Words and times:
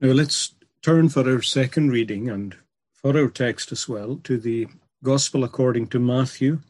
Now 0.00 0.10
let's 0.10 0.54
turn 0.80 1.08
for 1.08 1.28
our 1.28 1.42
second 1.42 1.90
reading 1.90 2.28
and 2.28 2.54
for 2.94 3.18
our 3.18 3.28
text 3.28 3.72
as 3.72 3.88
well 3.88 4.20
to 4.22 4.38
the 4.38 4.68
Gospel 5.02 5.42
according 5.42 5.88
to 5.88 5.98
Matthew 5.98 6.60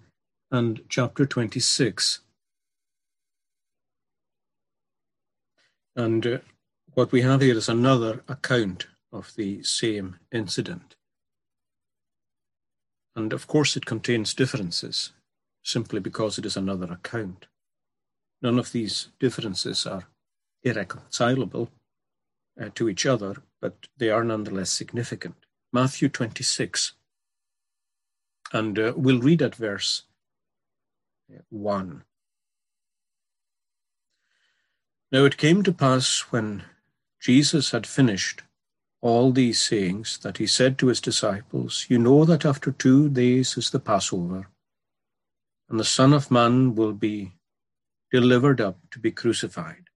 and 0.51 0.81
chapter 0.89 1.27
26. 1.27 2.21
And 5.95 6.27
uh, 6.27 6.39
what 6.95 7.13
we 7.13 7.21
have 7.21 7.43
here 7.43 7.57
is 7.57 7.69
another 7.69 8.25
account 8.29 8.87
of 9.13 9.35
the 9.37 9.63
same 9.63 10.17
incident. 10.33 10.95
And 13.15 13.35
of 13.35 13.47
course, 13.47 13.77
it 13.77 13.85
contains 13.85 14.33
differences 14.33 15.13
simply 15.63 16.01
because 16.01 16.39
it 16.39 16.47
is 16.47 16.57
another 16.57 16.91
account. 16.91 17.45
None 18.41 18.59
of 18.59 18.73
these 18.73 19.09
differences 19.21 19.87
are 19.87 20.05
irreconcilable 20.63 21.69
uh, 22.61 22.71
to 22.75 22.89
each 22.89 23.07
other, 23.07 23.37
but 23.61 23.89
they 23.97 24.11
are 24.11 24.25
nonetheless 24.25 24.71
significant. 24.71 25.35
Matthew 25.73 26.09
26, 26.09 26.93
and 28.53 28.79
uh, 28.79 28.93
we'll 28.97 29.21
read 29.21 29.43
at 29.43 29.55
verse 29.55 30.03
uh, 31.33 31.43
1. 31.51 32.03
Now 35.11 35.25
it 35.25 35.37
came 35.37 35.63
to 35.63 35.73
pass 35.73 36.21
when 36.31 36.65
Jesus 37.21 37.71
had 37.71 37.87
finished 37.87 38.43
all 39.01 39.33
these 39.33 39.61
sayings 39.61 40.19
that 40.19 40.39
he 40.39 40.47
said 40.47 40.79
to 40.79 40.89
his 40.89 41.01
disciples, 41.01 41.87
You 41.89 41.99
know 41.99 42.25
that 42.25 42.45
after 42.45 42.73
two 42.73 43.09
days 43.09 43.57
is 43.57 43.71
the 43.71 43.79
Passover, 43.79 44.49
and 45.69 45.79
the 45.79 45.85
Son 45.85 46.13
of 46.13 46.31
Man 46.31 46.75
will 46.75 46.93
be 46.93 47.33
delivered 48.11 48.61
up 48.61 48.79
to 48.91 48.99
be 48.99 49.13
crucified. 49.13 49.88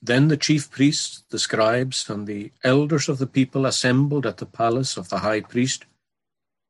Then 0.00 0.28
the 0.28 0.36
chief 0.36 0.70
priests, 0.70 1.24
the 1.30 1.38
scribes, 1.38 2.08
and 2.08 2.26
the 2.26 2.52
elders 2.62 3.08
of 3.08 3.18
the 3.18 3.26
people 3.26 3.66
assembled 3.66 4.26
at 4.26 4.36
the 4.36 4.46
palace 4.46 4.96
of 4.96 5.08
the 5.08 5.18
high 5.18 5.40
priest, 5.40 5.86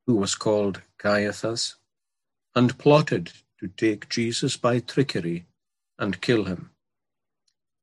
who 0.07 0.17
was 0.17 0.35
called 0.35 0.83
Caiaphas, 0.99 1.77
and 2.55 2.79
plotted 2.79 3.33
to 3.61 3.69
take 3.69 4.09
Jesus 4.09 4.57
by 4.57 4.79
trickery 4.81 5.47
and 5.99 6.21
kill 6.21 6.45
him. 6.45 6.71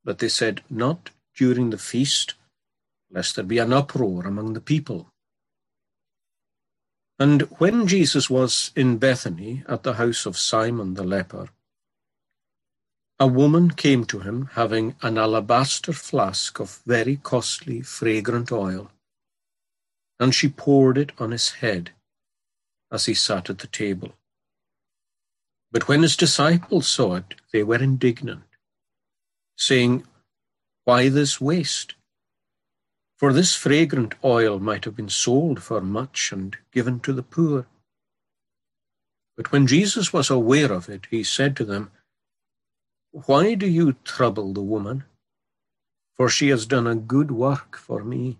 But 0.03 0.19
they 0.19 0.29
said, 0.29 0.63
Not 0.69 1.11
during 1.35 1.69
the 1.69 1.77
feast, 1.77 2.33
lest 3.11 3.35
there 3.35 3.45
be 3.45 3.59
an 3.59 3.73
uproar 3.73 4.25
among 4.25 4.53
the 4.53 4.61
people. 4.61 5.07
And 7.19 7.43
when 7.59 7.87
Jesus 7.87 8.29
was 8.29 8.71
in 8.75 8.97
Bethany 8.97 9.63
at 9.67 9.83
the 9.83 9.93
house 9.93 10.25
of 10.25 10.37
Simon 10.37 10.95
the 10.95 11.03
leper, 11.03 11.49
a 13.19 13.27
woman 13.27 13.71
came 13.71 14.03
to 14.03 14.19
him 14.19 14.49
having 14.53 14.95
an 15.01 15.17
alabaster 15.17 15.93
flask 15.93 16.59
of 16.59 16.81
very 16.85 17.15
costly, 17.15 17.81
fragrant 17.81 18.51
oil, 18.51 18.91
and 20.19 20.35
she 20.35 20.49
poured 20.49 20.97
it 20.97 21.11
on 21.17 21.31
his 21.31 21.51
head 21.51 21.91
as 22.91 23.05
he 23.05 23.13
sat 23.13 23.49
at 23.49 23.59
the 23.59 23.67
table. 23.67 24.13
But 25.71 25.87
when 25.87 26.01
his 26.01 26.17
disciples 26.17 26.87
saw 26.87 27.15
it, 27.15 27.35
they 27.51 27.63
were 27.63 27.81
indignant, 27.81 28.43
saying, 29.57 30.05
Why 30.83 31.09
this 31.09 31.39
waste? 31.39 31.95
For 33.17 33.31
this 33.31 33.55
fragrant 33.55 34.13
oil 34.25 34.59
might 34.59 34.83
have 34.83 34.95
been 34.95 35.09
sold 35.09 35.63
for 35.63 35.79
much 35.79 36.33
and 36.33 36.57
given 36.73 36.99
to 37.01 37.13
the 37.13 37.23
poor. 37.23 37.65
But 39.37 39.53
when 39.53 39.67
Jesus 39.67 40.11
was 40.11 40.29
aware 40.29 40.71
of 40.71 40.89
it, 40.89 41.07
he 41.09 41.23
said 41.23 41.55
to 41.57 41.65
them, 41.65 41.91
why 43.15 43.53
do 43.53 43.65
you 43.65 43.93
trouble 44.03 44.51
the 44.51 44.61
woman? 44.61 45.05
For 46.17 46.27
she 46.27 46.49
has 46.49 46.65
done 46.65 46.85
a 46.85 46.95
good 46.95 47.31
work 47.31 47.77
for 47.77 48.03
me. 48.03 48.39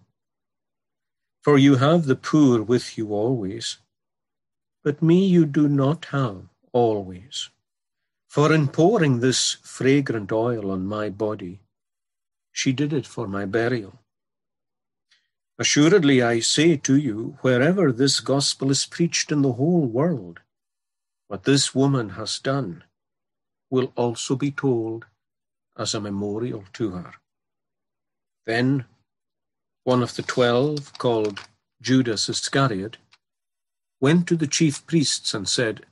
For 1.41 1.57
you 1.57 1.75
have 1.75 2.05
the 2.05 2.17
poor 2.17 2.61
with 2.61 2.97
you 2.97 3.13
always, 3.13 3.77
but 4.83 5.01
me 5.01 5.25
you 5.25 5.45
do 5.45 5.69
not 5.69 6.05
have 6.11 6.49
always. 6.73 7.49
For 8.27 8.51
in 8.51 8.67
pouring 8.67 9.21
this 9.21 9.53
fragrant 9.63 10.33
oil 10.33 10.69
on 10.69 10.85
my 10.85 11.09
body, 11.09 11.61
she 12.51 12.73
did 12.73 12.91
it 12.91 13.07
for 13.07 13.29
my 13.29 13.45
burial. 13.45 14.01
Assuredly, 15.57 16.21
I 16.21 16.41
say 16.41 16.75
to 16.75 16.97
you, 16.97 17.37
wherever 17.39 17.93
this 17.93 18.19
gospel 18.19 18.71
is 18.71 18.85
preached 18.85 19.31
in 19.31 19.41
the 19.41 19.53
whole 19.53 19.85
world, 19.85 20.41
what 21.29 21.45
this 21.45 21.73
woman 21.73 22.09
has 22.09 22.39
done 22.39 22.83
will 23.69 23.91
also 23.95 24.35
be 24.35 24.51
told 24.51 25.05
as 25.77 25.93
a 25.93 26.01
memorial 26.01 26.63
to 26.73 26.91
her. 26.91 27.13
Then 28.45 28.85
one 29.83 30.01
of 30.01 30.15
the 30.15 30.23
twelve, 30.23 30.97
called 30.97 31.41
Judas 31.81 32.29
Iscariot, 32.29 32.97
went 33.99 34.27
to 34.27 34.35
the 34.35 34.47
chief 34.47 34.85
priests 34.85 35.33
and 35.33 35.47
said, 35.47 35.85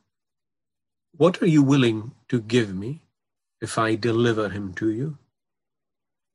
What 1.16 1.42
are 1.42 1.48
you 1.48 1.64
willing 1.64 2.12
to 2.30 2.42
give 2.42 2.74
me 2.76 3.02
if 3.62 3.78
I 3.78 3.96
deliver 3.96 4.50
him 4.50 4.74
to 4.76 4.90
you? 4.90 5.18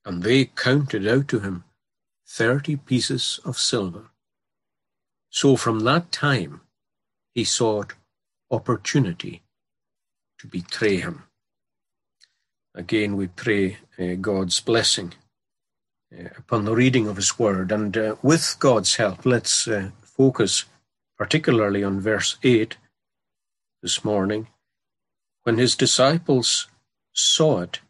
And 0.05 0.23
they 0.23 0.47
counted 0.47 1.07
out 1.07 1.29
to 1.29 1.41
him 1.41 1.65
thirty 2.27 2.77
pieces 2.77 3.41
of 3.45 3.59
silver. 3.59 4.11
So 5.31 5.57
from 5.57 5.81
that 5.81 6.13
time 6.13 6.63
he 7.35 7.45
sought 7.45 7.95
opportunity 8.51 9.43
to 10.39 10.47
betray 10.47 10.97
him. 10.97 11.28
Again, 12.79 13.17
we 13.17 13.27
pray 13.27 13.79
uh, 13.99 14.15
God's 14.21 14.61
blessing 14.61 15.13
uh, 16.17 16.29
upon 16.37 16.65
the 16.65 16.77
reading 16.77 17.09
of 17.09 17.17
His 17.17 17.37
Word. 17.37 17.73
And 17.73 17.97
uh, 17.97 18.15
with 18.23 18.55
God's 18.61 18.95
help, 18.95 19.27
let's 19.27 19.67
uh, 19.67 19.91
focus 20.01 20.65
particularly 21.19 21.83
on 21.83 21.99
verse 21.99 22.37
8 22.45 22.77
this 23.83 24.05
morning. 24.05 24.47
When 25.43 25.59
His 25.59 25.75
disciples 25.75 26.69
saw 27.13 27.63
it, 27.63 27.81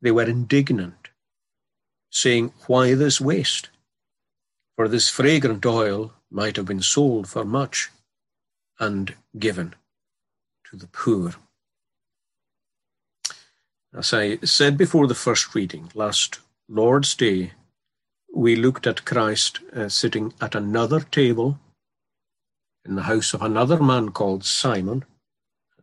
they 0.00 0.12
were 0.12 0.22
indignant, 0.22 1.08
saying, 2.08 2.52
Why 2.68 2.94
this 2.94 3.20
waste? 3.20 3.70
For 4.76 4.86
this 4.86 5.08
fragrant 5.08 5.66
oil 5.66 6.12
might 6.30 6.54
have 6.54 6.66
been 6.66 6.82
sold 6.82 7.28
for 7.28 7.44
much 7.44 7.90
and 8.78 9.16
given 9.36 9.74
to 10.70 10.76
the 10.76 10.86
poor. 10.86 11.34
As 13.94 14.14
I 14.14 14.38
said 14.38 14.78
before 14.78 15.06
the 15.06 15.14
first 15.14 15.54
reading, 15.54 15.90
last 15.94 16.40
Lord's 16.66 17.14
Day, 17.14 17.52
we 18.34 18.56
looked 18.56 18.86
at 18.86 19.04
Christ 19.04 19.60
uh, 19.76 19.90
sitting 19.90 20.32
at 20.40 20.54
another 20.54 21.00
table 21.00 21.58
in 22.86 22.94
the 22.94 23.02
house 23.02 23.34
of 23.34 23.42
another 23.42 23.82
man 23.82 24.08
called 24.10 24.46
Simon, 24.46 25.04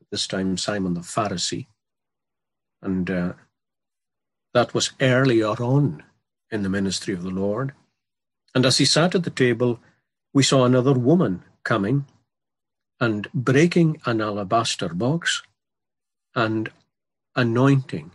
this 0.09 0.25
time 0.25 0.57
Simon 0.57 0.95
the 0.95 1.01
Pharisee. 1.01 1.67
And 2.81 3.11
uh, 3.11 3.33
that 4.55 4.73
was 4.73 4.93
earlier 4.99 5.61
on 5.61 6.01
in 6.49 6.63
the 6.63 6.69
ministry 6.69 7.13
of 7.13 7.21
the 7.21 7.29
Lord. 7.29 7.73
And 8.55 8.65
as 8.65 8.79
he 8.79 8.85
sat 8.85 9.13
at 9.13 9.23
the 9.23 9.29
table, 9.29 9.79
we 10.33 10.41
saw 10.41 10.65
another 10.65 10.93
woman 10.93 11.43
coming 11.63 12.07
and 12.99 13.31
breaking 13.35 14.01
an 14.07 14.19
alabaster 14.19 14.89
box 14.89 15.43
and 16.33 16.71
anointing 17.35 18.11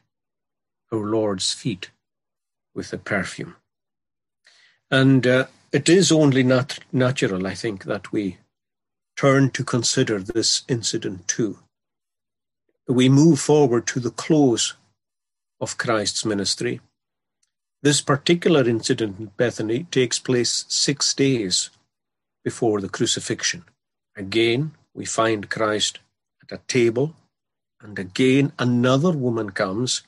our 0.93 1.01
Lord's 1.01 1.53
feet 1.53 1.91
with 2.75 2.91
the 2.91 2.99
perfume. 2.99 3.57
And 4.91 5.27
uh, 5.27 5.47
it 5.73 5.89
is 5.89 6.13
only 6.13 6.43
nat- 6.43 6.79
natural, 6.93 7.47
I 7.47 7.55
think, 7.55 7.85
that 7.85 8.13
we 8.13 8.39
turn 9.17 9.51
to 9.51 9.65
consider 9.65 10.19
this 10.19 10.63
incident 10.69 11.27
too. 11.29 11.59
We 12.87 13.09
move 13.09 13.41
forward 13.41 13.87
to 13.89 14.01
the 14.01 14.11
close 14.11 14.75
of 15.61 15.79
Christ's 15.79 16.25
ministry. 16.25 16.81
This 17.83 18.01
particular 18.01 18.69
incident 18.69 19.19
in 19.19 19.27
Bethany 19.37 19.85
takes 19.91 20.19
place 20.19 20.65
six 20.69 21.15
days 21.15 21.71
before 22.45 22.81
the 22.81 22.89
crucifixion. 22.89 23.65
Again, 24.17 24.73
we 24.95 25.07
find 25.07 25.51
Christ 25.51 25.99
at 26.43 26.57
a 26.57 26.63
table 26.67 27.15
and 27.85 27.99
again, 27.99 28.51
another 28.59 29.13
woman 29.13 29.51
comes, 29.51 30.03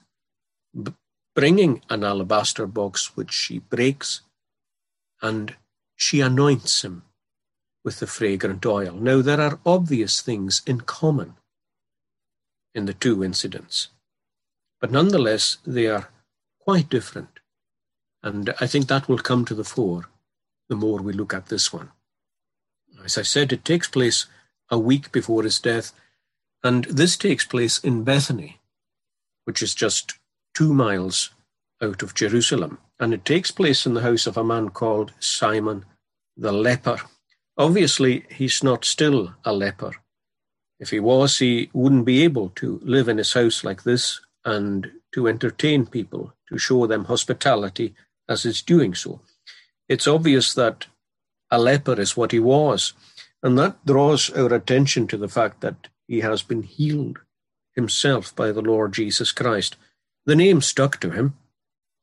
bringing 1.34 1.82
an 1.90 2.02
alabaster 2.02 2.67
box, 2.67 3.14
which 3.17 3.32
she 3.32 3.58
breaks, 3.58 4.23
and 5.20 5.55
she 5.94 6.23
anoints 6.23 6.82
him 6.82 7.02
with 7.84 8.00
the 8.00 8.06
fragrant 8.06 8.64
oil. 8.64 8.94
Now, 8.94 9.20
there 9.20 9.43
are 9.43 9.61
obvious 9.67 10.23
things 10.23 10.62
in 10.67 10.81
common 10.81 11.34
in 12.75 12.87
the 12.87 12.94
two 12.94 13.23
incidents, 13.23 13.88
but 14.81 14.90
nonetheless, 14.90 15.58
they 15.67 15.87
are 15.87 16.08
quite 16.58 16.88
different. 16.88 17.40
And 18.23 18.55
I 18.58 18.67
think 18.67 18.88
that 18.88 19.06
will 19.06 19.19
come 19.19 19.44
to 19.44 19.55
the 19.55 19.64
fore 19.64 20.08
the 20.70 20.76
more 20.76 21.02
we 21.02 21.12
look 21.12 21.34
at 21.34 21.46
this 21.46 21.73
one. 21.75 21.90
As 23.05 23.19
I 23.19 23.23
said, 23.23 23.52
it 23.52 23.67
takes 23.67 23.87
place 23.87 24.25
a 24.70 24.78
week 24.78 25.12
before 25.12 25.43
his 25.43 25.61
death 25.61 25.93
and 26.62 26.85
this 26.85 27.17
takes 27.17 27.44
place 27.44 27.79
in 27.79 28.05
Bethany, 28.05 28.61
which 29.44 29.62
is 29.62 29.75
just 29.75 30.14
two 30.55 30.73
miles 30.75 31.31
out 31.82 32.03
of 32.03 32.14
Jerusalem. 32.14 32.79
and 32.99 33.12
it 33.12 33.25
takes 33.25 33.50
place 33.50 33.85
in 33.87 33.94
the 33.94 34.03
house 34.03 34.26
of 34.26 34.37
a 34.37 34.44
man 34.44 34.70
called 34.70 35.12
Simon 35.20 35.85
the 36.37 36.53
leper. 36.53 36.99
Obviously, 37.58 38.25
he's 38.31 38.62
not 38.62 38.85
still 38.85 39.35
a 39.44 39.53
leper. 39.53 39.93
If 40.79 40.91
he 40.91 41.00
was, 41.00 41.38
he 41.38 41.70
wouldn't 41.73 42.05
be 42.05 42.23
able 42.25 42.50
to 42.56 42.81
live 42.82 43.09
in 43.09 43.19
his 43.19 43.32
house 43.32 43.64
like 43.64 43.82
this 43.82 44.20
and 44.44 44.91
to 45.12 45.29
entertain 45.29 45.87
people, 45.87 46.35
to 46.49 46.59
show 46.59 46.87
them 46.87 47.05
hospitality 47.05 47.94
as 48.29 48.43
he's 48.43 48.62
doing 48.62 48.94
so. 48.94 49.20
It's 49.88 50.06
obvious 50.06 50.55
that 50.55 50.87
a 51.50 51.59
leper 51.59 51.99
is 52.00 52.17
what 52.17 52.32
he 52.32 52.38
was, 52.38 52.93
and 53.43 53.59
that 53.59 53.85
draws 53.87 54.31
our 54.31 54.52
attention 54.52 55.06
to 55.09 55.17
the 55.17 55.29
fact 55.29 55.61
that 55.61 55.88
he 56.06 56.20
has 56.20 56.43
been 56.43 56.62
healed 56.62 57.20
himself 57.75 58.35
by 58.35 58.53
the 58.53 58.62
Lord 58.62 58.93
Jesus 58.93 59.32
Christ. 59.32 59.76
The 60.25 60.37
name 60.37 60.61
stuck 60.61 61.00
to 61.00 61.11
him, 61.11 61.37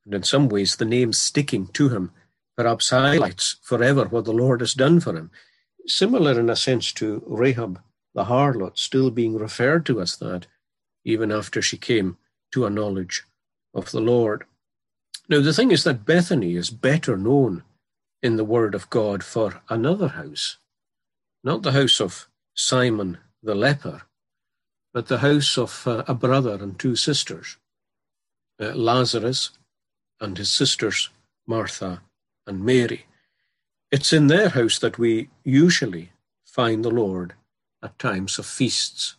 and 0.06 0.14
in 0.14 0.24
some 0.24 0.50
ways 0.50 0.76
the 0.76 0.86
name 0.86 1.14
sticking 1.14 1.68
to 1.68 1.90
him 1.90 2.12
perhaps 2.56 2.92
highlights 2.92 3.58
forever 3.62 4.06
what 4.06 4.26
the 4.26 4.34
Lord 4.34 4.62
has 4.62 4.74
done 4.74 5.00
for 5.00 5.16
him. 5.16 5.32
Similar 5.88 6.40
in 6.40 6.50
a 6.50 6.56
sense 6.56 6.92
to 6.94 7.24
Rahab 7.26 7.82
the 8.14 8.26
harlot, 8.26 8.78
still 8.78 9.10
being 9.10 9.38
referred 9.38 9.86
to 9.88 10.00
as 10.00 10.18
that, 10.18 10.48
even 11.04 11.32
after 11.32 11.62
she 11.62 11.78
came 11.78 12.18
to 12.52 12.66
a 12.66 12.70
knowledge 12.70 13.24
of 13.74 13.92
the 13.92 14.00
Lord. 14.00 14.46
Now, 15.28 15.42
the 15.42 15.54
thing 15.54 15.72
is 15.72 15.84
that 15.84 16.06
Bethany 16.06 16.56
is 16.56 16.70
better 16.70 17.18
known 17.18 17.64
in 18.22 18.36
the 18.36 18.44
Word 18.44 18.76
of 18.76 18.90
God 18.90 19.24
for 19.24 19.62
another 19.70 20.10
house, 20.10 20.58
not 21.44 21.64
the 21.64 21.72
house 21.72 22.00
of 22.00 22.28
Simon 22.54 23.18
the 23.44 23.56
leper, 23.56 24.04
but 24.94 25.08
the 25.08 25.20
house 25.20 25.58
of 25.58 25.86
uh, 25.86 26.04
a 26.08 26.14
brother 26.14 26.56
and 26.56 26.80
two 26.80 26.96
sisters, 26.96 27.58
uh, 28.60 28.74
Lazarus 28.74 29.52
and 30.20 30.38
his 30.38 30.50
sisters 30.50 31.10
Martha 31.46 32.02
and 32.48 32.64
Mary. 32.64 33.06
It's 33.92 34.14
in 34.14 34.28
their 34.28 34.50
house 34.50 34.80
that 34.80 34.98
we 34.98 35.30
usually 35.44 36.12
find 36.46 36.84
the 36.84 36.90
Lord 36.90 37.34
at 37.82 38.00
times 38.00 38.40
of 38.40 38.46
feasts. 38.46 39.16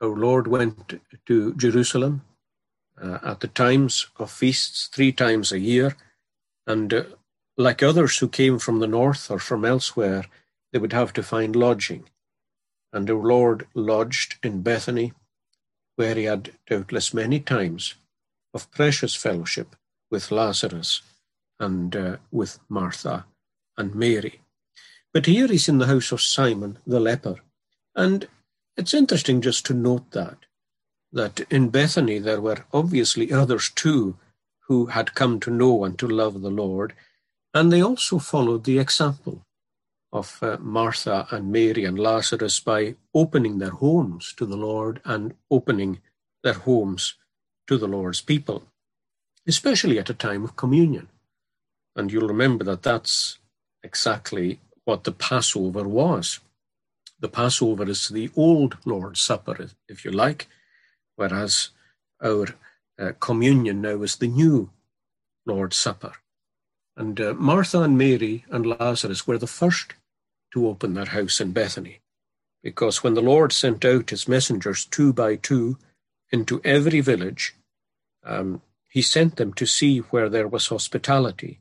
Our 0.00 0.16
Lord 0.16 0.46
went 0.46 1.00
to 1.26 1.54
Jerusalem 1.54 2.22
uh, 3.02 3.18
at 3.22 3.40
the 3.40 3.48
times 3.48 4.06
of 4.16 4.30
feasts 4.30 4.86
three 4.86 5.12
times 5.12 5.52
a 5.52 5.58
year, 5.58 5.96
and 6.66 6.94
uh, 6.94 7.02
like 7.56 7.82
others 7.82 8.18
who 8.18 8.28
came 8.28 8.58
from 8.58 8.78
the 8.78 8.86
north 8.86 9.30
or 9.30 9.38
from 9.38 9.64
elsewhere, 9.64 10.24
they 10.72 10.78
would 10.78 10.92
have 10.92 11.12
to 11.14 11.22
find 11.22 11.56
lodging. 11.56 12.04
And 12.92 13.08
our 13.10 13.22
Lord 13.22 13.66
lodged 13.74 14.36
in 14.42 14.62
Bethany, 14.62 15.12
where 15.96 16.14
he 16.14 16.24
had 16.24 16.52
doubtless 16.66 17.14
many 17.14 17.40
times 17.40 17.94
of 18.52 18.70
precious 18.70 19.14
fellowship 19.14 19.76
with 20.10 20.32
Lazarus 20.32 21.02
and 21.58 21.94
uh, 21.94 22.16
with 22.32 22.58
Martha 22.68 23.26
and 23.76 23.94
Mary. 23.94 24.40
But 25.12 25.26
here 25.26 25.46
he's 25.46 25.68
in 25.68 25.78
the 25.78 25.86
house 25.86 26.12
of 26.12 26.20
Simon 26.20 26.78
the 26.86 27.00
leper. 27.00 27.36
And 27.94 28.28
it's 28.76 28.94
interesting 28.94 29.40
just 29.40 29.66
to 29.66 29.74
note 29.74 30.10
that, 30.12 30.38
that 31.12 31.40
in 31.50 31.68
Bethany 31.68 32.18
there 32.18 32.40
were 32.40 32.64
obviously 32.72 33.32
others 33.32 33.70
too 33.74 34.16
who 34.68 34.86
had 34.86 35.14
come 35.14 35.40
to 35.40 35.50
know 35.50 35.84
and 35.84 35.98
to 35.98 36.06
love 36.06 36.40
the 36.40 36.50
Lord, 36.50 36.94
and 37.52 37.72
they 37.72 37.82
also 37.82 38.18
followed 38.18 38.64
the 38.64 38.78
example 38.78 39.44
of 40.12 40.38
uh, 40.42 40.56
Martha 40.60 41.26
and 41.30 41.52
Mary 41.52 41.84
and 41.84 41.98
Lazarus 41.98 42.58
by 42.60 42.96
opening 43.14 43.58
their 43.58 43.70
homes 43.70 44.34
to 44.36 44.44
the 44.46 44.56
Lord 44.56 45.00
and 45.04 45.34
opening 45.50 46.00
their 46.42 46.54
homes 46.54 47.14
to 47.68 47.78
the 47.78 47.86
Lord's 47.86 48.20
people, 48.20 48.64
especially 49.46 49.98
at 49.98 50.10
a 50.10 50.14
time 50.14 50.42
of 50.42 50.56
communion. 50.56 51.08
And 51.94 52.10
you'll 52.10 52.28
remember 52.28 52.64
that 52.64 52.82
that's 52.82 53.38
exactly 53.82 54.58
what 54.84 55.04
the 55.04 55.12
Passover 55.12 55.86
was. 55.86 56.40
The 57.20 57.28
Passover 57.28 57.88
is 57.88 58.08
the 58.08 58.30
old 58.34 58.78
Lord's 58.84 59.20
Supper, 59.20 59.68
if 59.88 60.04
you 60.04 60.10
like, 60.10 60.48
whereas 61.16 61.68
our 62.22 62.46
uh, 62.98 63.12
communion 63.20 63.82
now 63.82 64.02
is 64.02 64.16
the 64.16 64.26
new 64.26 64.70
Lord's 65.46 65.76
Supper. 65.76 66.14
And 66.96 67.20
uh, 67.20 67.34
Martha 67.34 67.82
and 67.82 67.96
Mary 67.96 68.44
and 68.50 68.66
Lazarus 68.66 69.26
were 69.26 69.38
the 69.38 69.46
first 69.46 69.94
to 70.52 70.66
open 70.68 70.94
their 70.94 71.06
house 71.06 71.40
in 71.40 71.52
Bethany, 71.52 72.00
because 72.62 73.02
when 73.02 73.14
the 73.14 73.22
Lord 73.22 73.52
sent 73.52 73.84
out 73.84 74.10
his 74.10 74.28
messengers 74.28 74.84
two 74.84 75.12
by 75.12 75.36
two 75.36 75.78
into 76.30 76.60
every 76.64 77.00
village, 77.00 77.54
um, 78.24 78.62
he 78.88 79.02
sent 79.02 79.36
them 79.36 79.52
to 79.54 79.66
see 79.66 79.98
where 79.98 80.28
there 80.28 80.48
was 80.48 80.66
hospitality 80.66 81.60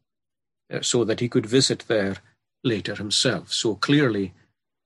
uh, 0.74 0.82
so 0.82 1.04
that 1.04 1.20
he 1.20 1.30
could 1.30 1.46
visit 1.46 1.86
there 1.88 2.18
later 2.64 2.96
himself. 2.96 3.54
So 3.54 3.76
clearly, 3.76 4.34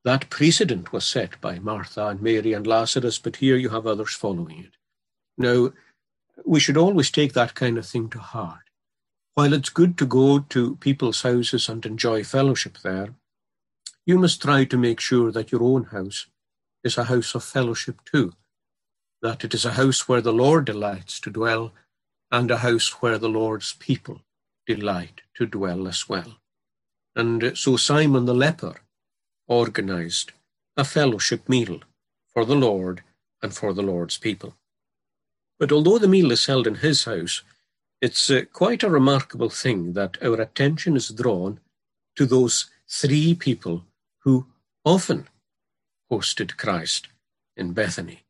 that 0.04 0.30
precedent 0.30 0.92
was 0.92 1.06
set 1.06 1.40
by 1.40 1.60
Martha 1.60 2.08
and 2.08 2.22
Mary 2.22 2.54
and 2.54 2.68
Lazarus, 2.68 3.18
but 3.18 3.38
here 3.38 3.56
you 3.56 3.70
have 3.70 3.88
others 3.88 4.14
following 4.14 4.60
it. 4.60 4.74
Now, 5.38 5.72
we 6.46 6.60
should 6.60 6.78
always 6.78 7.10
take 7.10 7.34
that 7.34 7.54
kind 7.54 7.78
of 7.78 7.86
thing 7.86 8.10
to 8.10 8.20
heart. 8.20 8.60
While 9.36 9.54
it's 9.54 9.70
good 9.70 9.98
to 9.98 10.06
go 10.06 10.40
to 10.40 10.76
people's 10.76 11.22
houses 11.22 11.70
and 11.70 11.86
enjoy 11.86 12.24
fellowship 12.24 12.80
there, 12.84 13.16
you 14.06 14.18
must 14.18 14.42
try 14.42 14.66
to 14.66 14.78
make 14.78 15.00
sure 15.00 15.32
that 15.32 15.52
your 15.52 15.64
own 15.64 15.86
house 15.86 16.28
is 16.84 16.98
a 16.98 17.06
house 17.06 17.36
of 17.36 17.44
fellowship 17.44 18.02
too, 18.06 18.34
that 19.22 19.44
it 19.44 19.54
is 19.54 19.66
a 19.66 19.74
house 19.74 20.08
where 20.08 20.22
the 20.22 20.34
Lord 20.34 20.66
delights 20.66 21.20
to 21.22 21.30
dwell, 21.30 21.72
and 22.32 22.52
a 22.52 22.58
house 22.58 23.02
where 23.02 23.18
the 23.18 23.30
Lord's 23.30 23.74
people 23.74 24.22
delight 24.66 25.22
to 25.36 25.46
dwell 25.46 25.88
as 25.88 26.10
well. 26.10 26.38
And 27.16 27.58
so 27.58 27.78
Simon 27.78 28.26
the 28.26 28.34
leper 28.34 28.82
organized 29.48 30.32
a 30.76 30.84
fellowship 30.84 31.48
meal 31.48 31.82
for 32.34 32.44
the 32.44 32.56
Lord 32.56 33.04
and 33.42 33.54
for 33.54 33.74
the 33.74 33.84
Lord's 33.84 34.18
people. 34.18 34.56
But 35.60 35.72
although 35.72 36.00
the 36.00 36.08
meal 36.08 36.32
is 36.32 36.48
held 36.48 36.66
in 36.66 36.76
his 36.76 37.06
house, 37.06 37.44
it's 38.02 38.30
uh, 38.30 38.42
quite 38.52 38.84
a 38.84 38.90
remarkable 38.90 39.50
thing 39.50 39.94
that 39.94 40.18
our 40.22 40.42
attention 40.42 40.96
is 40.98 41.10
drawn 41.10 41.60
to 42.16 42.26
those 42.26 42.70
three 42.90 43.34
people 43.36 43.86
who 44.24 44.48
often 44.86 45.28
hosted 46.12 46.58
Christ 46.58 47.08
in 47.56 47.74
Bethany. 47.74 48.24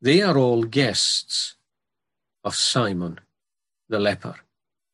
They 0.00 0.22
are 0.22 0.36
all 0.36 0.64
guests 0.64 1.56
of 2.44 2.54
Simon 2.54 3.20
the 3.88 3.98
leper 3.98 4.36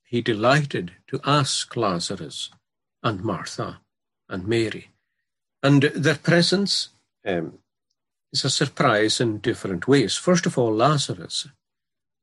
he 0.09 0.23
delighted 0.23 0.93
to 1.07 1.21
ask 1.23 1.77
Lazarus 1.77 2.49
and 3.03 3.23
Martha 3.23 3.81
and 4.27 4.49
Mary. 4.49 4.89
And 5.63 5.83
their 5.83 6.15
presence 6.15 6.89
um, 7.27 7.59
is 8.33 8.43
a 8.43 8.49
surprise 8.49 9.21
in 9.21 9.39
different 9.39 9.87
ways. 9.87 10.17
First 10.17 10.47
of 10.47 10.57
all, 10.57 10.75
Lazarus. 10.75 11.49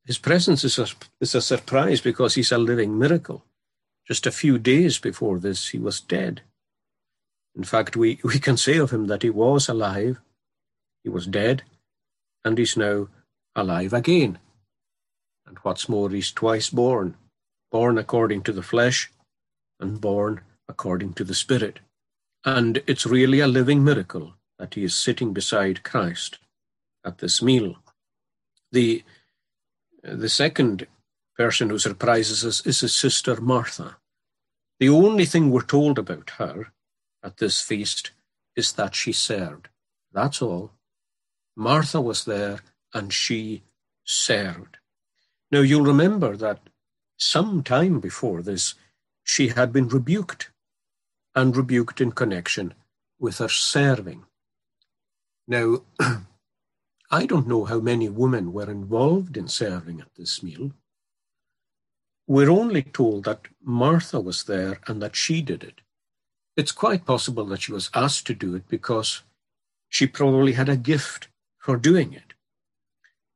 His 0.03 0.17
presence 0.17 0.63
is 0.63 0.79
a, 0.79 0.87
is 1.21 1.35
a 1.35 1.41
surprise 1.43 2.01
because 2.01 2.33
he's 2.33 2.51
a 2.51 2.57
living 2.57 2.97
miracle. 2.97 3.45
Just 4.07 4.25
a 4.25 4.31
few 4.31 4.57
days 4.57 4.97
before 4.97 5.37
this, 5.37 5.67
he 5.67 5.77
was 5.77 5.99
dead. 5.99 6.41
In 7.55 7.63
fact, 7.63 7.95
we, 7.95 8.19
we 8.23 8.39
can 8.39 8.57
say 8.57 8.77
of 8.77 8.91
him 8.91 9.07
that 9.07 9.23
he 9.23 9.29
was 9.29 9.69
alive, 9.69 10.19
he 11.03 11.09
was 11.09 11.27
dead, 11.27 11.63
and 12.43 12.57
he's 12.57 12.77
now 12.77 13.07
alive 13.55 13.93
again. 13.93 14.39
And 15.47 15.57
what's 15.59 15.87
more, 15.87 16.09
he's 16.09 16.31
twice 16.31 16.69
born 16.69 17.15
born 17.75 17.97
according 17.97 18.41
to 18.41 18.53
the 18.53 18.63
flesh 18.63 19.11
and 19.81 19.99
born 19.99 20.39
according 20.69 21.11
to 21.11 21.25
the 21.25 21.35
Spirit. 21.35 21.81
And 22.45 22.81
it's 22.87 23.05
really 23.05 23.41
a 23.41 23.47
living 23.47 23.83
miracle 23.83 24.35
that 24.57 24.75
he 24.75 24.85
is 24.85 24.95
sitting 24.95 25.33
beside 25.33 25.83
Christ 25.83 26.39
at 27.03 27.17
this 27.17 27.41
meal. 27.41 27.75
The, 28.71 29.03
the 30.01 30.29
second 30.29 30.87
person 31.35 31.69
who 31.69 31.77
surprises 31.77 32.45
us 32.45 32.65
is 32.65 32.79
his 32.79 32.95
sister 32.95 33.41
Martha. 33.41 33.97
The 34.79 34.87
only 34.87 35.25
thing 35.25 35.51
we're 35.51 35.73
told 35.75 35.99
about 35.99 36.29
her 36.37 36.71
at 37.25 37.37
this 37.37 37.59
feast 37.59 38.11
is 38.55 38.71
that 38.73 38.95
she 38.95 39.11
served. 39.11 39.67
That's 40.13 40.41
all. 40.41 40.71
Martha 41.55 41.99
was 41.99 42.25
there 42.25 42.59
and 42.93 43.11
she 43.11 43.63
served. 44.03 44.77
Now 45.51 45.59
you'll 45.59 45.85
remember 45.85 46.37
that 46.37 46.59
some 47.17 47.63
time 47.63 47.99
before 47.99 48.41
this, 48.41 48.75
she 49.23 49.49
had 49.49 49.73
been 49.73 49.87
rebuked, 49.87 50.51
and 51.33 51.55
rebuked 51.55 51.99
in 51.99 52.11
connection 52.11 52.73
with 53.19 53.39
her 53.39 53.49
serving. 53.49 54.23
Now, 55.47 55.81
I 57.11 57.25
don't 57.25 57.47
know 57.47 57.65
how 57.65 57.79
many 57.79 58.09
women 58.09 58.53
were 58.53 58.69
involved 58.69 59.37
in 59.37 59.47
serving 59.47 60.01
at 60.01 60.13
this 60.15 60.41
meal. 60.43 60.71
We're 62.27 62.49
only 62.49 62.83
told 62.83 63.25
that 63.25 63.47
Martha 63.61 64.19
was 64.19 64.43
there 64.43 64.79
and 64.87 65.01
that 65.01 65.15
she 65.15 65.41
did 65.41 65.63
it. 65.63 65.81
It's 66.57 66.71
quite 66.71 67.05
possible 67.05 67.45
that 67.47 67.61
she 67.61 67.73
was 67.73 67.89
asked 67.93 68.27
to 68.27 68.33
do 68.33 68.55
it 68.55 68.67
because 68.69 69.23
she 69.89 70.07
probably 70.07 70.53
had 70.53 70.69
a 70.69 70.77
gift 70.77 71.27
for 71.57 71.77
doing 71.77 72.13
it. 72.13 72.33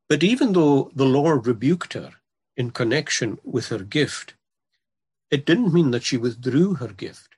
But 0.07 0.23
even 0.23 0.53
though 0.53 0.91
the 0.95 1.05
Lord 1.05 1.45
rebuked 1.45 1.93
her 1.93 2.13
in 2.55 2.71
connection 2.71 3.39
with 3.43 3.67
her 3.67 3.79
gift, 3.79 4.33
it 5.29 5.45
didn't 5.45 5.73
mean 5.73 5.91
that 5.91 6.03
she 6.03 6.17
withdrew 6.17 6.75
her 6.75 6.87
gift 6.87 7.35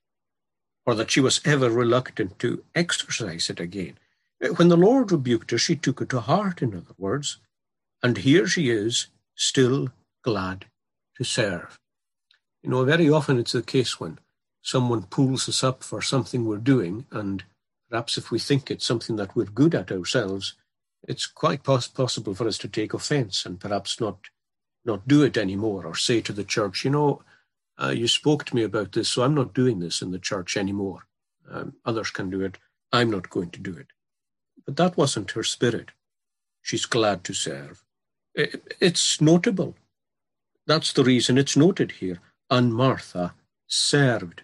or 0.86 0.96
that 0.96 1.12
she 1.12 1.20
was 1.20 1.42
ever 1.46 1.70
reluctant 1.70 2.40
to 2.40 2.64
exercise 2.74 3.50
it 3.50 3.60
again. 3.60 3.98
When 4.56 4.70
the 4.70 4.78
Lord 4.78 5.12
rebuked 5.12 5.52
her, 5.52 5.58
she 5.58 5.76
took 5.76 6.02
it 6.02 6.10
to 6.10 6.22
heart, 6.22 6.62
in 6.62 6.76
other 6.76 6.96
words, 6.98 7.38
and 8.02 8.18
here 8.18 8.48
she 8.48 8.70
is, 8.70 9.08
still 9.36 9.90
glad 10.24 10.66
to 11.18 11.24
serve. 11.24 11.78
You 12.64 12.70
know, 12.70 12.84
very 12.84 13.10
often 13.10 13.40
it's 13.40 13.52
the 13.52 13.62
case 13.62 14.00
when 14.00 14.20
someone 14.62 15.04
pulls 15.04 15.50
us 15.50 15.64
up 15.64 15.84
for 15.84 16.02
something 16.02 16.46
we're 16.46 16.58
doing, 16.58 17.06
and 17.12 17.44
perhaps 17.90 18.18
if 18.18 18.32
we 18.32 18.40
think 18.40 18.70
it's 18.70 18.86
something 18.86 19.16
that 19.18 19.36
we're 19.36 19.46
good 19.46 19.76
at 19.76 19.92
ourselves, 19.92 20.56
it's 21.08 21.26
quite 21.26 21.64
pos- 21.64 21.88
possible 21.88 22.34
for 22.34 22.48
us 22.48 22.58
to 22.60 22.68
take 22.68 22.94
offense 22.94 23.46
and 23.46 23.60
perhaps 23.60 24.00
not 24.00 24.18
not 24.84 25.08
do 25.08 25.24
it 25.24 25.38
anymore 25.38 25.86
or 25.86 25.96
say 25.96 26.22
to 26.22 26.34
the 26.34 26.44
church, 26.44 26.84
you 26.84 26.90
know, 26.90 27.22
uh, 27.82 27.90
you 27.90 28.08
spoke 28.08 28.46
to 28.46 28.56
me 28.56 28.64
about 28.64 28.92
this, 28.92 29.10
so 29.10 29.24
I'm 29.24 29.36
not 29.36 29.54
doing 29.54 29.80
this 29.80 30.02
in 30.02 30.12
the 30.12 30.20
church 30.20 30.58
anymore. 30.58 31.06
Um, 31.50 31.74
others 31.86 32.12
can 32.12 32.30
do 32.30 32.42
it. 32.42 32.58
I'm 32.92 33.10
not 33.10 33.30
going 33.30 33.52
to 33.52 33.60
do 33.60 33.76
it. 33.76 33.88
But 34.66 34.78
that 34.78 34.98
wasn't 34.98 35.32
her 35.32 35.44
spirit. 35.44 35.90
She's 36.62 36.86
glad 36.86 37.24
to 37.26 37.34
serve. 37.34 37.84
It, 38.36 38.76
it's 38.80 39.20
notable. 39.22 39.76
That's 40.68 40.94
the 40.94 41.04
reason 41.04 41.38
it's 41.38 41.58
noted 41.58 41.94
here. 41.94 42.20
And 42.50 42.74
Martha 42.74 43.34
served. 43.68 44.44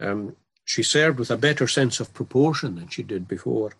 Um, 0.00 0.36
she 0.64 0.82
served 0.82 1.18
with 1.18 1.30
a 1.30 1.36
better 1.36 1.68
sense 1.68 2.00
of 2.00 2.14
proportion 2.14 2.76
than 2.76 2.88
she 2.88 3.02
did 3.02 3.28
before. 3.28 3.72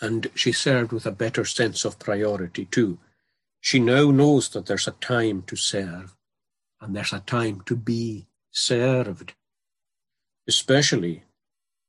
And 0.00 0.30
she 0.34 0.52
served 0.52 0.92
with 0.92 1.06
a 1.06 1.12
better 1.12 1.44
sense 1.44 1.84
of 1.84 1.98
priority 1.98 2.66
too. 2.66 2.98
She 3.60 3.78
now 3.78 4.10
knows 4.10 4.48
that 4.50 4.66
there's 4.66 4.88
a 4.88 4.92
time 4.92 5.42
to 5.46 5.56
serve 5.56 6.16
and 6.80 6.94
there's 6.94 7.12
a 7.12 7.20
time 7.20 7.62
to 7.66 7.76
be 7.76 8.26
served, 8.50 9.34
especially 10.46 11.24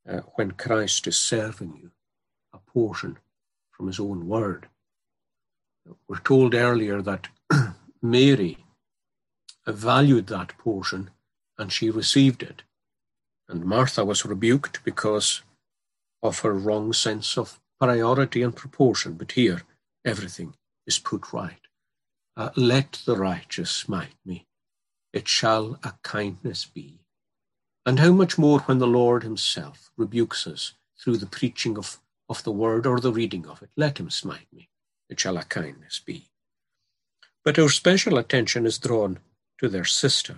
uh, 0.08 0.20
when 0.36 0.52
Christ 0.52 1.06
is 1.06 1.16
serving 1.16 1.78
you 1.82 1.90
a 2.52 2.58
portion 2.58 3.18
from 3.70 3.88
his 3.88 4.00
own 4.00 4.26
word. 4.26 4.68
We're 6.08 6.18
told 6.18 6.54
earlier 6.54 7.02
that 7.02 7.28
Mary 8.02 8.64
valued 9.66 10.28
that 10.28 10.56
portion 10.58 11.10
and 11.58 11.72
she 11.72 11.90
received 11.90 12.42
it. 12.42 12.62
And 13.48 13.64
Martha 13.64 14.04
was 14.04 14.24
rebuked 14.24 14.84
because 14.84 15.42
of 16.22 16.40
her 16.40 16.52
wrong 16.52 16.92
sense 16.92 17.38
of 17.38 17.60
priority 17.80 18.42
and 18.42 18.54
proportion. 18.54 19.14
But 19.14 19.32
here, 19.32 19.62
everything 20.04 20.54
is 20.86 20.98
put 20.98 21.32
right. 21.32 21.60
Uh, 22.36 22.50
let 22.56 23.00
the 23.06 23.16
righteous 23.16 23.70
smite 23.70 24.16
me, 24.24 24.46
it 25.12 25.26
shall 25.26 25.78
a 25.82 25.94
kindness 26.02 26.66
be. 26.66 27.00
And 27.86 28.00
how 28.00 28.12
much 28.12 28.36
more 28.36 28.60
when 28.60 28.78
the 28.78 28.86
Lord 28.86 29.22
himself 29.22 29.90
rebukes 29.96 30.46
us 30.46 30.74
through 30.98 31.18
the 31.18 31.26
preaching 31.26 31.78
of, 31.78 31.98
of 32.28 32.42
the 32.42 32.52
word 32.52 32.86
or 32.86 33.00
the 33.00 33.12
reading 33.12 33.46
of 33.46 33.62
it. 33.62 33.70
Let 33.76 33.98
him 33.98 34.10
smite 34.10 34.52
me, 34.52 34.68
it 35.08 35.20
shall 35.20 35.36
a 35.36 35.44
kindness 35.44 36.00
be. 36.04 36.30
But 37.44 37.58
our 37.58 37.68
special 37.68 38.18
attention 38.18 38.66
is 38.66 38.78
drawn 38.78 39.18
to 39.60 39.68
their 39.68 39.84
sister. 39.84 40.36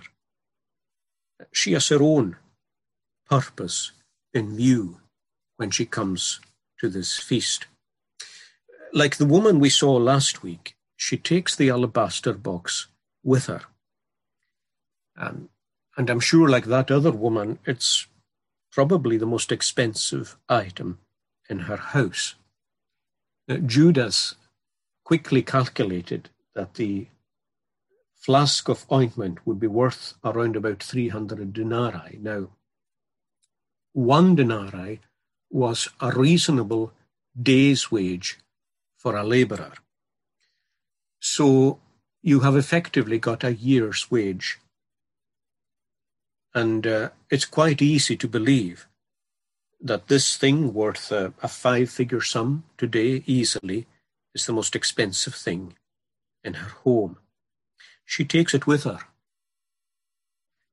She 1.51 1.73
has 1.73 1.87
her 1.87 2.01
own 2.01 2.37
purpose 3.29 3.91
in 4.33 4.55
view 4.55 4.97
when 5.57 5.71
she 5.71 5.85
comes 5.85 6.39
to 6.79 6.89
this 6.89 7.17
feast. 7.17 7.67
Like 8.93 9.17
the 9.17 9.25
woman 9.25 9.59
we 9.59 9.69
saw 9.69 9.93
last 9.93 10.41
week, 10.41 10.75
she 10.95 11.17
takes 11.17 11.55
the 11.55 11.69
alabaster 11.69 12.33
box 12.33 12.87
with 13.23 13.45
her. 13.45 13.61
Um, 15.17 15.49
and 15.97 16.09
I'm 16.09 16.19
sure, 16.19 16.49
like 16.49 16.65
that 16.65 16.89
other 16.89 17.11
woman, 17.11 17.59
it's 17.65 18.07
probably 18.71 19.17
the 19.17 19.25
most 19.25 19.51
expensive 19.51 20.37
item 20.47 20.99
in 21.49 21.59
her 21.59 21.77
house. 21.77 22.35
Judas 23.65 24.35
quickly 25.03 25.41
calculated 25.41 26.29
that 26.55 26.75
the 26.75 27.07
flask 28.15 28.69
of 28.69 28.85
ointment 28.91 29.39
would 29.45 29.59
be 29.59 29.67
worth 29.67 30.13
around 30.23 30.55
about 30.55 30.83
300 30.83 31.51
denarii. 31.51 32.19
Now, 32.21 32.49
one 33.93 34.35
denarii 34.35 34.99
was 35.49 35.89
a 35.99 36.11
reasonable 36.11 36.93
day's 37.41 37.91
wage 37.91 38.37
for 38.97 39.15
a 39.15 39.23
labourer. 39.23 39.73
So 41.19 41.79
you 42.21 42.41
have 42.41 42.55
effectively 42.55 43.19
got 43.19 43.43
a 43.43 43.53
year's 43.53 44.11
wage. 44.11 44.59
And 46.53 46.85
uh, 46.85 47.09
it's 47.29 47.45
quite 47.45 47.81
easy 47.81 48.17
to 48.17 48.27
believe 48.27 48.87
that 49.81 50.07
this 50.07 50.35
thing 50.35 50.73
worth 50.73 51.11
a, 51.11 51.33
a 51.41 51.47
five 51.47 51.89
figure 51.89 52.21
sum 52.21 52.63
today 52.77 53.23
easily 53.25 53.87
is 54.33 54.45
the 54.45 54.53
most 54.53 54.75
expensive 54.75 55.35
thing 55.35 55.75
in 56.43 56.55
her 56.55 56.69
home. 56.83 57.17
She 58.05 58.25
takes 58.25 58.53
it 58.53 58.67
with 58.67 58.83
her. 58.83 58.99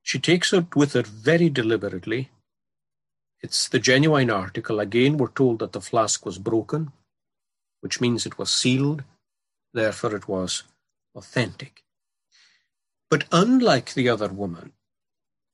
She 0.02 0.18
takes 0.18 0.52
it 0.52 0.74
with 0.74 0.94
her 0.94 1.02
very 1.02 1.50
deliberately. 1.50 2.30
It's 3.46 3.68
the 3.68 3.78
genuine 3.78 4.28
article. 4.28 4.80
Again, 4.80 5.18
we're 5.18 5.28
told 5.28 5.60
that 5.60 5.70
the 5.70 5.80
flask 5.80 6.26
was 6.26 6.38
broken, 6.38 6.90
which 7.80 8.00
means 8.00 8.26
it 8.26 8.38
was 8.38 8.50
sealed 8.52 9.04
Therefore, 9.72 10.16
it 10.16 10.26
was 10.26 10.62
authentic. 11.14 11.84
But 13.10 13.26
unlike 13.30 13.92
the 13.92 14.08
other 14.08 14.28
woman, 14.28 14.72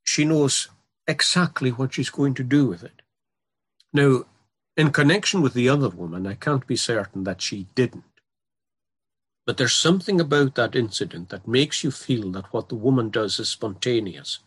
she 0.05 0.25
knows 0.25 0.69
exactly 1.09 1.71
what 1.71 1.93
she's 1.95 2.09
going 2.09 2.35
to 2.35 2.45
do 2.45 2.69
with 2.69 2.85
it. 2.85 3.03
Now, 3.93 4.25
in 4.77 4.93
connection 4.93 5.43
with 5.43 5.55
the 5.55 5.69
other 5.69 5.89
woman, 5.89 6.25
I 6.25 6.35
can't 6.35 6.67
be 6.69 6.77
certain 6.77 7.25
that 7.25 7.43
she 7.43 7.67
didn't. 7.75 8.05
But 9.45 9.57
there's 9.57 9.75
something 9.75 10.21
about 10.21 10.55
that 10.55 10.77
incident 10.77 11.31
that 11.31 11.49
makes 11.49 11.83
you 11.83 11.91
feel 11.91 12.31
that 12.31 12.53
what 12.55 12.69
the 12.69 12.77
woman 12.87 13.11
does 13.11 13.41
is 13.41 13.49
spontaneous. 13.49 14.39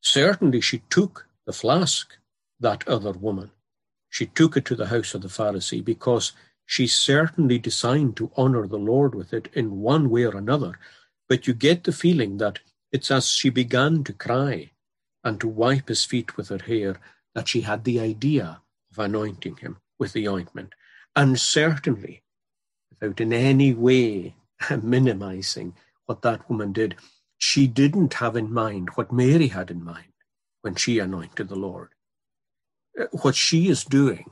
Certainly, 0.00 0.60
she 0.62 0.78
took 0.88 1.26
the 1.44 1.52
flask, 1.52 2.16
that 2.62 2.86
other 2.88 3.12
woman. 3.12 3.50
She 4.08 4.26
took 4.26 4.56
it 4.56 4.64
to 4.66 4.74
the 4.74 4.86
house 4.86 5.14
of 5.14 5.22
the 5.22 5.28
Pharisee 5.28 5.84
because 5.84 6.32
she 6.66 6.86
certainly 6.86 7.58
designed 7.58 8.16
to 8.16 8.30
honor 8.36 8.66
the 8.66 8.78
Lord 8.78 9.14
with 9.14 9.32
it 9.32 9.48
in 9.52 9.80
one 9.80 10.10
way 10.10 10.24
or 10.24 10.36
another, 10.36 10.78
but 11.28 11.46
you 11.46 11.54
get 11.54 11.84
the 11.84 11.92
feeling 11.92 12.38
that 12.38 12.60
it's 12.90 13.10
as 13.10 13.30
she 13.30 13.50
began 13.50 14.04
to 14.04 14.12
cry 14.12 14.70
and 15.24 15.40
to 15.40 15.48
wipe 15.48 15.88
his 15.88 16.04
feet 16.04 16.36
with 16.36 16.48
her 16.48 16.58
hair 16.58 16.96
that 17.34 17.48
she 17.48 17.62
had 17.62 17.84
the 17.84 18.00
idea 18.00 18.60
of 18.90 18.98
anointing 18.98 19.56
him 19.56 19.78
with 19.98 20.12
the 20.12 20.28
ointment. 20.28 20.74
And 21.16 21.38
certainly, 21.38 22.22
without 22.90 23.20
in 23.20 23.32
any 23.32 23.72
way 23.72 24.34
minimizing 24.82 25.74
what 26.06 26.22
that 26.22 26.48
woman 26.50 26.72
did, 26.72 26.96
she 27.38 27.66
didn't 27.66 28.14
have 28.14 28.36
in 28.36 28.52
mind 28.52 28.90
what 28.94 29.12
Mary 29.12 29.48
had 29.48 29.70
in 29.70 29.82
mind 29.82 30.12
when 30.60 30.74
she 30.74 30.98
anointed 30.98 31.48
the 31.48 31.56
Lord. 31.56 31.88
What 33.22 33.34
she 33.34 33.68
is 33.68 33.84
doing 33.84 34.30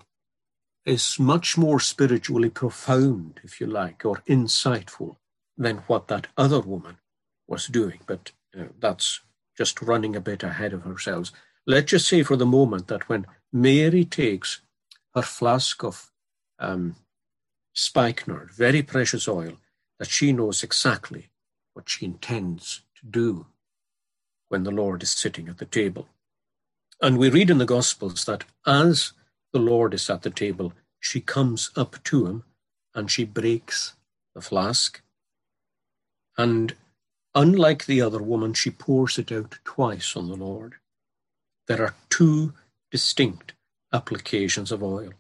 is 0.85 1.19
much 1.19 1.57
more 1.57 1.81
spiritually 1.81 2.51
profound, 2.51 3.41
if 3.43 3.61
you 3.61 3.67
like, 3.67 4.05
or 4.05 4.23
insightful 4.27 5.17
than 5.57 5.79
what 5.87 6.09
that 6.09 6.27
other 6.37 6.61
woman 6.61 6.99
was 7.47 7.67
doing. 7.67 8.01
But 8.07 8.33
that's 8.79 9.21
just 9.57 9.83
running 9.83 10.17
a 10.17 10.21
bit 10.21 10.43
ahead 10.43 10.73
of 10.73 10.87
ourselves. 10.87 11.33
Let's 11.67 11.91
just 11.91 12.09
say 12.09 12.23
for 12.23 12.37
the 12.37 12.47
moment 12.47 12.89
that 12.89 13.09
when 13.09 13.27
Mary 13.53 14.05
takes 14.05 14.63
her 15.15 15.23
flask 15.23 15.85
of 15.85 16.11
um, 16.59 16.97
spikenard, 17.75 18.51
very 18.53 18.83
precious 18.83 19.29
oil, 19.29 19.59
that 19.99 20.09
she 20.09 20.33
knows 20.33 20.63
exactly 20.63 21.31
what 21.75 21.89
she 21.89 22.07
intends 22.07 22.83
to 23.01 23.07
do 23.07 23.47
when 24.49 24.65
the 24.65 24.71
Lord 24.71 25.03
is 25.03 25.11
sitting 25.11 25.49
at 25.49 25.59
the 25.59 25.67
table. 25.67 26.09
And 27.03 27.17
we 27.17 27.31
read 27.31 27.49
in 27.51 27.59
the 27.59 27.65
Gospels 27.65 28.27
that 28.27 28.45
as 28.67 29.13
the 29.53 29.59
Lord 29.59 29.95
is 29.95 30.11
at 30.11 30.23
the 30.23 30.31
table, 30.31 30.75
she 30.99 31.21
comes 31.21 31.71
up 31.75 32.03
to 32.05 32.27
him 32.27 32.45
and 32.95 33.11
she 33.11 33.25
breaks 33.25 33.95
the 34.35 34.43
flask. 34.43 35.01
And 36.37 36.75
unlike 37.35 37.87
the 37.87 38.03
other 38.03 38.23
woman, 38.23 38.53
she 38.53 38.71
pours 38.71 39.19
it 39.19 39.33
out 39.33 39.59
twice 39.65 40.15
on 40.15 40.29
the 40.29 40.37
Lord. 40.37 40.75
There 41.69 41.83
are 41.83 41.95
two 42.11 42.53
distinct 42.91 43.55
applications 43.93 44.71
of 44.71 44.83
oil. 44.83 45.13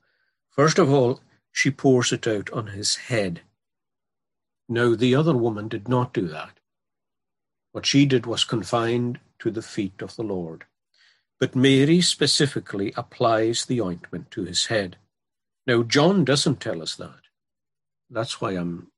First 0.50 0.78
of 0.78 0.92
all, 0.92 1.20
she 1.52 1.70
pours 1.70 2.12
it 2.12 2.26
out 2.26 2.50
on 2.50 2.68
his 2.68 2.96
head. 2.96 3.40
Now, 4.68 4.94
the 4.94 5.14
other 5.14 5.36
woman 5.36 5.68
did 5.68 5.88
not 5.88 6.12
do 6.12 6.28
that. 6.28 6.60
What 7.72 7.86
she 7.86 8.04
did 8.04 8.26
was 8.26 8.44
confined 8.44 9.18
to 9.38 9.50
the 9.50 9.62
feet 9.62 10.02
of 10.02 10.16
the 10.16 10.22
Lord. 10.22 10.64
But 11.40 11.56
Mary 11.56 12.00
specifically 12.02 12.92
applies 12.96 13.64
the 13.64 13.80
ointment 13.80 14.30
to 14.32 14.44
his 14.44 14.66
head. 14.66 14.98
Now, 15.66 15.82
John 15.82 16.24
doesn't 16.24 16.60
tell 16.60 16.82
us 16.82 16.94
that. 16.96 17.22
That's 18.08 18.40
why 18.40 18.52
I'm 18.52 18.92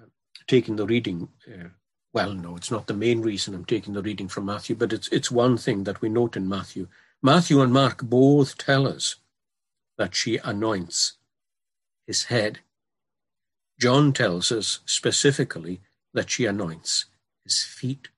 uh, 0.00 0.06
taking 0.46 0.76
the 0.76 0.86
reading 0.86 1.28
uh, 1.46 1.68
well, 2.12 2.32
no, 2.32 2.56
it's 2.56 2.70
not 2.70 2.86
the 2.86 2.94
main 2.94 3.20
reason 3.20 3.54
I'm 3.54 3.64
taking 3.64 3.94
the 3.94 4.02
reading 4.02 4.28
from 4.28 4.46
Matthew, 4.46 4.74
but 4.74 4.92
it's, 4.92 5.08
it's 5.08 5.30
one 5.30 5.56
thing 5.56 5.84
that 5.84 6.00
we 6.00 6.08
note 6.08 6.36
in 6.36 6.48
Matthew. 6.48 6.88
Matthew 7.22 7.60
and 7.60 7.72
Mark 7.72 8.02
both 8.02 8.56
tell 8.56 8.86
us 8.86 9.16
that 9.98 10.14
she 10.14 10.38
anoints 10.38 11.18
his 12.06 12.24
head. 12.24 12.60
John 13.78 14.12
tells 14.12 14.50
us 14.50 14.80
specifically 14.86 15.80
that 16.14 16.30
she 16.30 16.46
anoints 16.46 17.06
his 17.44 17.62
feet. 17.62 18.08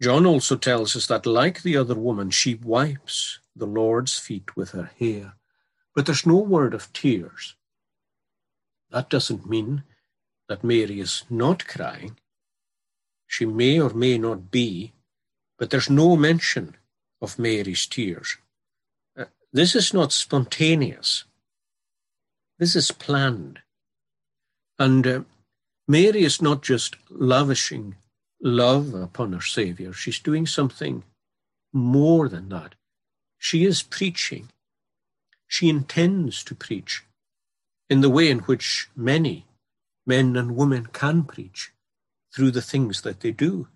John 0.00 0.26
also 0.26 0.56
tells 0.56 0.94
us 0.94 1.06
that, 1.06 1.24
like 1.24 1.62
the 1.62 1.76
other 1.76 1.94
woman, 1.94 2.30
she 2.30 2.54
wipes 2.54 3.40
the 3.54 3.66
Lord's 3.66 4.18
feet 4.18 4.56
with 4.56 4.72
her 4.72 4.90
hair. 4.98 5.34
But 5.94 6.04
there's 6.04 6.26
no 6.26 6.36
word 6.36 6.74
of 6.74 6.92
tears. 6.92 7.56
That 8.90 9.08
doesn't 9.08 9.48
mean 9.48 9.84
that 10.48 10.62
Mary 10.62 11.00
is 11.00 11.24
not 11.30 11.66
crying. 11.66 12.18
She 13.26 13.46
may 13.46 13.80
or 13.80 13.90
may 13.90 14.18
not 14.18 14.50
be, 14.50 14.92
but 15.58 15.70
there's 15.70 15.90
no 15.90 16.16
mention 16.16 16.76
of 17.22 17.38
Mary's 17.38 17.86
tears. 17.86 18.36
Uh, 19.18 19.24
this 19.52 19.74
is 19.74 19.94
not 19.94 20.12
spontaneous. 20.12 21.24
This 22.58 22.76
is 22.76 22.90
planned. 22.90 23.60
And 24.78 25.06
uh, 25.06 25.20
Mary 25.88 26.22
is 26.22 26.42
not 26.42 26.62
just 26.62 26.96
lavishing 27.08 27.96
love 28.40 28.94
upon 28.94 29.32
her 29.32 29.40
Saviour. 29.40 29.92
She's 29.92 30.18
doing 30.18 30.46
something 30.46 31.04
more 31.72 32.28
than 32.28 32.48
that. 32.50 32.74
She 33.38 33.64
is 33.64 33.82
preaching. 33.82 34.48
She 35.46 35.68
intends 35.68 36.42
to 36.44 36.54
preach 36.54 37.04
in 37.88 38.00
the 38.00 38.10
way 38.10 38.30
in 38.30 38.40
which 38.40 38.88
many 38.96 39.46
men 40.06 40.36
and 40.36 40.56
women 40.56 40.86
can 40.86 41.24
preach 41.24 41.72
through 42.34 42.50
the 42.50 42.62
things 42.62 43.02
that 43.02 43.20
they 43.20 43.30
do. 43.30 43.68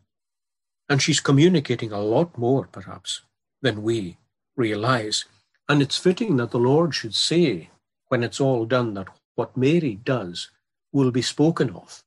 And 0.88 1.00
she's 1.00 1.21
communicating 1.21 1.93
a 1.93 2.00
lot 2.00 2.37
more, 2.37 2.67
perhaps, 2.67 3.23
than 3.62 3.83
we 3.83 4.19
realize. 4.57 5.25
And 5.69 5.81
it's 5.81 5.97
fitting 5.97 6.37
that 6.37 6.50
the 6.50 6.59
Lord 6.59 6.95
should 6.95 7.14
say, 7.14 7.71
when 8.09 8.25
it's 8.25 8.40
all 8.40 8.67
done, 8.67 8.95
that 8.95 9.09
what 9.37 9.57
Mary 9.57 10.00
does 10.02 10.50
will 10.93 11.12
be 11.12 11.23
spoken 11.23 11.71
of 11.71 12.02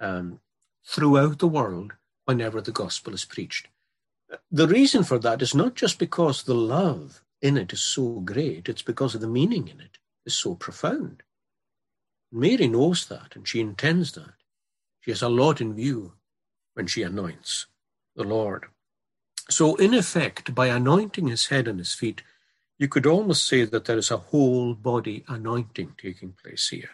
um, 0.00 0.40
throughout 0.86 1.38
the 1.38 1.48
world 1.48 1.92
whenever 2.24 2.60
the 2.60 2.72
gospel 2.72 3.14
is 3.14 3.24
preached. 3.24 3.68
The 4.50 4.68
reason 4.68 5.04
for 5.04 5.18
that 5.18 5.42
is 5.42 5.54
not 5.54 5.74
just 5.74 5.98
because 5.98 6.42
the 6.42 6.54
love 6.54 7.22
in 7.40 7.56
it 7.56 7.72
is 7.72 7.82
so 7.82 8.20
great, 8.20 8.68
it's 8.68 8.82
because 8.82 9.14
of 9.14 9.20
the 9.20 9.28
meaning 9.28 9.68
in 9.68 9.80
it 9.80 9.98
is 10.24 10.34
so 10.34 10.54
profound. 10.54 11.22
Mary 12.32 12.66
knows 12.66 13.06
that 13.06 13.36
and 13.36 13.46
she 13.46 13.60
intends 13.60 14.12
that. 14.12 14.34
She 15.00 15.10
has 15.10 15.22
a 15.22 15.28
lot 15.28 15.60
in 15.60 15.74
view 15.74 16.14
when 16.74 16.86
she 16.86 17.02
anoints 17.02 17.66
the 18.16 18.24
Lord. 18.24 18.66
So, 19.50 19.76
in 19.76 19.92
effect, 19.92 20.54
by 20.54 20.68
anointing 20.68 21.28
his 21.28 21.46
head 21.48 21.68
and 21.68 21.78
his 21.78 21.92
feet, 21.92 22.22
you 22.78 22.88
could 22.88 23.06
almost 23.06 23.46
say 23.46 23.64
that 23.64 23.84
there 23.84 23.98
is 23.98 24.10
a 24.10 24.16
whole 24.16 24.74
body 24.74 25.24
anointing 25.28 25.94
taking 25.98 26.32
place 26.32 26.68
here. 26.68 26.90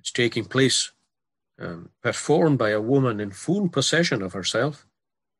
It's 0.00 0.10
taking 0.10 0.44
place 0.44 0.90
um, 1.60 1.90
performed 2.02 2.58
by 2.58 2.70
a 2.70 2.80
woman 2.80 3.20
in 3.20 3.30
full 3.32 3.68
possession 3.68 4.22
of 4.22 4.32
herself 4.32 4.86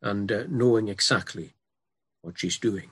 and 0.02 0.30
uh, 0.30 0.44
knowing 0.48 0.88
exactly 0.88 1.54
what 2.22 2.38
she's 2.38 2.58
doing. 2.58 2.90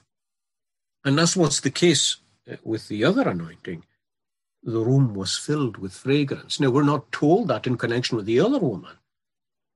And 1.05 1.19
that's 1.19 1.37
what's 1.37 1.61
the 1.61 1.71
case 1.71 2.19
uh, 2.51 2.57
with 2.65 2.89
the 2.89 3.05
other 3.05 3.29
anointing. 3.29 3.85
The 4.63 4.81
room 4.81 5.15
was 5.15 5.39
filled 5.39 5.79
with 5.79 5.95
fragrance. 5.95 6.61
Now, 6.61 6.71
we're 6.71 6.83
not 6.83 7.13
told 7.13 7.49
that 7.49 7.67
in 7.67 7.79
connection 7.79 8.17
with 8.17 8.27
the 8.27 8.41
other 8.41 8.59
woman, 8.59 8.97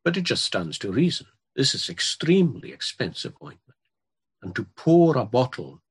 but 0.05 0.17
it 0.17 0.23
just 0.23 0.45
stands 0.45 0.79
to 0.79 0.93
reason. 0.93 1.29
This 1.57 1.75
is 1.75 1.91
extremely 1.91 2.73
expensive 2.73 3.35
ointment. 3.43 3.61
And 4.43 4.57
to 4.57 4.67
pour 4.77 5.17
a 5.19 5.25
bottle 5.27 5.83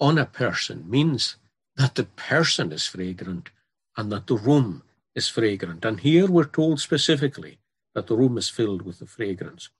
on 0.00 0.18
a 0.18 0.26
person 0.26 0.90
means 0.90 1.36
that 1.76 1.96
the 1.96 2.04
person 2.04 2.72
is 2.72 2.86
fragrant 2.86 3.50
and 3.96 4.12
that 4.12 4.28
the 4.28 4.36
room 4.36 4.83
is 5.14 5.28
fragrant. 5.28 5.84
And 5.84 6.00
here 6.00 6.26
we're 6.26 6.44
told 6.44 6.80
specifically 6.80 7.58
that 7.94 8.06
the 8.06 8.16
room 8.16 8.36
is 8.36 8.48
filled 8.48 8.82
with 8.82 8.98
the 8.98 9.06
fragrance. 9.06 9.70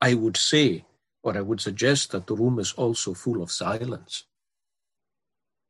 I 0.00 0.14
would 0.14 0.36
say, 0.36 0.84
or 1.22 1.36
I 1.36 1.40
would 1.40 1.60
suggest, 1.60 2.10
that 2.12 2.26
the 2.26 2.34
room 2.34 2.58
is 2.58 2.72
also 2.72 3.14
full 3.14 3.42
of 3.42 3.50
silence, 3.50 4.24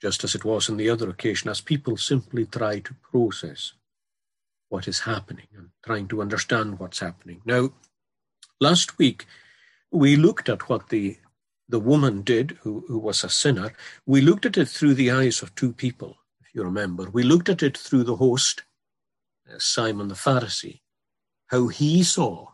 just 0.00 0.24
as 0.24 0.34
it 0.34 0.44
was 0.44 0.68
on 0.68 0.76
the 0.76 0.90
other 0.90 1.08
occasion, 1.08 1.50
as 1.50 1.60
people 1.60 1.96
simply 1.96 2.46
try 2.46 2.80
to 2.80 2.94
process 2.94 3.72
what 4.68 4.88
is 4.88 5.00
happening 5.00 5.46
and 5.56 5.70
trying 5.84 6.08
to 6.08 6.20
understand 6.20 6.78
what's 6.78 6.98
happening. 6.98 7.40
Now, 7.44 7.72
last 8.60 8.98
week, 8.98 9.26
we 9.92 10.16
looked 10.16 10.48
at 10.48 10.68
what 10.68 10.88
the 10.88 11.18
the 11.68 11.80
woman 11.80 12.22
did, 12.22 12.58
who, 12.62 12.84
who 12.86 12.96
was 12.96 13.24
a 13.24 13.28
sinner. 13.28 13.72
We 14.06 14.20
looked 14.20 14.46
at 14.46 14.56
it 14.56 14.68
through 14.68 14.94
the 14.94 15.10
eyes 15.10 15.42
of 15.42 15.52
two 15.56 15.72
people, 15.72 16.16
if 16.40 16.54
you 16.54 16.62
remember. 16.62 17.10
We 17.10 17.24
looked 17.24 17.48
at 17.48 17.60
it 17.60 17.76
through 17.76 18.04
the 18.04 18.14
host 18.14 18.62
Uh, 19.48 19.58
Simon 19.58 20.08
the 20.08 20.14
Pharisee, 20.14 20.80
how 21.48 21.68
he 21.68 22.02
saw 22.02 22.48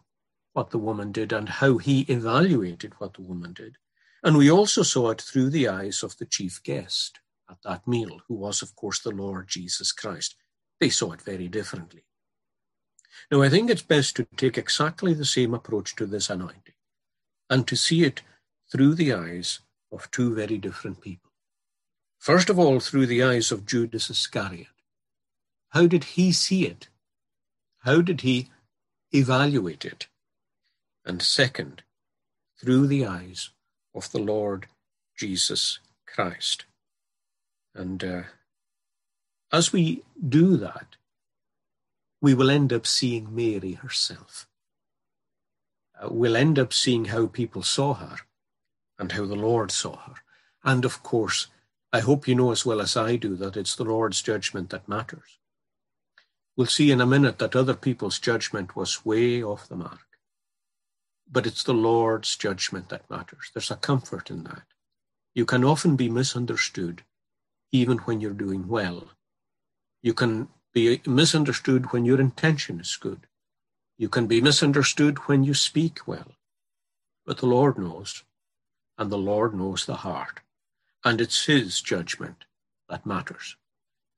what 0.53 0.71
the 0.71 0.79
woman 0.79 1.13
did 1.13 1.33
and 1.33 1.49
how 1.49 1.79
he 1.79 2.03
evaluated 2.03 2.93
what 2.99 3.15
the 3.15 3.23
woman 3.23 3.53
did. 3.53 3.77
And 4.23 4.37
we 4.37 4.51
also 4.51 4.83
saw 4.83 5.11
it 5.11 5.21
through 5.21 5.51
the 5.51 5.69
eyes 5.69 6.03
of 6.03 6.17
the 6.19 6.27
chief 6.27 6.63
guest 6.63 7.21
at 7.51 7.59
that 7.65 7.89
meal, 7.89 8.21
who 8.29 8.35
was, 8.35 8.63
of 8.63 8.77
course, 8.77 9.01
the 9.01 9.11
Lord 9.11 9.49
Jesus 9.49 9.93
Christ. 9.93 10.37
They 10.81 10.91
saw 10.91 11.13
it 11.13 11.23
very 11.23 11.49
differently. 11.49 12.05
Now, 13.31 13.43
I 13.43 13.49
think 13.49 13.71
it's 13.71 13.83
best 13.83 14.17
to 14.17 14.27
take 14.37 14.59
exactly 14.59 15.15
the 15.15 15.25
same 15.25 15.55
approach 15.55 15.97
to 15.97 16.07
this 16.07 16.29
anointing 16.31 16.75
and 17.49 17.67
to 17.69 17.77
see 17.77 18.05
it 18.05 18.23
through 18.71 18.95
the 18.95 19.13
eyes 19.13 19.61
of 19.91 20.11
two 20.11 20.35
very 20.35 20.59
different 20.59 21.01
people. 21.01 21.31
First 22.19 22.51
of 22.51 22.59
all, 22.59 22.81
through 22.81 23.07
the 23.07 23.23
eyes 23.23 23.51
of 23.51 23.67
Judas 23.67 24.09
Iscariot, 24.09 24.69
how 25.73 25.87
did 25.87 26.05
he 26.05 26.33
see 26.33 26.67
it? 26.67 26.89
How 27.79 28.03
did 28.03 28.21
he 28.21 28.49
evaluate 29.11 29.87
it? 29.87 30.07
And 31.05 31.23
second, 31.23 31.83
through 32.61 32.87
the 32.87 33.07
eyes 33.07 33.51
of 33.95 34.13
the 34.13 34.19
Lord 34.19 34.67
Jesus 35.17 35.79
Christ. 36.07 36.67
And 37.75 38.05
uh, 38.05 38.23
as 39.51 39.73
we 39.73 40.03
do 40.27 40.59
that, 40.59 40.97
we 42.21 42.35
will 42.35 42.51
end 42.51 42.71
up 42.71 42.87
seeing 42.87 43.35
Mary 43.35 43.73
herself. 43.73 44.47
Uh, 45.99 46.09
we'll 46.11 46.37
end 46.37 46.59
up 46.59 46.75
seeing 46.75 47.07
how 47.07 47.27
people 47.27 47.63
saw 47.63 47.95
her 47.95 48.17
and 48.99 49.13
how 49.13 49.25
the 49.25 49.35
Lord 49.35 49.71
saw 49.71 49.97
her. 49.97 50.15
And 50.63 50.85
of 50.85 51.03
course, 51.03 51.47
I 51.95 52.01
hope 52.01 52.29
you 52.29 52.35
know 52.35 52.53
as 52.53 52.67
well 52.67 52.83
as 52.83 52.95
I 52.95 53.17
do 53.17 53.37
that 53.37 53.57
it's 53.57 53.75
the 53.75 53.85
Lord's 53.85 54.21
judgment 54.21 54.69
that 54.69 54.87
matters. 54.87 55.39
We'll 56.57 56.67
see 56.67 56.91
in 56.91 57.01
a 57.01 57.07
minute 57.07 57.39
that 57.39 57.57
other 57.57 57.75
people's 57.75 58.19
judgment 58.19 58.77
was 58.77 59.07
way 59.07 59.43
off 59.43 59.69
the 59.69 59.77
mark. 59.77 60.07
But 61.31 61.47
it's 61.47 61.63
the 61.63 61.73
Lord's 61.73 62.37
judgment 62.37 62.91
that 62.91 63.09
matters. 63.09 63.51
There's 63.55 63.71
a 63.71 63.77
comfort 63.77 64.31
in 64.31 64.45
that. 64.45 64.65
You 65.35 65.47
can 65.47 65.65
often 65.65 65.97
be 65.97 66.11
misunderstood, 66.11 67.05
even 67.71 67.99
when 67.99 68.21
you're 68.21 68.35
doing 68.35 68.69
well. 68.69 69.09
You 70.03 70.13
can 70.13 70.49
be 70.75 71.01
misunderstood 71.07 71.93
when 71.93 72.05
your 72.05 72.21
intention 72.21 72.81
is 72.81 72.97
good. 72.97 73.27
You 73.97 74.11
can 74.11 74.27
be 74.27 74.43
misunderstood 74.43 75.19
when 75.21 75.45
you 75.45 75.55
speak 75.55 76.07
well. 76.07 76.33
But 77.25 77.39
the 77.39 77.47
Lord 77.47 77.79
knows, 77.79 78.25
and 78.99 79.11
the 79.11 79.17
Lord 79.17 79.55
knows 79.55 79.87
the 79.87 79.97
heart. 79.97 80.41
And 81.03 81.21
it's 81.21 81.47
His 81.47 81.81
judgment 81.81 82.45
that 82.91 83.07
matters. 83.07 83.57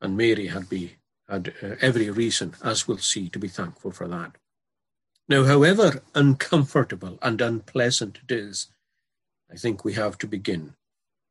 And 0.00 0.16
Mary 0.16 0.48
had 0.48 0.68
be 0.68 0.96
had 1.28 1.54
uh, 1.62 1.74
every 1.80 2.10
reason, 2.10 2.54
as 2.62 2.86
we'll 2.86 2.98
see, 2.98 3.28
to 3.30 3.38
be 3.38 3.48
thankful 3.48 3.90
for 3.90 4.08
that. 4.08 4.32
Now, 5.28 5.44
however 5.44 6.02
uncomfortable 6.14 7.18
and 7.22 7.40
unpleasant 7.40 8.18
it 8.28 8.34
is, 8.34 8.68
I 9.50 9.56
think 9.56 9.84
we 9.84 9.94
have 9.94 10.18
to 10.18 10.26
begin 10.26 10.74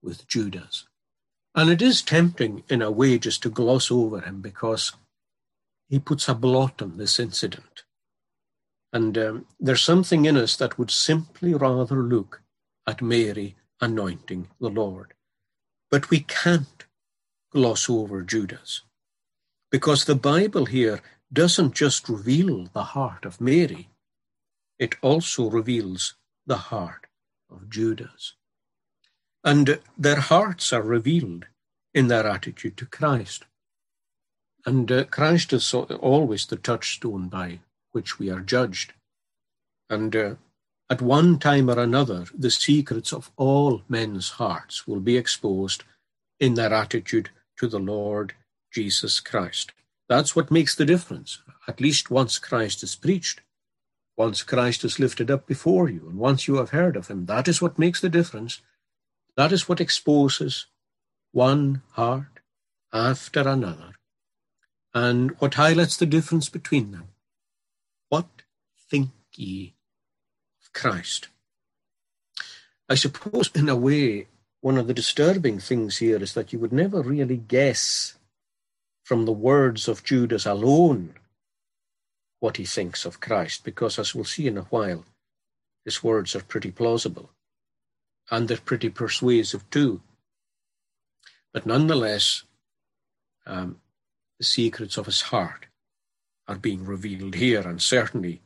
with 0.02 0.28
Judas. 0.28 0.88
And 1.56 1.70
it 1.70 1.82
is 1.82 2.02
tempting 2.02 2.64
in 2.70 2.82
a 2.82 2.90
way 2.90 3.20
just 3.20 3.44
to 3.44 3.50
gloss 3.50 3.92
over 3.92 4.22
him 4.22 4.42
because 4.42 4.94
he 5.88 6.00
puts 6.00 6.28
a 6.28 6.34
blot 6.34 6.82
on 6.82 6.98
this 6.98 7.20
incident. 7.20 7.84
And 8.92 9.18
um, 9.18 9.46
there's 9.60 9.84
something 9.84 10.26
in 10.26 10.38
us 10.38 10.56
that 10.58 10.80
would 10.80 10.90
simply 10.90 11.54
rather 11.54 11.96
look 11.96 12.42
at 12.88 13.02
Mary 13.02 13.56
anointing 13.80 14.48
the 14.60 14.70
Lord. 14.70 15.14
But 15.92 16.10
we 16.10 16.22
can't 16.22 16.86
gloss 17.52 17.88
over 17.90 18.24
Judas 18.24 18.82
because 19.74 20.06
the 20.06 20.14
Bible 20.14 20.66
here 20.66 21.02
doesn't 21.34 21.74
just 21.74 22.08
reveal 22.08 22.70
the 22.74 22.84
heart 22.84 23.26
of 23.26 23.42
Mary, 23.42 23.90
it 24.78 24.94
also 25.02 25.50
reveals 25.50 26.14
the 26.46 26.70
heart 26.70 27.08
of 27.50 27.72
Judas. 27.72 28.36
And 29.44 29.80
their 29.98 30.20
hearts 30.20 30.72
are 30.74 30.84
revealed 30.84 31.48
in 31.92 32.08
their 32.08 32.28
attitude 32.28 32.78
to 32.78 32.86
Christ. 32.86 33.46
And 34.64 34.92
uh, 34.92 35.06
Christ 35.06 35.52
is 35.54 35.74
always 35.74 36.46
the 36.46 36.58
touchstone 36.58 37.28
by 37.28 37.62
which 37.94 38.20
we 38.20 38.30
are 38.30 38.42
judged. 38.42 38.94
And 39.90 40.16
uh, 40.16 40.36
at 40.88 41.02
one 41.02 41.40
time 41.40 41.68
or 41.68 41.80
another, 41.80 42.26
the 42.38 42.52
secrets 42.52 43.12
of 43.12 43.32
all 43.38 43.82
men's 43.90 44.30
hearts 44.42 44.86
will 44.86 45.00
be 45.00 45.18
exposed 45.18 45.84
in 46.40 46.54
their 46.54 46.72
attitude 46.72 47.32
to 47.58 47.68
the 47.68 47.80
Lord 47.80 48.36
Jesus 48.74 49.20
Christ. 49.20 49.72
That's 50.10 50.36
what 50.36 50.52
makes 50.52 50.76
the 50.76 50.86
difference. 50.86 51.42
At 51.68 51.80
least 51.80 52.12
once 52.12 52.40
Christ 52.40 52.84
is 52.84 52.96
preached, 52.96 53.42
once 54.18 54.44
Christ 54.44 54.84
is 54.84 55.00
lifted 55.00 55.32
up 55.32 55.48
before 55.48 55.90
you, 55.90 56.08
and 56.10 56.18
once 56.18 56.48
you 56.48 56.58
have 56.58 56.72
heard 56.72 56.96
of 56.96 57.08
him, 57.08 57.26
that 57.28 57.48
is 57.48 57.62
what 57.62 57.80
makes 57.80 58.02
the 58.02 58.10
difference. 58.10 58.62
That 59.38 59.52
is 59.52 59.70
what 59.70 59.80
exposes 59.80 60.68
one 61.32 61.82
heart 61.92 62.40
after 62.92 63.48
another, 63.48 63.94
and 64.94 65.32
what 65.40 65.56
highlights 65.56 65.98
the 65.98 66.06
difference 66.06 66.50
between 66.50 66.92
them. 66.92 67.08
What 68.10 68.44
think 68.90 69.10
ye 69.36 69.74
of 70.62 70.74
Christ? 70.74 71.30
I 72.88 72.96
suppose, 72.96 73.50
in 73.56 73.70
a 73.70 73.76
way, 73.76 74.28
one 74.62 74.78
of 74.78 74.88
the 74.88 74.94
disturbing 74.94 75.60
things 75.60 75.98
here 75.98 76.22
is 76.22 76.34
that 76.36 76.54
you 76.54 76.60
would 76.60 76.74
never 76.74 77.02
really 77.02 77.38
guess 77.38 78.16
from 79.04 79.26
the 79.26 79.32
words 79.32 79.88
of 79.88 80.04
Judas 80.04 80.46
alone 80.46 81.16
what 82.39 82.58
he 82.58 82.66
thinks 82.66 83.06
of 83.06 83.20
Christ, 83.20 83.63
because 83.63 83.98
as 83.98 84.13
we'll 84.13 84.26
see 84.26 84.48
in 84.48 84.58
a 84.58 84.63
while, 84.63 85.06
his 85.86 86.04
words 86.04 86.36
are 86.36 86.42
pretty 86.42 86.72
plausible 86.72 87.30
and 88.32 88.48
they're 88.48 88.58
pretty 88.58 88.89
persuasive 88.89 89.70
too. 89.70 90.02
But 91.54 91.66
nonetheless, 91.66 92.44
um, 93.46 93.80
the 94.39 94.46
secrets 94.46 94.98
of 94.98 95.06
his 95.06 95.22
heart 95.22 95.68
are 96.48 96.58
being 96.58 96.86
revealed 96.86 97.36
here, 97.36 97.62
and 97.62 97.82
certainly 97.82 98.42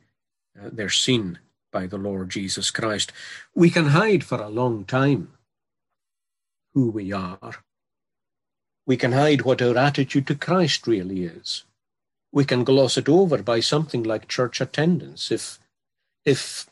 uh, 0.60 0.68
they're 0.72 0.88
seen 0.88 1.38
by 1.72 1.86
the 1.86 1.98
Lord 1.98 2.30
Jesus 2.30 2.70
Christ. 2.70 3.12
We 3.54 3.70
can 3.70 3.86
hide 3.86 4.24
for 4.24 4.40
a 4.40 4.48
long 4.48 4.84
time 4.84 5.32
who 6.74 6.90
we 6.90 7.12
are. 7.12 7.64
We 8.88 8.96
can 8.96 9.12
hide 9.12 9.42
what 9.42 9.60
our 9.60 9.76
attitude 9.76 10.26
to 10.28 10.34
Christ 10.34 10.86
really 10.86 11.24
is. 11.24 11.64
We 12.32 12.46
can 12.46 12.64
gloss 12.64 12.96
it 12.96 13.06
over 13.06 13.42
by 13.42 13.60
something 13.60 14.02
like 14.02 14.28
church 14.28 14.62
attendance 14.62 15.30
if, 15.30 15.58
if 16.24 16.70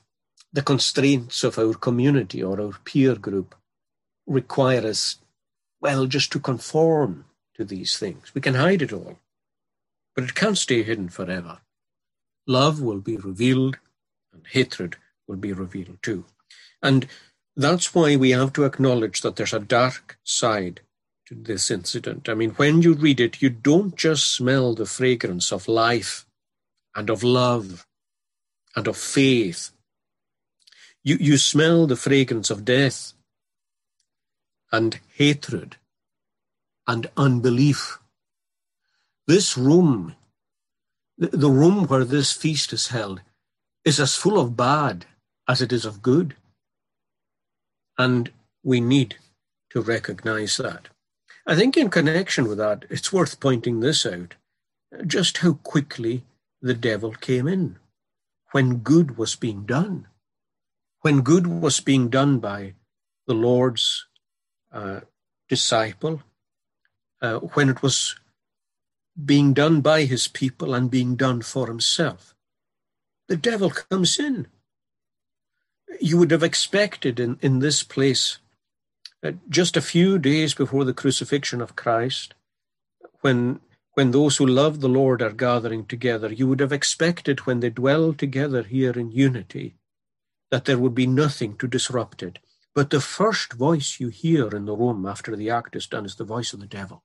the 0.51 0.63
constraints 0.63 1.45
of 1.45 1.59
our 1.59 1.75
community 1.75 2.43
or 2.43 2.59
our 2.59 2.73
peer 2.87 3.17
group 3.17 3.55
require 4.27 4.87
us, 4.87 5.19
well, 5.83 6.07
just 6.07 6.33
to 6.33 6.41
conform 6.41 7.27
to 7.55 7.67
these 7.67 7.99
things. 7.99 8.35
We 8.35 8.41
can 8.41 8.55
hide 8.55 8.81
it 8.81 8.95
all, 8.95 9.19
but 10.15 10.25
it 10.25 10.35
can't 10.35 10.57
stay 10.57 10.83
hidden 10.83 11.11
forever. 11.11 11.59
Love 12.47 12.81
will 12.81 13.01
be 13.01 13.19
revealed 13.19 13.77
and 14.33 14.47
hatred 14.47 14.97
will 15.29 15.37
be 15.37 15.53
revealed 15.53 15.99
too. 16.01 16.25
And 16.83 17.09
that's 17.55 17.95
why 17.95 18.17
we 18.17 18.31
have 18.31 18.55
to 18.55 18.65
acknowledge 18.65 19.21
that 19.21 19.37
there's 19.37 19.53
a 19.53 19.59
dark 19.59 20.19
side 20.25 20.81
to 21.27 21.35
this 21.35 21.71
incident. 21.71 22.29
I 22.29 22.35
mean, 22.35 22.51
when 22.51 22.83
you 22.83 22.95
read 22.95 23.21
it, 23.21 23.43
you 23.43 23.51
don't 23.51 23.97
just 23.97 24.33
smell 24.35 24.75
the 24.75 24.87
fragrance 24.87 25.53
of 25.53 25.69
life 25.69 26.25
and 26.95 27.11
of 27.11 27.23
love 27.23 27.87
and 28.77 28.87
of 28.87 28.97
faith. 28.97 29.71
You, 31.03 31.17
you 31.21 31.37
smell 31.37 31.87
the 31.87 31.97
fragrance 31.97 32.51
of 32.51 32.65
death 32.65 33.13
and 34.73 35.01
hatred 35.15 35.77
and 36.87 37.09
unbelief. 37.17 37.99
This 39.27 39.59
room, 39.59 40.15
the 41.19 41.51
room 41.51 41.87
where 41.87 42.05
this 42.05 42.33
feast 42.33 42.73
is 42.73 42.89
held, 42.89 43.21
is 43.85 43.99
as 43.99 44.15
full 44.15 44.39
of 44.39 44.57
bad 44.57 45.07
as 45.49 45.61
it 45.61 45.73
is 45.73 45.85
of 45.85 46.03
good. 46.03 46.37
And 47.99 48.31
we 48.63 48.81
need 48.81 49.17
to 49.71 49.81
recognize 49.81 50.57
that. 50.59 50.89
I 51.47 51.55
think, 51.55 51.77
in 51.77 51.91
connection 51.91 52.49
with 52.49 52.59
that, 52.59 52.85
it's 52.91 53.13
worth 53.13 53.39
pointing 53.39 53.81
this 53.81 54.05
out 54.05 54.35
just 55.07 55.39
how 55.39 55.55
quickly 55.55 56.25
the 56.61 56.75
devil 56.75 57.13
came 57.13 57.47
in 57.47 57.79
when 58.53 58.79
good 58.79 59.17
was 59.17 59.37
being 59.37 59.65
done. 59.65 60.09
When 61.01 61.21
good 61.21 61.47
was 61.47 61.81
being 61.81 62.09
done 62.09 62.39
by 62.39 62.75
the 63.27 63.35
Lord's 63.35 64.07
uh, 64.73 65.01
disciple, 65.49 66.23
uh, 67.21 67.39
when 67.39 67.69
it 67.69 67.83
was 67.83 68.17
being 69.25 69.53
done 69.53 69.81
by 69.81 70.05
his 70.05 70.29
people 70.29 70.75
and 70.75 70.91
being 70.91 71.17
done 71.17 71.43
for 71.43 71.67
himself, 71.67 72.35
the 73.29 73.37
devil 73.37 73.71
comes 73.71 74.19
in. 74.19 74.49
You 76.01 76.19
would 76.19 76.31
have 76.31 76.43
expected 76.43 77.21
in, 77.21 77.39
in 77.41 77.61
this 77.61 77.83
place, 77.83 78.39
Uh, 79.27 79.33
just 79.49 79.77
a 79.77 79.83
few 79.83 80.21
days 80.21 80.55
before 80.55 80.85
the 80.85 80.95
crucifixion 80.95 81.61
of 81.61 81.75
Christ, 81.75 82.35
when 83.23 83.61
when 83.95 84.13
those 84.13 84.37
who 84.37 84.47
love 84.47 84.81
the 84.81 84.89
Lord 84.89 85.21
are 85.21 85.33
gathering 85.33 85.85
together, 85.87 86.31
you 86.31 86.47
would 86.47 86.61
have 86.61 86.73
expected 86.73 87.41
when 87.41 87.61
they 87.61 87.71
dwell 87.71 88.13
together 88.13 88.63
here 88.63 88.93
in 88.93 89.11
unity 89.11 89.75
that 90.51 90.67
there 90.67 90.79
would 90.79 90.95
be 90.95 91.07
nothing 91.09 91.57
to 91.57 91.67
disrupt 91.67 92.23
it. 92.23 92.39
But 92.75 92.91
the 92.91 93.01
first 93.01 93.55
voice 93.55 93.99
you 93.99 94.09
hear 94.09 94.49
in 94.51 94.67
the 94.67 94.77
room 94.77 95.07
after 95.07 95.35
the 95.35 95.51
act 95.51 95.75
is 95.75 95.89
done 95.89 96.05
is 96.05 96.17
the 96.17 96.25
voice 96.25 96.53
of 96.53 96.61
the 96.61 96.67
devil. 96.67 97.03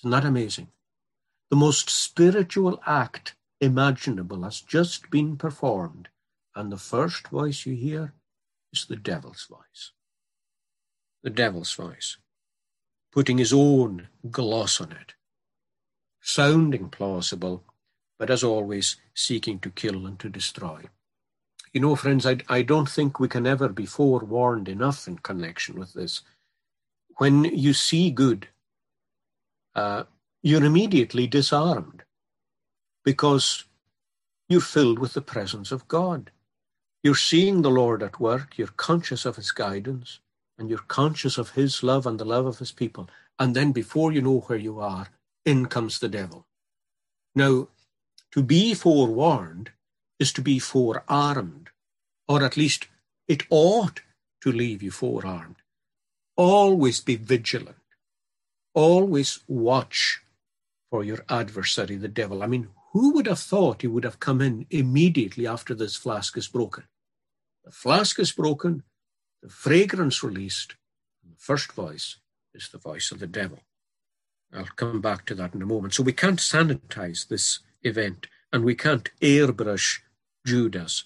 Isn't 0.00 0.10
that 0.10 0.26
amazing? 0.26 0.68
The 1.48 1.56
most 1.56 1.88
spiritual 1.88 2.82
act 2.86 3.34
imaginable 3.60 4.42
has 4.42 4.60
just 4.60 5.10
been 5.10 5.36
performed, 5.36 6.08
and 6.54 6.70
the 6.70 6.76
first 6.76 7.28
voice 7.28 7.64
you 7.64 7.76
hear 7.76 8.12
is 8.74 8.84
the 8.84 8.96
devil's 8.96 9.46
voice. 9.48 9.92
The 11.22 11.30
devil's 11.30 11.72
voice, 11.72 12.16
putting 13.12 13.38
his 13.38 13.52
own 13.52 14.08
gloss 14.30 14.80
on 14.80 14.92
it, 14.92 15.14
sounding 16.20 16.88
plausible, 16.88 17.62
but 18.18 18.30
as 18.30 18.42
always, 18.42 18.96
seeking 19.14 19.58
to 19.60 19.70
kill 19.70 20.06
and 20.06 20.18
to 20.18 20.28
destroy. 20.28 20.82
You 21.72 21.80
know, 21.80 21.96
friends, 21.96 22.26
I, 22.26 22.38
I 22.48 22.62
don't 22.62 22.88
think 22.88 23.18
we 23.18 23.28
can 23.28 23.46
ever 23.46 23.68
be 23.68 23.86
forewarned 23.86 24.68
enough 24.68 25.08
in 25.08 25.18
connection 25.18 25.78
with 25.78 25.94
this. 25.94 26.22
When 27.16 27.44
you 27.44 27.72
see 27.72 28.10
good, 28.10 28.48
uh, 29.74 30.04
you're 30.42 30.64
immediately 30.64 31.26
disarmed 31.26 32.02
because 33.04 33.64
you're 34.48 34.60
filled 34.60 34.98
with 34.98 35.14
the 35.14 35.22
presence 35.22 35.72
of 35.72 35.88
God. 35.88 36.30
You're 37.02 37.14
seeing 37.14 37.62
the 37.62 37.70
Lord 37.70 38.02
at 38.02 38.20
work, 38.20 38.58
you're 38.58 38.68
conscious 38.68 39.24
of 39.24 39.36
His 39.36 39.50
guidance, 39.50 40.20
and 40.58 40.68
you're 40.68 40.78
conscious 40.78 41.38
of 41.38 41.50
His 41.50 41.82
love 41.82 42.06
and 42.06 42.18
the 42.18 42.24
love 42.24 42.46
of 42.46 42.58
His 42.58 42.72
people. 42.72 43.08
And 43.38 43.56
then 43.56 43.72
before 43.72 44.12
you 44.12 44.22
know 44.22 44.40
where 44.40 44.58
you 44.58 44.80
are, 44.80 45.08
in 45.44 45.66
comes 45.66 45.98
the 45.98 46.08
devil. 46.08 46.46
Now, 47.34 47.68
to 48.32 48.42
be 48.42 48.74
forewarned 48.74 49.70
is 50.18 50.32
to 50.34 50.42
be 50.42 50.58
forearmed, 50.58 51.70
or 52.28 52.44
at 52.44 52.56
least 52.56 52.88
it 53.28 53.44
ought 53.50 54.00
to 54.42 54.52
leave 54.52 54.82
you 54.82 54.90
forearmed. 54.90 55.56
Always 56.36 57.00
be 57.00 57.16
vigilant. 57.16 57.76
Always 58.74 59.40
watch 59.48 60.20
for 60.90 61.04
your 61.04 61.24
adversary, 61.28 61.96
the 61.96 62.08
devil. 62.08 62.42
I 62.42 62.46
mean, 62.46 62.68
who 62.92 63.14
would 63.14 63.26
have 63.26 63.40
thought 63.40 63.82
he 63.82 63.88
would 63.88 64.04
have 64.04 64.20
come 64.20 64.40
in 64.40 64.66
immediately 64.70 65.46
after 65.46 65.74
this 65.74 65.96
flask 65.96 66.36
is 66.36 66.48
broken? 66.48 66.84
The 67.64 67.70
flask 67.70 68.18
is 68.18 68.32
broken, 68.32 68.82
the 69.42 69.48
fragrance 69.48 70.22
released, 70.22 70.76
the 71.24 71.36
first 71.36 71.72
voice 71.72 72.16
is 72.54 72.68
the 72.68 72.78
voice 72.78 73.10
of 73.10 73.18
the 73.18 73.26
devil. 73.26 73.58
I'll 74.54 74.64
come 74.76 75.00
back 75.00 75.26
to 75.26 75.34
that 75.34 75.54
in 75.54 75.62
a 75.62 75.66
moment. 75.66 75.94
So 75.94 76.02
we 76.02 76.12
can't 76.12 76.38
sanitize 76.38 77.26
this 77.26 77.60
event 77.82 78.28
and 78.52 78.64
we 78.64 78.74
can't 78.74 79.10
airbrush 79.20 80.00
Judas 80.46 81.04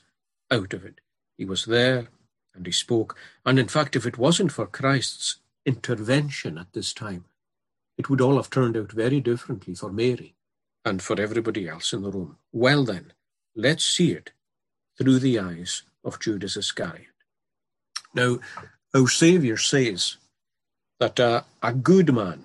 out 0.50 0.74
of 0.74 0.84
it. 0.84 1.00
He 1.38 1.44
was 1.44 1.64
there 1.64 2.08
and 2.54 2.66
he 2.66 2.72
spoke. 2.72 3.16
And 3.44 3.58
in 3.58 3.68
fact, 3.68 3.96
if 3.96 4.04
it 4.04 4.18
wasn't 4.18 4.52
for 4.52 4.66
Christ's 4.66 5.36
intervention 5.64 6.58
at 6.58 6.72
this 6.72 6.92
time, 6.92 7.24
it 7.96 8.10
would 8.10 8.20
all 8.20 8.36
have 8.36 8.50
turned 8.50 8.76
out 8.76 8.92
very 8.92 9.20
differently 9.20 9.74
for 9.74 9.92
Mary 9.92 10.34
and 10.84 11.00
for 11.00 11.20
everybody 11.20 11.68
else 11.68 11.92
in 11.92 12.02
the 12.02 12.10
room. 12.10 12.36
Well, 12.52 12.84
then, 12.84 13.12
let's 13.54 13.84
see 13.84 14.12
it 14.12 14.32
through 14.98 15.20
the 15.20 15.38
eyes 15.38 15.82
of 16.04 16.20
Judas 16.20 16.56
Iscariot. 16.56 17.15
Now, 18.16 18.38
our 18.94 19.08
Saviour 19.08 19.58
says 19.58 20.16
that 20.98 21.20
uh, 21.20 21.42
a 21.62 21.74
good 21.74 22.14
man, 22.14 22.44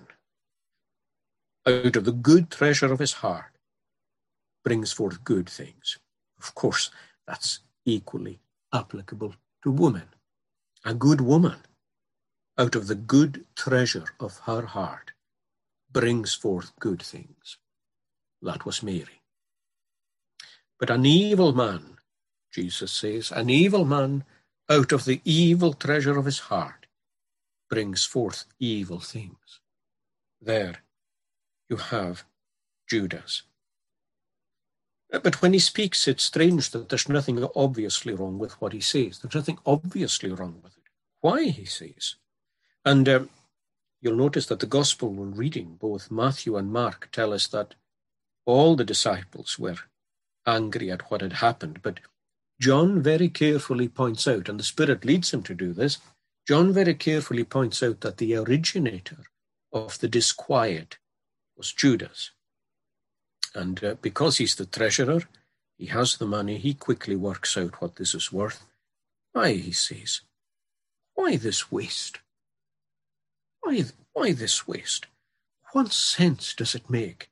out 1.65 1.95
of 1.95 2.03
the 2.03 2.11
good 2.11 2.51
treasure 2.51 2.91
of 2.91 2.99
his 2.99 3.13
heart, 3.13 3.53
brings 4.65 4.91
forth 4.91 5.23
good 5.23 5.49
things. 5.49 5.97
Of 6.37 6.53
course, 6.55 6.91
that's 7.25 7.59
equally 7.85 8.41
applicable 8.73 9.35
to 9.63 9.71
women. 9.71 10.09
A 10.83 10.93
good 10.93 11.21
woman, 11.21 11.59
out 12.57 12.75
of 12.75 12.87
the 12.87 12.95
good 12.95 13.45
treasure 13.55 14.05
of 14.19 14.39
her 14.39 14.65
heart, 14.65 15.13
brings 15.89 16.33
forth 16.33 16.73
good 16.79 17.01
things. 17.01 17.57
That 18.41 18.65
was 18.65 18.83
Mary. 18.83 19.21
But 20.77 20.89
an 20.89 21.05
evil 21.05 21.53
man, 21.53 21.97
Jesus 22.51 22.91
says, 22.91 23.31
an 23.31 23.49
evil 23.49 23.85
man 23.85 24.25
out 24.71 24.93
of 24.93 25.03
the 25.03 25.19
evil 25.25 25.73
treasure 25.73 26.17
of 26.17 26.25
his 26.25 26.39
heart 26.39 26.87
brings 27.69 28.05
forth 28.05 28.45
evil 28.57 28.99
things. 28.99 29.59
There 30.41 30.77
you 31.69 31.75
have 31.75 32.23
Judas. 32.89 33.43
But 35.09 35.41
when 35.41 35.51
he 35.51 35.59
speaks, 35.59 36.07
it's 36.07 36.23
strange 36.23 36.69
that 36.71 36.87
there's 36.87 37.09
nothing 37.09 37.45
obviously 37.53 38.13
wrong 38.13 38.39
with 38.39 38.53
what 38.61 38.71
he 38.71 38.79
says. 38.79 39.19
There's 39.19 39.35
nothing 39.35 39.59
obviously 39.65 40.31
wrong 40.31 40.61
with 40.63 40.77
it. 40.77 40.83
Why, 41.19 41.45
he 41.45 41.65
says. 41.65 42.15
And 42.85 43.09
um, 43.09 43.29
you'll 43.99 44.15
notice 44.15 44.45
that 44.45 44.61
the 44.61 44.65
gospel 44.65 45.09
we're 45.09 45.25
reading, 45.25 45.75
both 45.79 46.09
Matthew 46.09 46.55
and 46.55 46.71
Mark, 46.71 47.09
tell 47.11 47.33
us 47.33 47.47
that 47.47 47.75
all 48.45 48.77
the 48.77 48.85
disciples 48.85 49.59
were 49.59 49.79
angry 50.47 50.89
at 50.89 51.11
what 51.11 51.19
had 51.19 51.33
happened. 51.33 51.81
But 51.83 51.99
John 52.61 53.01
very 53.01 53.27
carefully 53.27 53.87
points 53.87 54.27
out, 54.27 54.47
and 54.47 54.59
the 54.59 54.63
Spirit 54.63 55.03
leads 55.03 55.33
him 55.33 55.41
to 55.43 55.55
do 55.55 55.73
this, 55.73 55.97
John 56.47 56.71
very 56.71 56.93
carefully 56.93 57.43
points 57.43 57.81
out 57.81 58.01
that 58.01 58.17
the 58.17 58.35
originator 58.35 59.25
of 59.73 59.97
the 59.97 60.07
disquiet 60.07 60.99
was 61.57 61.73
Judas. 61.73 62.29
And 63.55 63.83
uh, 63.83 63.95
because 63.99 64.37
he's 64.37 64.53
the 64.53 64.67
treasurer, 64.67 65.23
he 65.75 65.87
has 65.87 66.17
the 66.17 66.27
money, 66.27 66.59
he 66.59 66.75
quickly 66.75 67.15
works 67.15 67.57
out 67.57 67.81
what 67.81 67.95
this 67.95 68.13
is 68.13 68.31
worth. 68.31 68.63
Why, 69.33 69.53
he 69.53 69.71
says, 69.71 70.21
why 71.15 71.37
this 71.37 71.71
waste? 71.71 72.19
Why, 73.61 73.85
why 74.13 74.33
this 74.33 74.67
waste? 74.67 75.07
What 75.71 75.91
sense 75.91 76.53
does 76.53 76.75
it 76.75 76.91
make? 76.91 77.31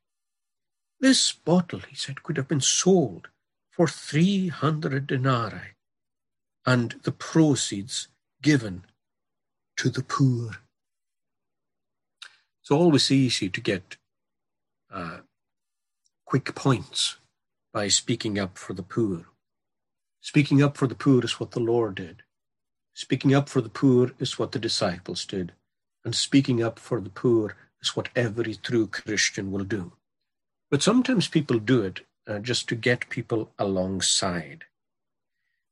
This 0.99 1.31
bottle, 1.31 1.81
he 1.87 1.95
said, 1.95 2.23
could 2.23 2.37
have 2.37 2.47
been 2.47 2.61
sold 2.61 3.27
for 3.79 3.87
300 3.87 5.07
denarii 5.07 5.73
and 6.65 6.95
the 7.03 7.13
proceeds 7.13 8.09
given 8.41 8.83
to 9.77 9.89
the 9.89 10.03
poor. 10.03 10.57
It's 12.59 12.71
always 12.71 13.09
easy 13.09 13.47
to 13.47 13.61
get 13.61 13.95
uh, 14.93 15.19
quick 16.25 16.53
points 16.55 17.19
by 17.71 17.87
speaking 17.87 18.37
up 18.37 18.57
for 18.57 18.73
the 18.73 18.83
poor. 18.83 19.27
Speaking 20.19 20.61
up 20.61 20.75
for 20.75 20.87
the 20.87 20.93
poor 20.93 21.23
is 21.23 21.39
what 21.39 21.51
the 21.51 21.61
Lord 21.61 21.95
did. 21.95 22.23
Speaking 22.93 23.33
up 23.33 23.47
for 23.47 23.61
the 23.61 23.69
poor 23.69 24.11
is 24.19 24.37
what 24.37 24.51
the 24.51 24.59
disciples 24.59 25.23
did. 25.23 25.53
And 26.03 26.13
speaking 26.13 26.61
up 26.61 26.79
for 26.79 26.99
the 26.99 27.09
poor 27.09 27.55
is 27.81 27.95
what 27.95 28.09
every 28.13 28.55
true 28.55 28.87
Christian 28.87 29.53
will 29.53 29.63
do. 29.63 29.93
But 30.69 30.83
sometimes 30.83 31.29
people 31.29 31.59
do 31.59 31.81
it 31.81 32.01
uh, 32.29 32.39
just 32.39 32.69
to 32.69 32.75
get 32.75 33.09
people 33.09 33.51
alongside. 33.57 34.65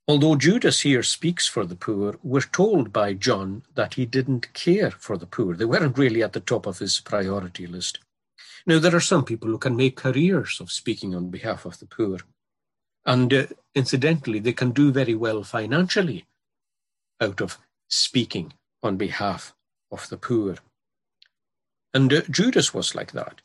Although 0.07 0.35
Judas 0.37 0.81
here 0.81 1.03
speaks 1.03 1.47
for 1.47 1.65
the 1.65 1.75
poor, 1.75 2.17
we're 2.23 2.41
told 2.41 2.93
by 2.93 3.13
John 3.13 3.63
that 3.75 3.95
he 3.95 4.05
didn't 4.05 4.53
care 4.53 4.91
for 4.91 5.17
the 5.17 5.25
poor. 5.25 5.53
They 5.53 5.65
weren't 5.65 5.97
really 5.97 6.23
at 6.23 6.33
the 6.33 6.39
top 6.39 6.65
of 6.65 6.79
his 6.79 6.99
priority 7.01 7.67
list. 7.67 7.99
Now, 8.65 8.79
there 8.79 8.95
are 8.95 9.01
some 9.01 9.25
people 9.25 9.49
who 9.49 9.57
can 9.57 9.75
make 9.75 9.97
careers 9.97 10.59
of 10.59 10.71
speaking 10.71 11.13
on 11.13 11.29
behalf 11.29 11.65
of 11.65 11.79
the 11.79 11.85
poor. 11.85 12.19
And 13.05 13.33
uh, 13.33 13.47
incidentally, 13.75 14.39
they 14.39 14.53
can 14.53 14.71
do 14.71 14.91
very 14.91 15.15
well 15.15 15.43
financially 15.43 16.25
out 17.21 17.41
of 17.41 17.57
speaking 17.89 18.53
on 18.81 18.97
behalf 18.97 19.53
of 19.91 20.09
the 20.09 20.17
poor. 20.17 20.55
And 21.93 22.11
uh, 22.13 22.21
Judas 22.29 22.73
was 22.73 22.95
like 22.95 23.11
that. 23.11 23.41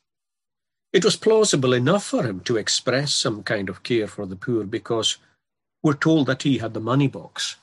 It 0.93 1.05
was 1.05 1.17
plausible 1.17 1.73
enough 1.73 2.05
for 2.05 2.25
him 2.25 2.41
to 2.41 2.59
express 2.59 3.15
some 3.15 3.43
kind 3.43 3.71
of 3.71 3.83
care 3.83 4.07
for 4.07 4.27
the 4.27 4.37
poor 4.37 4.65
because 4.65 5.17
we're 5.83 5.95
told 5.95 6.27
that 6.27 6.43
he 6.43 6.59
had 6.59 6.75
the 6.75 6.81
money 6.81 7.09
box. 7.09 7.57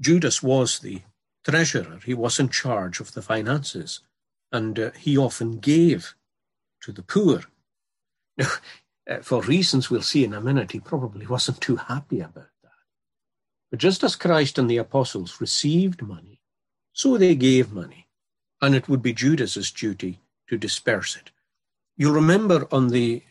Judas 0.00 0.42
was 0.42 0.78
the 0.78 1.02
treasurer, 1.44 1.98
he 2.04 2.14
was 2.14 2.38
in 2.38 2.48
charge 2.48 3.00
of 3.00 3.14
the 3.14 3.22
finances, 3.22 4.00
and 4.52 4.78
uh, 4.78 4.90
he 4.92 5.18
often 5.18 5.58
gave 5.58 6.14
to 6.82 6.92
the 6.92 7.02
poor. 7.02 7.42
Now, 8.38 9.16
uh, 9.16 9.22
for 9.22 9.42
reasons 9.42 9.90
we'll 9.90 10.02
see 10.02 10.24
in 10.24 10.34
a 10.34 10.40
minute, 10.40 10.70
he 10.70 10.78
probably 10.78 11.26
wasn't 11.26 11.60
too 11.60 11.76
happy 11.76 12.20
about 12.20 12.50
that. 12.62 12.70
But 13.70 13.80
just 13.80 14.04
as 14.04 14.14
Christ 14.14 14.56
and 14.56 14.70
the 14.70 14.76
apostles 14.76 15.40
received 15.40 16.00
money, 16.00 16.40
so 16.92 17.18
they 17.18 17.34
gave 17.34 17.72
money, 17.72 18.06
and 18.62 18.74
it 18.74 18.88
would 18.88 19.02
be 19.02 19.12
Judas's 19.12 19.72
duty 19.72 20.20
to 20.48 20.56
disperse 20.56 21.16
it. 21.16 21.32
You'll 22.00 22.14
remember 22.14 22.66
on 22.72 22.88
the 22.88 23.24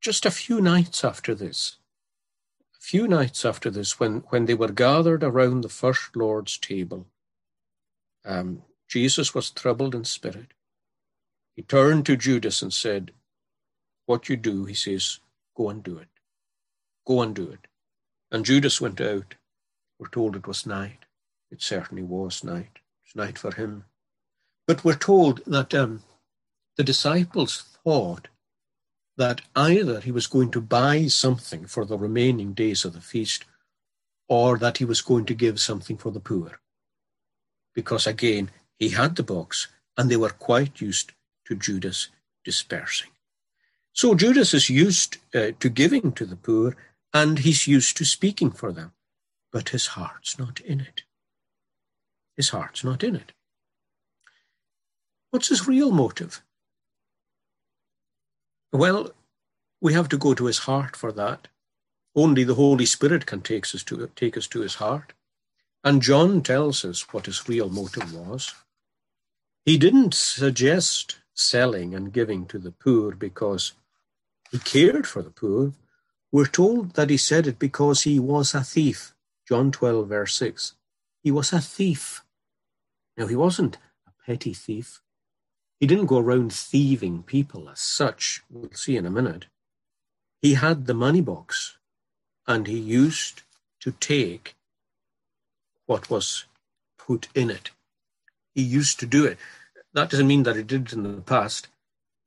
just 0.00 0.26
a 0.26 0.32
few 0.32 0.60
nights 0.60 1.04
after 1.04 1.36
this, 1.36 1.76
a 2.76 2.80
few 2.80 3.06
nights 3.06 3.44
after 3.44 3.70
this, 3.70 4.00
when, 4.00 4.24
when 4.30 4.46
they 4.46 4.54
were 4.54 4.72
gathered 4.72 5.22
around 5.22 5.60
the 5.60 5.68
first 5.68 6.16
Lord's 6.16 6.58
table, 6.58 7.06
um, 8.24 8.64
Jesus 8.88 9.36
was 9.36 9.50
troubled 9.52 9.94
in 9.94 10.02
spirit. 10.02 10.48
He 11.54 11.62
turned 11.62 12.06
to 12.06 12.16
Judas 12.16 12.60
and 12.60 12.72
said, 12.72 13.12
What 14.06 14.28
you 14.28 14.36
do, 14.36 14.64
he 14.64 14.74
says, 14.74 15.20
go 15.56 15.70
and 15.70 15.80
do 15.80 15.98
it. 15.98 16.08
Go 17.06 17.22
and 17.22 17.36
do 17.36 17.48
it. 17.48 17.68
And 18.32 18.44
Judas 18.44 18.80
went 18.80 19.00
out. 19.00 19.36
We're 20.00 20.08
told 20.08 20.34
it 20.34 20.48
was 20.48 20.66
night. 20.66 21.04
It 21.52 21.62
certainly 21.62 22.02
was 22.02 22.42
night. 22.42 22.72
It 22.74 23.14
was 23.14 23.14
night 23.14 23.38
for 23.38 23.54
him. 23.54 23.84
But 24.66 24.82
we're 24.84 24.94
told 24.96 25.40
that 25.46 25.72
um, 25.72 26.02
the 26.76 26.82
disciples 26.82 27.77
thought 27.88 28.28
that 29.16 29.40
either 29.56 30.00
he 30.00 30.12
was 30.12 30.26
going 30.26 30.50
to 30.50 30.60
buy 30.60 31.06
something 31.06 31.64
for 31.64 31.86
the 31.86 31.96
remaining 31.96 32.52
days 32.52 32.84
of 32.84 32.92
the 32.92 33.00
feast 33.00 33.46
or 34.28 34.58
that 34.58 34.76
he 34.76 34.84
was 34.84 35.00
going 35.00 35.24
to 35.24 35.34
give 35.34 35.58
something 35.58 35.96
for 35.96 36.12
the 36.12 36.20
poor. 36.20 36.60
Because 37.74 38.06
again, 38.06 38.50
he 38.78 38.90
had 38.90 39.16
the 39.16 39.22
box 39.22 39.68
and 39.96 40.10
they 40.10 40.18
were 40.18 40.44
quite 40.50 40.82
used 40.82 41.12
to 41.46 41.56
Judas 41.56 42.08
dispersing. 42.44 43.08
So 43.94 44.14
Judas 44.14 44.52
is 44.52 44.68
used 44.68 45.16
uh, 45.34 45.52
to 45.58 45.70
giving 45.70 46.12
to 46.12 46.26
the 46.26 46.36
poor 46.36 46.76
and 47.14 47.38
he's 47.38 47.66
used 47.66 47.96
to 47.96 48.04
speaking 48.04 48.50
for 48.50 48.70
them, 48.70 48.92
but 49.50 49.70
his 49.70 49.86
heart's 49.96 50.38
not 50.38 50.60
in 50.60 50.80
it. 50.80 51.04
His 52.36 52.50
heart's 52.50 52.84
not 52.84 53.02
in 53.02 53.16
it. 53.16 53.32
What's 55.30 55.48
his 55.48 55.66
real 55.66 55.90
motive? 55.90 56.42
Well, 58.72 59.12
we 59.80 59.94
have 59.94 60.08
to 60.10 60.18
go 60.18 60.34
to 60.34 60.46
his 60.46 60.58
heart 60.58 60.96
for 60.96 61.12
that. 61.12 61.48
Only 62.14 62.44
the 62.44 62.54
Holy 62.54 62.86
Spirit 62.86 63.26
can 63.26 63.40
take 63.40 63.64
us 63.74 63.82
to, 63.84 64.10
take 64.16 64.36
us 64.36 64.46
to 64.48 64.60
his 64.60 64.76
heart. 64.76 65.12
And 65.84 66.02
John 66.02 66.42
tells 66.42 66.84
us 66.84 67.12
what 67.12 67.26
his 67.26 67.48
real 67.48 67.70
motive 67.70 68.12
was. 68.12 68.54
He 69.64 69.78
didn't 69.78 70.14
suggest 70.14 71.18
selling 71.34 71.94
and 71.94 72.12
giving 72.12 72.46
to 72.46 72.58
the 72.58 72.72
poor 72.72 73.14
because 73.14 73.72
he 74.50 74.58
cared 74.58 75.06
for 75.06 75.22
the 75.22 75.30
poor. 75.30 75.72
We're 76.32 76.46
told 76.46 76.94
that 76.94 77.10
he 77.10 77.16
said 77.16 77.46
it 77.46 77.58
because 77.58 78.02
he 78.02 78.18
was 78.18 78.54
a 78.54 78.64
thief. 78.64 79.14
John 79.46 79.70
12, 79.70 80.08
verse 80.08 80.34
6. 80.34 80.74
He 81.22 81.30
was 81.30 81.52
a 81.52 81.60
thief. 81.60 82.24
Now, 83.16 83.26
he 83.26 83.36
wasn't 83.36 83.78
a 84.06 84.10
petty 84.26 84.52
thief. 84.52 85.00
He 85.80 85.86
didn't 85.86 86.06
go 86.06 86.18
around 86.18 86.52
thieving 86.52 87.22
people 87.22 87.68
as 87.68 87.80
such. 87.80 88.42
We'll 88.50 88.72
see 88.72 88.96
in 88.96 89.06
a 89.06 89.10
minute. 89.10 89.46
He 90.42 90.54
had 90.54 90.86
the 90.86 90.94
money 90.94 91.20
box 91.20 91.78
and 92.46 92.66
he 92.66 92.78
used 92.78 93.42
to 93.80 93.92
take 93.92 94.56
what 95.86 96.10
was 96.10 96.44
put 96.98 97.28
in 97.34 97.50
it. 97.50 97.70
He 98.54 98.62
used 98.62 98.98
to 99.00 99.06
do 99.06 99.24
it 99.24 99.38
that 99.98 100.10
doesn't 100.10 100.26
mean 100.28 100.42
that 100.44 100.56
he 100.56 100.62
did 100.62 100.86
it 100.86 100.92
in 100.92 101.02
the 101.02 101.20
past. 101.22 101.68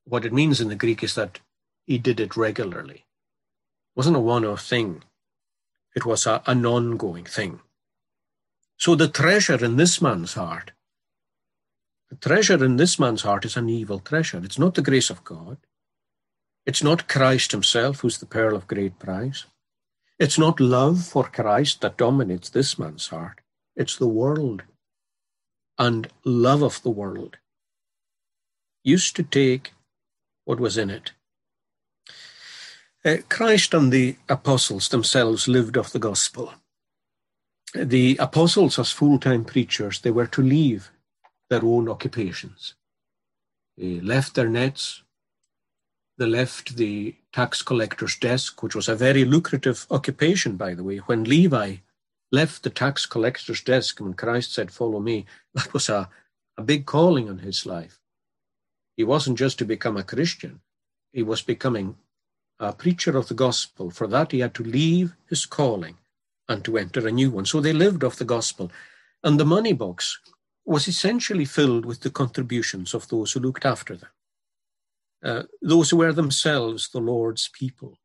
What 0.06 0.26
it 0.26 0.34
means 0.34 0.60
in 0.60 0.70
the 0.70 0.76
Greek 0.76 1.04
is 1.04 1.16
that 1.16 1.40
he 1.86 1.98
did 1.98 2.20
it 2.20 2.36
regularly. 2.36 2.96
It 2.96 3.96
wasn't 3.96 4.18
a 4.18 4.20
one-off 4.20 4.66
thing. 4.66 5.04
It 5.96 6.06
was 6.06 6.26
a, 6.26 6.42
an 6.48 6.66
ongoing 6.66 7.26
thing. 7.26 7.62
So 8.78 8.96
the 8.96 9.08
treasure 9.08 9.64
in 9.64 9.78
this 9.78 10.02
man's 10.02 10.34
heart, 10.34 10.72
the 12.12 12.18
treasure 12.18 12.64
in 12.64 12.76
this 12.76 13.00
man's 13.00 13.22
heart 13.22 13.46
is 13.46 13.56
an 13.56 13.70
evil 13.70 14.00
treasure. 14.00 14.42
It's 14.44 14.60
not 14.60 14.76
the 14.76 14.82
grace 14.82 15.10
of 15.10 15.24
God. 15.24 15.58
It's 16.66 16.84
not 16.84 17.08
Christ 17.08 17.54
himself 17.54 18.02
who's 18.02 18.18
the 18.18 18.26
pearl 18.26 18.54
of 18.54 18.68
great 18.68 19.00
price. 19.00 19.46
It's 20.20 20.38
not 20.38 20.60
love 20.60 21.06
for 21.06 21.24
Christ 21.24 21.80
that 21.80 21.96
dominates 21.96 22.50
this 22.50 22.78
man's 22.78 23.08
heart. 23.08 23.40
It's 23.78 23.96
the 23.96 24.10
world 24.10 24.64
and 25.80 26.10
love 26.26 26.62
of 26.62 26.84
the 26.84 26.90
world 26.90 27.38
used 28.84 29.16
to 29.16 29.24
take 29.24 29.72
what 30.44 30.60
was 30.60 30.78
in 30.78 30.90
it. 30.90 31.14
Uh, 33.06 33.18
Christ 33.30 33.74
and 33.74 33.90
the 33.90 34.18
apostles 34.28 34.90
themselves 34.90 35.48
lived 35.48 35.78
off 35.78 35.94
the 35.94 35.98
gospel. 35.98 36.54
The 37.74 38.18
apostles, 38.18 38.78
as 38.78 38.92
full 38.92 39.18
time 39.18 39.46
preachers, 39.46 40.02
they 40.02 40.12
were 40.12 40.28
to 40.28 40.42
leave 40.42 40.92
their 41.52 41.66
own 41.66 41.90
occupations. 41.90 42.76
They 43.78 44.02
left 44.02 44.36
their 44.36 44.50
nets, 44.50 45.04
They 46.18 46.28
left 46.28 46.78
the 46.78 47.16
tax 47.34 47.64
collector's 47.64 48.18
desk, 48.18 48.64
which 48.64 48.76
was 48.76 48.90
a 48.90 48.96
very 48.96 49.26
lucrative 49.26 49.88
occupation, 49.92 50.58
by 50.58 50.76
the 50.76 50.84
way. 50.84 51.00
When 51.00 51.26
Levi 51.26 51.78
left 52.32 52.64
the 52.64 52.72
tax 52.72 53.06
collector's 53.08 53.62
desk 53.64 54.00
when 54.00 54.16
Christ 54.16 54.54
said, 54.54 54.72
Follow 54.72 55.02
me, 55.02 55.26
that 55.56 55.74
was 55.74 55.90
a, 55.90 56.10
a 56.58 56.64
big 56.64 56.88
calling 56.88 57.30
on 57.30 57.40
his 57.40 57.66
life. 57.68 58.00
He 58.98 59.04
wasn't 59.04 59.40
just 59.40 59.60
to 59.60 59.66
become 59.66 59.98
a 59.98 60.04
Christian, 60.04 60.62
he 61.14 61.24
was 61.24 61.44
becoming 61.44 61.98
a 62.60 62.74
preacher 62.74 63.18
of 63.18 63.28
the 63.30 63.36
gospel. 63.36 63.92
For 63.92 64.08
that, 64.08 64.32
he 64.34 64.40
had 64.42 64.56
to 64.56 64.64
leave 64.64 65.16
his 65.30 65.46
calling 65.46 65.98
and 66.50 66.66
to 66.66 66.78
enter 66.78 67.08
a 67.08 67.12
new 67.12 67.32
one. 67.32 67.46
So 67.46 67.62
they 67.62 67.74
lived 67.74 68.04
off 68.06 68.18
the 68.18 68.26
gospel. 68.26 68.72
And 69.24 69.40
the 69.40 69.46
money 69.46 69.74
box 69.74 70.20
was 70.66 70.88
essentially 70.88 71.46
filled 71.46 71.86
with 71.86 72.02
the 72.02 72.10
contributions 72.10 72.94
of 72.94 73.08
those 73.08 73.32
who 73.32 73.40
looked 73.40 73.66
after 73.66 73.96
them, 73.96 74.10
uh, 75.24 75.44
those 75.62 75.90
who 75.90 75.98
were 75.98 76.14
themselves 76.14 76.90
the 76.90 77.00
Lord's 77.00 77.50
people. 77.50 77.98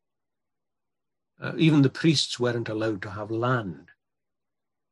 Uh, 1.39 1.53
even 1.57 1.83
the 1.83 1.89
priests 1.89 2.39
weren't 2.39 2.69
allowed 2.69 3.01
to 3.03 3.11
have 3.11 3.29
land. 3.29 3.91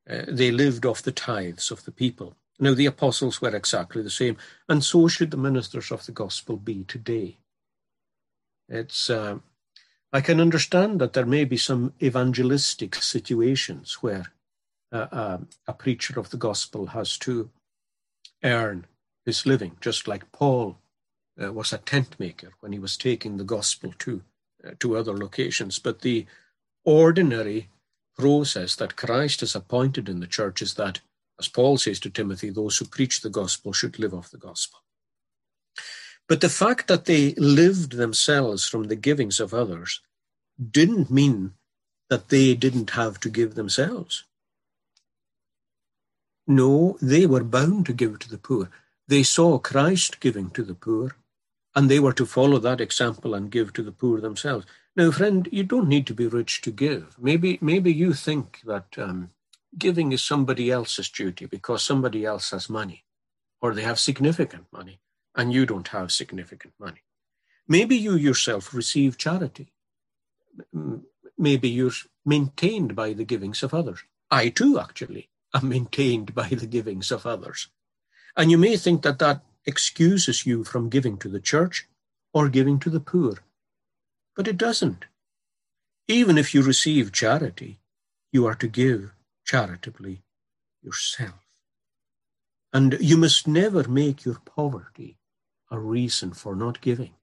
Uh, 0.08 0.22
they 0.28 0.52
lived 0.52 0.86
off 0.86 1.02
the 1.02 1.12
tithes 1.12 1.72
of 1.72 1.84
the 1.86 1.92
people. 1.92 2.36
Now, 2.60 2.74
the 2.74 2.86
apostles 2.86 3.42
were 3.42 3.56
exactly 3.56 4.02
the 4.02 4.10
same, 4.10 4.38
and 4.70 4.84
so 4.84 5.08
should 5.08 5.32
the 5.32 5.38
ministers 5.38 5.92
of 5.92 6.06
the 6.06 6.12
gospel 6.12 6.56
be 6.56 6.84
today. 6.84 7.40
It's, 8.70 9.10
uh, 9.10 9.40
I 10.14 10.22
can 10.22 10.40
understand 10.40 11.02
that 11.02 11.14
there 11.14 11.26
may 11.26 11.44
be 11.44 11.58
some 11.58 11.94
evangelistic 12.02 12.96
situations 12.96 13.98
where 14.02 14.32
uh, 14.92 15.38
a 15.68 15.74
preacher 15.74 16.20
of 16.20 16.30
the 16.30 16.38
gospel 16.38 16.88
has 16.88 17.18
to 17.20 17.50
earn 18.44 18.86
his 19.26 19.46
living, 19.46 19.78
just 19.82 20.08
like 20.08 20.32
Paul 20.32 20.78
uh, 21.42 21.52
was 21.52 21.74
a 21.74 21.78
tent 21.78 22.16
maker 22.20 22.54
when 22.60 22.72
he 22.72 22.80
was 22.80 22.98
taking 22.98 23.38
the 23.38 23.44
gospel 23.44 23.94
to 24.00 24.22
uh, 24.66 24.72
to 24.80 24.98
other 24.98 25.16
locations. 25.18 25.80
But 25.80 26.02
the 26.02 26.26
ordinary 26.84 27.70
process 28.18 28.76
that 28.76 28.96
Christ 28.96 29.42
has 29.42 29.56
appointed 29.56 30.08
in 30.08 30.20
the 30.20 30.28
church 30.28 30.62
is 30.62 30.76
that, 30.76 31.02
as 31.40 31.48
Paul 31.48 31.78
says 31.78 32.00
to 32.02 32.10
Timothy, 32.10 32.50
those 32.50 32.78
who 32.78 32.86
preach 32.86 33.22
the 33.22 33.30
gospel 33.30 33.74
should 33.74 34.00
live 34.00 34.14
off 34.14 34.32
the 34.32 34.38
gospel. 34.38 34.80
But 36.28 36.42
the 36.42 36.50
fact 36.50 36.88
that 36.88 37.06
they 37.06 37.34
lived 37.36 37.94
themselves 37.94 38.68
from 38.68 38.86
the 38.86 38.96
givings 38.96 39.40
of 39.40 39.54
others 39.54 40.02
didn't 40.72 41.12
mean 41.12 41.54
that 42.10 42.30
they 42.30 42.56
didn't 42.56 42.92
have 42.92 43.20
to 43.20 43.30
give 43.30 43.56
themselves. 43.56 44.24
No, 46.48 46.98
they 47.02 47.26
were 47.26 47.44
bound 47.44 47.86
to 47.88 47.94
give 47.94 48.20
to 48.20 48.30
the 48.30 48.38
poor. 48.38 48.70
They 49.08 49.24
saw 49.24 49.58
Christ 49.58 50.20
giving 50.20 50.50
to 50.52 50.64
the 50.64 50.76
poor, 50.76 51.16
and 51.76 51.90
they 51.90 52.00
were 52.00 52.14
to 52.14 52.26
follow 52.26 52.60
that 52.60 52.82
example 52.82 53.34
and 53.34 53.52
give 53.52 53.74
to 53.74 53.84
the 53.84 53.92
poor 53.92 54.22
themselves. 54.22 54.66
Now, 54.96 55.12
friend, 55.12 55.50
you 55.52 55.64
don't 55.64 55.90
need 55.90 56.08
to 56.08 56.14
be 56.14 56.28
rich 56.28 56.62
to 56.62 56.72
give. 56.72 57.16
Maybe, 57.20 57.58
maybe 57.62 57.92
you 57.92 58.14
think 58.14 58.62
that 58.66 58.98
um, 58.98 59.32
giving 59.78 60.12
is 60.12 60.24
somebody 60.24 60.72
else's 60.72 61.10
duty 61.10 61.46
because 61.46 61.84
somebody 61.84 62.26
else 62.26 62.52
has 62.52 62.70
money, 62.70 63.04
or 63.62 63.74
they 63.74 63.82
have 63.82 64.00
significant 64.00 64.66
money, 64.72 65.00
and 65.36 65.52
you 65.52 65.66
don't 65.66 65.90
have 65.90 66.12
significant 66.12 66.74
money. 66.80 67.04
Maybe 67.68 67.98
you 67.98 68.16
yourself 68.16 68.74
receive 68.74 69.18
charity. 69.18 69.74
Maybe 71.38 71.70
you're 71.70 71.92
maintained 72.26 72.96
by 72.96 73.14
the 73.14 73.26
givings 73.26 73.64
of 73.64 73.74
others. 73.74 74.00
I 74.32 74.50
too, 74.50 74.80
actually, 74.80 75.30
am 75.56 75.70
maintained 75.70 76.36
by 76.36 76.50
the 76.50 76.68
givings 76.68 77.12
of 77.12 77.26
others. 77.26 77.70
And 78.38 78.52
you 78.52 78.58
may 78.58 78.78
think 78.78 79.02
that 79.04 79.20
that 79.20 79.42
excuses 79.66 80.46
you 80.46 80.64
from 80.64 80.90
giving 80.90 81.18
to 81.18 81.30
the 81.30 81.40
church 81.40 81.88
or 82.34 82.50
giving 82.50 82.80
to 82.80 82.90
the 82.90 83.00
poor. 83.00 83.40
But 84.36 84.48
it 84.48 84.58
doesn't. 84.58 85.06
Even 86.08 86.38
if 86.38 86.54
you 86.54 86.62
receive 86.62 87.12
charity, 87.12 87.80
you 88.32 88.46
are 88.46 88.56
to 88.56 88.68
give 88.68 89.14
charitably 89.46 90.22
yourself. 90.84 91.46
And 92.74 92.98
you 93.00 93.18
must 93.18 93.48
never 93.48 93.88
make 93.88 94.26
your 94.26 94.40
poverty 94.46 95.18
a 95.72 95.80
reason 95.80 96.34
for 96.34 96.56
not 96.56 96.82
giving 96.82 97.14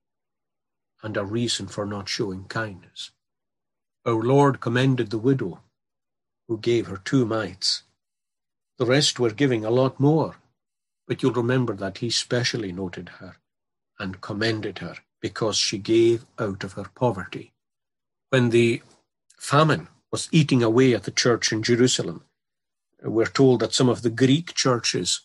and 1.03 1.17
a 1.17 1.25
reason 1.25 1.67
for 1.67 1.85
not 1.85 2.09
showing 2.09 2.45
kindness. 2.45 3.11
Our 4.07 4.23
Lord 4.23 4.61
commended 4.61 5.11
the 5.11 5.19
widow 5.19 5.61
who 6.49 6.59
gave 6.59 6.87
her 6.87 6.97
two 6.97 7.25
mites. 7.27 7.83
The 8.79 8.87
rest 8.87 9.21
were 9.21 9.31
giving 9.31 9.65
a 9.65 9.71
lot 9.71 10.01
more, 10.01 10.37
but 11.07 11.23
you'll 11.23 11.33
remember 11.33 11.75
that 11.75 11.99
he 11.99 12.11
specially 12.11 12.73
noted 12.73 13.11
her 13.21 13.37
and 13.99 14.21
commended 14.21 14.79
her 14.79 14.97
because 15.21 15.57
she 15.57 15.79
gave 15.79 16.25
out 16.39 16.65
of 16.65 16.73
her 16.73 16.91
poverty. 16.95 17.53
When 18.31 18.51
the 18.51 18.83
famine 19.37 19.89
was 20.11 20.29
eating 20.33 20.63
away 20.63 20.95
at 20.95 21.05
the 21.05 21.11
church 21.11 21.53
in 21.53 21.63
Jerusalem, 21.63 22.25
we're 23.03 23.27
told 23.27 23.61
that 23.61 23.75
some 23.75 23.89
of 23.89 24.03
the 24.03 24.11
Greek 24.11 24.55
churches 24.55 25.21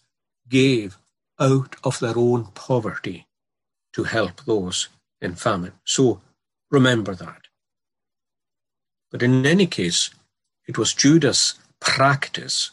gave 0.50 0.98
out 1.40 1.76
of 1.84 2.00
their 2.00 2.18
own 2.18 2.46
poverty 2.54 3.28
to 3.94 4.04
help 4.04 4.44
those 4.46 4.90
in 5.22 5.36
famine. 5.36 5.74
So 5.84 6.22
remember 6.70 7.16
that. 7.16 7.48
But 9.12 9.24
in 9.24 9.46
any 9.46 9.68
case, 9.68 10.10
it 10.68 10.78
was 10.78 10.94
Judas' 10.94 11.56
practice 11.80 12.72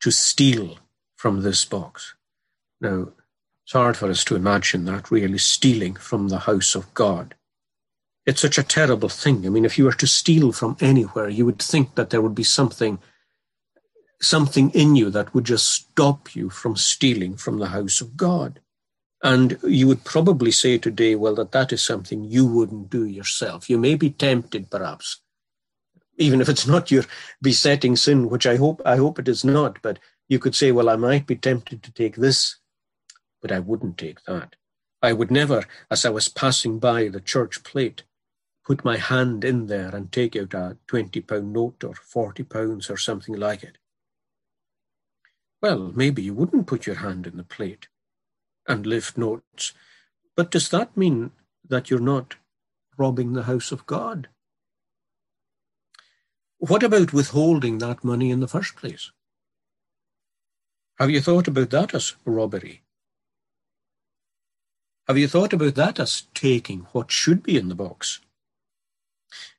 to 0.00 0.10
steal 0.10 0.78
from 1.16 1.42
this 1.42 1.64
box. 1.64 2.14
Now, 2.80 3.08
it's 3.64 3.72
hard 3.72 3.96
for 3.96 4.08
us 4.08 4.24
to 4.24 4.36
imagine 4.36 4.84
that 4.86 5.10
really 5.10 5.38
stealing 5.38 5.94
from 5.94 6.28
the 6.28 6.38
house 6.38 6.74
of 6.74 6.94
God. 6.94 7.34
It's 8.24 8.40
such 8.40 8.58
a 8.58 8.62
terrible 8.62 9.08
thing. 9.08 9.44
I 9.44 9.48
mean, 9.48 9.64
if 9.64 9.78
you 9.78 9.84
were 9.84 9.92
to 9.92 10.06
steal 10.06 10.52
from 10.52 10.76
anywhere, 10.80 11.28
you 11.28 11.44
would 11.44 11.60
think 11.60 11.94
that 11.94 12.10
there 12.10 12.22
would 12.22 12.34
be 12.34 12.44
something, 12.44 12.98
something 14.20 14.70
in 14.70 14.96
you 14.96 15.10
that 15.10 15.34
would 15.34 15.44
just 15.44 15.68
stop 15.68 16.34
you 16.34 16.50
from 16.50 16.76
stealing 16.76 17.36
from 17.36 17.58
the 17.58 17.68
house 17.68 18.00
of 18.00 18.16
God. 18.16 18.60
And 19.22 19.58
you 19.64 19.88
would 19.88 20.04
probably 20.04 20.52
say 20.52 20.78
today, 20.78 21.14
well, 21.14 21.34
that 21.34 21.52
that 21.52 21.72
is 21.72 21.82
something 21.82 22.24
you 22.24 22.46
wouldn't 22.46 22.88
do 22.88 23.04
yourself. 23.04 23.68
You 23.68 23.78
may 23.78 23.96
be 23.96 24.10
tempted, 24.10 24.70
perhaps, 24.70 25.20
even 26.18 26.40
if 26.40 26.48
it's 26.48 26.66
not 26.66 26.90
your 26.90 27.04
besetting 27.40 27.96
sin, 27.96 28.28
which 28.28 28.46
I 28.46 28.56
hope 28.56 28.82
I 28.84 28.96
hope 28.96 29.18
it 29.18 29.28
is 29.28 29.44
not. 29.44 29.80
But 29.82 29.98
you 30.28 30.38
could 30.38 30.54
say, 30.54 30.72
well, 30.72 30.90
I 30.90 30.96
might 30.96 31.26
be 31.26 31.36
tempted 31.36 31.82
to 31.82 31.92
take 31.92 32.16
this 32.16 32.56
but 33.40 33.52
I 33.52 33.58
wouldn't 33.60 33.98
take 33.98 34.24
that. 34.24 34.56
I 35.02 35.12
would 35.12 35.30
never, 35.30 35.64
as 35.90 36.04
I 36.04 36.10
was 36.10 36.28
passing 36.28 36.78
by 36.78 37.08
the 37.08 37.20
church 37.20 37.62
plate, 37.62 38.02
put 38.64 38.84
my 38.84 38.96
hand 38.96 39.44
in 39.44 39.66
there 39.66 39.94
and 39.94 40.10
take 40.10 40.36
out 40.36 40.54
a 40.54 40.76
20 40.88 41.20
pound 41.20 41.52
note 41.52 41.84
or 41.84 41.94
40 41.94 42.42
pounds 42.44 42.90
or 42.90 42.96
something 42.96 43.34
like 43.34 43.62
it. 43.62 43.78
Well, 45.62 45.92
maybe 45.94 46.22
you 46.22 46.34
wouldn't 46.34 46.66
put 46.66 46.86
your 46.86 46.96
hand 46.96 47.26
in 47.26 47.36
the 47.36 47.44
plate 47.44 47.88
and 48.66 48.86
lift 48.86 49.16
notes, 49.16 49.72
but 50.36 50.50
does 50.50 50.68
that 50.70 50.96
mean 50.96 51.30
that 51.66 51.90
you're 51.90 52.00
not 52.00 52.36
robbing 52.96 53.32
the 53.32 53.44
house 53.44 53.72
of 53.72 53.86
God? 53.86 54.28
What 56.58 56.82
about 56.82 57.12
withholding 57.12 57.78
that 57.78 58.02
money 58.02 58.30
in 58.30 58.40
the 58.40 58.48
first 58.48 58.74
place? 58.74 59.12
Have 60.98 61.10
you 61.10 61.20
thought 61.20 61.46
about 61.46 61.70
that 61.70 61.94
as 61.94 62.14
robbery? 62.24 62.82
Have 65.06 65.16
you 65.16 65.28
thought 65.28 65.52
about 65.52 65.76
that 65.76 66.00
as 66.00 66.24
taking 66.34 66.80
what 66.92 67.12
should 67.12 67.44
be 67.44 67.56
in 67.56 67.68
the 67.68 67.76
box? 67.76 68.20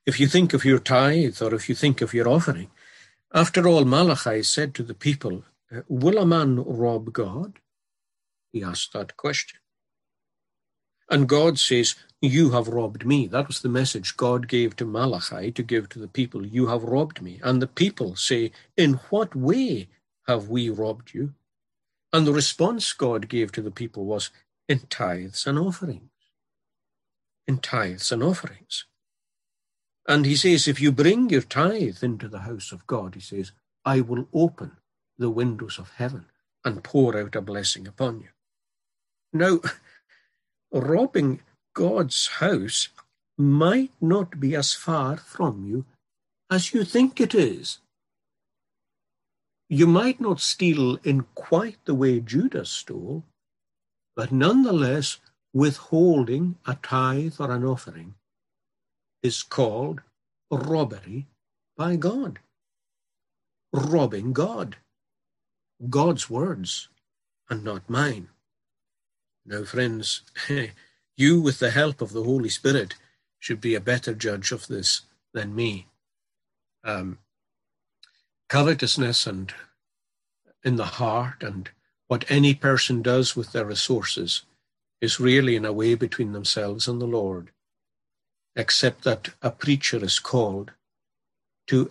If 0.04 0.20
you 0.20 0.26
think 0.26 0.52
of 0.52 0.64
your 0.64 0.78
tithe 0.78 1.40
or 1.40 1.54
if 1.54 1.68
you 1.68 1.74
think 1.74 2.02
of 2.02 2.12
your 2.12 2.28
offering, 2.28 2.70
after 3.32 3.66
all, 3.66 3.84
Malachi 3.84 4.42
said 4.42 4.74
to 4.74 4.82
the 4.82 4.94
people, 4.94 5.44
uh, 5.74 5.80
Will 5.88 6.18
a 6.18 6.26
man 6.26 6.62
rob 6.62 7.12
God? 7.12 7.60
He 8.52 8.62
asked 8.62 8.92
that 8.92 9.16
question. 9.16 9.58
And 11.10 11.28
God 11.28 11.58
says, 11.58 11.96
You 12.22 12.50
have 12.50 12.68
robbed 12.68 13.04
me. 13.04 13.26
That 13.26 13.48
was 13.48 13.60
the 13.60 13.68
message 13.68 14.16
God 14.16 14.48
gave 14.48 14.76
to 14.76 14.84
Malachi 14.84 15.52
to 15.52 15.62
give 15.62 15.88
to 15.90 15.98
the 15.98 16.08
people. 16.08 16.46
You 16.46 16.68
have 16.68 16.84
robbed 16.84 17.22
me. 17.22 17.40
And 17.42 17.60
the 17.60 17.66
people 17.66 18.16
say, 18.16 18.52
In 18.76 18.94
what 19.10 19.34
way 19.34 19.88
have 20.28 20.48
we 20.48 20.70
robbed 20.70 21.14
you? 21.14 21.34
And 22.12 22.26
the 22.26 22.32
response 22.32 22.92
God 22.92 23.28
gave 23.28 23.52
to 23.52 23.62
the 23.62 23.70
people 23.70 24.04
was, 24.04 24.30
in 24.68 24.80
tithes 24.90 25.46
and 25.46 25.58
offerings. 25.58 26.10
In 27.46 27.58
tithes 27.58 28.12
and 28.12 28.22
offerings. 28.22 28.84
And 30.08 30.26
he 30.26 30.36
says, 30.36 30.66
if 30.66 30.80
you 30.80 30.92
bring 30.92 31.30
your 31.30 31.42
tithe 31.42 32.02
into 32.02 32.28
the 32.28 32.40
house 32.40 32.72
of 32.72 32.86
God, 32.86 33.14
he 33.14 33.20
says, 33.20 33.52
I 33.84 34.00
will 34.00 34.28
open 34.32 34.72
the 35.18 35.30
windows 35.30 35.78
of 35.78 35.92
heaven 35.96 36.26
and 36.64 36.84
pour 36.84 37.16
out 37.16 37.36
a 37.36 37.40
blessing 37.40 37.86
upon 37.86 38.20
you. 38.20 38.28
Now, 39.32 39.60
robbing 40.72 41.40
God's 41.74 42.26
house 42.26 42.88
might 43.38 43.92
not 44.00 44.38
be 44.38 44.54
as 44.54 44.72
far 44.72 45.16
from 45.16 45.66
you 45.66 45.84
as 46.50 46.74
you 46.74 46.84
think 46.84 47.20
it 47.20 47.34
is. 47.34 47.78
You 49.68 49.86
might 49.86 50.20
not 50.20 50.40
steal 50.40 50.96
in 51.04 51.22
quite 51.34 51.78
the 51.84 51.94
way 51.94 52.20
Judas 52.20 52.70
stole, 52.70 53.24
but 54.16 54.32
nonetheless, 54.32 55.18
withholding 55.52 56.56
a 56.66 56.74
tithe 56.74 57.34
or 57.38 57.50
an 57.50 57.64
offering 57.64 58.14
is 59.22 59.42
called 59.42 60.00
robbery 60.50 61.26
by 61.76 61.96
God. 61.96 62.40
Robbing 63.72 64.32
God. 64.32 64.76
God's 65.88 66.28
words 66.28 66.88
and 67.48 67.64
not 67.64 67.88
mine. 67.88 68.28
Now, 69.44 69.64
friends, 69.64 70.22
you, 71.16 71.40
with 71.40 71.58
the 71.58 71.70
help 71.70 72.00
of 72.00 72.12
the 72.12 72.24
Holy 72.24 72.48
Spirit, 72.48 72.94
should 73.38 73.60
be 73.60 73.74
a 73.74 73.80
better 73.80 74.14
judge 74.14 74.52
of 74.52 74.66
this 74.66 75.02
than 75.32 75.54
me. 75.54 75.86
Um, 76.84 77.18
covetousness 78.48 79.26
and 79.26 79.52
in 80.64 80.76
the 80.76 80.84
heart 80.84 81.42
and 81.42 81.70
what 82.08 82.28
any 82.28 82.54
person 82.54 83.02
does 83.02 83.36
with 83.36 83.52
their 83.52 83.64
resources 83.64 84.42
is 85.00 85.20
really 85.20 85.56
in 85.56 85.64
a 85.64 85.72
way 85.72 85.94
between 85.94 86.32
themselves 86.32 86.86
and 86.88 87.00
the 87.00 87.06
Lord, 87.06 87.50
except 88.56 89.04
that 89.04 89.30
a 89.40 89.50
preacher 89.50 90.04
is 90.04 90.18
called 90.18 90.72
to 91.68 91.90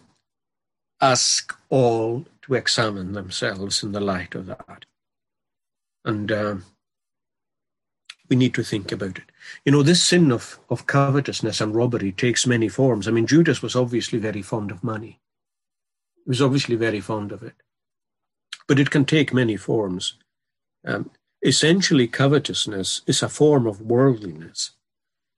ask 1.02 1.58
all 1.70 2.26
to 2.42 2.54
examine 2.54 3.14
themselves 3.14 3.82
in 3.82 3.94
the 3.94 4.02
light 4.02 4.36
of 4.36 4.48
that. 4.48 4.86
And 6.04 6.32
um, 6.32 6.66
we 8.30 8.36
need 8.36 8.54
to 8.54 8.64
think 8.64 8.92
about 8.92 9.18
it. 9.18 9.24
You 9.66 9.72
know, 9.72 9.84
this 9.84 10.04
sin 10.04 10.32
of, 10.32 10.60
of 10.70 10.86
covetousness 10.86 11.60
and 11.60 11.76
robbery 11.76 12.12
takes 12.12 12.46
many 12.46 12.70
forms. 12.70 13.08
I 13.08 13.12
mean, 13.12 13.28
Judas 13.28 13.62
was 13.62 13.76
obviously 13.76 14.20
very 14.20 14.44
fond 14.44 14.72
of 14.72 14.84
money. 14.84 15.20
He 16.26 16.30
was 16.30 16.42
obviously 16.42 16.76
very 16.76 17.02
fond 17.02 17.32
of 17.32 17.42
it. 17.44 17.56
But 18.68 18.80
it 18.80 18.92
can 18.92 19.06
take 19.06 19.34
many 19.34 19.58
forms. 19.58 20.14
Um, 20.86 21.10
essentially, 21.44 22.08
covetousness 22.08 23.02
is 23.08 23.24
a 23.24 23.30
form 23.30 23.66
of 23.66 23.82
worldliness 23.82 24.72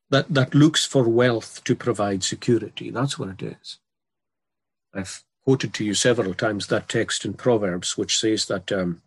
that, 0.10 0.32
that 0.34 0.54
looks 0.54 0.86
for 0.86 1.08
wealth 1.08 1.64
to 1.64 1.76
provide 1.76 2.24
security. 2.24 2.90
That's 2.90 3.18
what 3.18 3.30
it 3.30 3.42
is. 3.42 3.80
I've 4.94 5.24
quoted 5.46 5.74
to 5.76 5.86
you 5.86 5.94
several 5.94 6.34
times 6.34 6.68
that 6.68 6.90
text 6.90 7.24
in 7.24 7.34
Proverbs, 7.34 7.98
which 7.98 8.20
says 8.20 8.46
that 8.48 8.72
um, 8.72 9.02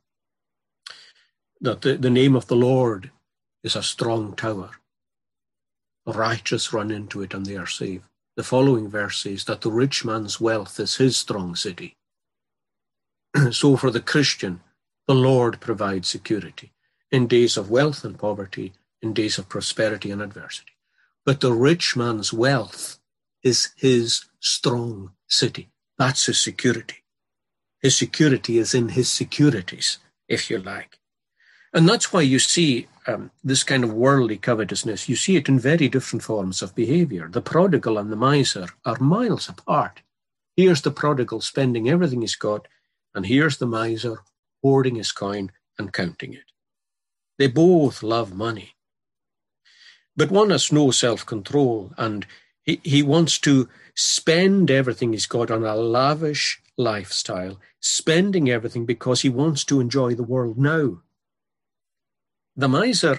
that 1.60 1.82
the, 1.82 1.96
the 1.96 2.10
name 2.10 2.34
of 2.34 2.46
the 2.46 2.56
Lord 2.56 3.10
is 3.64 3.74
a 3.74 3.82
strong 3.82 4.36
tower. 4.36 4.70
The 6.06 6.12
righteous 6.12 6.72
run 6.72 6.90
into 6.90 7.22
it 7.22 7.34
and 7.34 7.46
they 7.46 7.56
are 7.56 7.66
saved. 7.66 8.04
The 8.36 8.44
following 8.44 8.88
verse 8.88 9.22
says 9.22 9.44
that 9.44 9.62
the 9.62 9.72
rich 9.72 10.04
man's 10.04 10.40
wealth 10.40 10.78
is 10.78 10.96
his 10.96 11.16
strong 11.16 11.56
city. 11.56 11.96
so 13.50 13.76
for 13.76 13.90
the 13.90 14.00
Christian, 14.00 14.60
the 15.06 15.14
Lord 15.14 15.60
provides 15.60 16.08
security 16.08 16.72
in 17.10 17.26
days 17.26 17.56
of 17.56 17.70
wealth 17.70 18.04
and 18.04 18.18
poverty, 18.18 18.72
in 19.00 19.14
days 19.14 19.38
of 19.38 19.48
prosperity 19.48 20.10
and 20.10 20.20
adversity. 20.20 20.72
But 21.24 21.40
the 21.40 21.52
rich 21.52 21.96
man's 21.96 22.32
wealth 22.32 22.98
is 23.42 23.70
his 23.76 24.24
strong 24.40 25.12
city. 25.28 25.70
That's 25.96 26.26
his 26.26 26.40
security. 26.40 27.04
His 27.80 27.96
security 27.96 28.58
is 28.58 28.74
in 28.74 28.90
his 28.90 29.10
securities, 29.10 29.98
if 30.28 30.50
you 30.50 30.58
like. 30.58 30.98
And 31.74 31.88
that's 31.88 32.12
why 32.12 32.22
you 32.22 32.38
see 32.38 32.86
um, 33.08 33.32
this 33.42 33.64
kind 33.64 33.82
of 33.82 33.92
worldly 33.92 34.36
covetousness. 34.36 35.08
You 35.08 35.16
see 35.16 35.36
it 35.36 35.48
in 35.48 35.58
very 35.58 35.88
different 35.88 36.22
forms 36.22 36.62
of 36.62 36.74
behavior. 36.74 37.28
The 37.28 37.42
prodigal 37.42 37.98
and 37.98 38.12
the 38.12 38.16
miser 38.16 38.68
are 38.86 38.98
miles 39.00 39.48
apart. 39.48 40.02
Here's 40.56 40.82
the 40.82 40.92
prodigal 40.92 41.40
spending 41.40 41.90
everything 41.90 42.20
he's 42.20 42.36
got, 42.36 42.68
and 43.12 43.26
here's 43.26 43.58
the 43.58 43.66
miser 43.66 44.18
hoarding 44.62 44.94
his 44.94 45.10
coin 45.10 45.50
and 45.76 45.92
counting 45.92 46.32
it. 46.32 46.52
They 47.38 47.48
both 47.48 48.04
love 48.04 48.32
money. 48.32 48.76
But 50.16 50.30
one 50.30 50.50
has 50.50 50.70
no 50.70 50.92
self 50.92 51.26
control, 51.26 51.92
and 51.98 52.24
he, 52.62 52.80
he 52.84 53.02
wants 53.02 53.36
to 53.40 53.68
spend 53.96 54.70
everything 54.70 55.12
he's 55.12 55.26
got 55.26 55.50
on 55.50 55.64
a 55.64 55.74
lavish 55.74 56.62
lifestyle, 56.76 57.58
spending 57.80 58.48
everything 58.48 58.86
because 58.86 59.22
he 59.22 59.28
wants 59.28 59.64
to 59.64 59.80
enjoy 59.80 60.14
the 60.14 60.22
world 60.22 60.56
now. 60.56 61.00
The 62.56 62.68
miser 62.68 63.18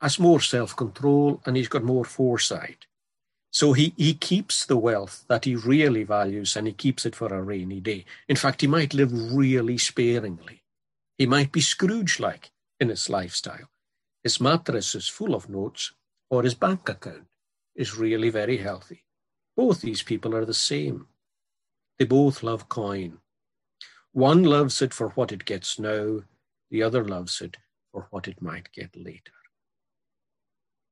has 0.00 0.18
more 0.18 0.40
self 0.40 0.74
control 0.74 1.40
and 1.46 1.56
he's 1.56 1.68
got 1.68 1.84
more 1.84 2.04
foresight. 2.04 2.86
So 3.52 3.74
he, 3.74 3.94
he 3.96 4.14
keeps 4.14 4.66
the 4.66 4.76
wealth 4.76 5.24
that 5.28 5.44
he 5.44 5.54
really 5.54 6.02
values 6.02 6.56
and 6.56 6.66
he 6.66 6.72
keeps 6.72 7.06
it 7.06 7.14
for 7.14 7.32
a 7.32 7.42
rainy 7.42 7.80
day. 7.80 8.06
In 8.28 8.36
fact, 8.36 8.62
he 8.62 8.66
might 8.66 8.94
live 8.94 9.12
really 9.12 9.78
sparingly. 9.78 10.62
He 11.18 11.26
might 11.26 11.52
be 11.52 11.60
Scrooge 11.60 12.18
like 12.18 12.50
in 12.80 12.88
his 12.88 13.08
lifestyle. 13.08 13.68
His 14.24 14.40
mattress 14.40 14.94
is 14.94 15.06
full 15.06 15.34
of 15.34 15.48
notes, 15.48 15.92
or 16.30 16.42
his 16.42 16.54
bank 16.54 16.88
account 16.88 17.26
is 17.76 17.96
really 17.96 18.30
very 18.30 18.56
healthy. 18.56 19.04
Both 19.56 19.82
these 19.82 20.02
people 20.02 20.34
are 20.34 20.44
the 20.44 20.54
same. 20.54 21.08
They 21.98 22.06
both 22.06 22.42
love 22.42 22.68
coin. 22.68 23.18
One 24.12 24.42
loves 24.42 24.80
it 24.80 24.94
for 24.94 25.10
what 25.10 25.30
it 25.30 25.44
gets 25.44 25.78
now, 25.78 26.22
the 26.70 26.82
other 26.82 27.04
loves 27.04 27.40
it 27.40 27.58
for 27.92 28.08
what 28.10 28.26
it 28.26 28.40
might 28.40 28.72
get 28.72 28.96
later. 28.96 29.32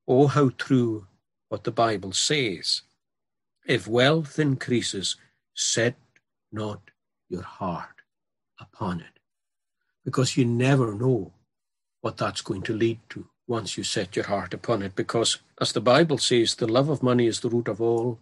Oh, 0.06 0.26
how 0.26 0.50
true 0.50 1.06
what 1.48 1.64
the 1.64 1.72
Bible 1.72 2.12
says. 2.12 2.82
If 3.66 3.88
wealth 3.88 4.38
increases, 4.38 5.16
set 5.54 5.96
not 6.52 6.80
your 7.28 7.42
heart 7.42 8.02
upon 8.60 9.00
it, 9.00 9.18
because 10.04 10.36
you 10.36 10.44
never 10.44 10.94
know 10.94 11.32
what 12.00 12.16
that's 12.16 12.42
going 12.42 12.62
to 12.62 12.76
lead 12.76 13.00
to 13.10 13.26
once 13.46 13.76
you 13.76 13.84
set 13.84 14.16
your 14.16 14.26
heart 14.26 14.54
upon 14.54 14.82
it. 14.82 14.94
Because, 14.94 15.38
as 15.60 15.72
the 15.72 15.80
Bible 15.80 16.18
says, 16.18 16.54
the 16.54 16.66
love 16.66 16.88
of 16.88 17.02
money 17.02 17.26
is 17.26 17.40
the 17.40 17.50
root 17.50 17.68
of 17.68 17.80
all 17.80 18.18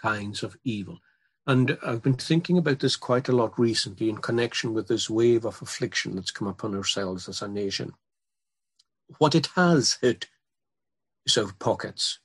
kinds 0.00 0.42
of 0.42 0.56
evil. 0.64 0.98
And 1.46 1.78
I've 1.84 2.02
been 2.02 2.14
thinking 2.14 2.58
about 2.58 2.80
this 2.80 2.94
quite 2.94 3.28
a 3.28 3.32
lot 3.32 3.58
recently 3.58 4.10
in 4.10 4.18
connection 4.18 4.74
with 4.74 4.86
this 4.86 5.08
wave 5.08 5.46
of 5.46 5.60
affliction 5.62 6.14
that's 6.14 6.30
come 6.30 6.46
upon 6.46 6.74
ourselves 6.74 7.28
as 7.28 7.40
a 7.40 7.48
nation. 7.48 7.94
What 9.16 9.34
it 9.34 9.48
has 9.56 9.96
hit 10.02 10.28
is 11.24 11.38
our 11.38 11.52
pockets. 11.58 12.18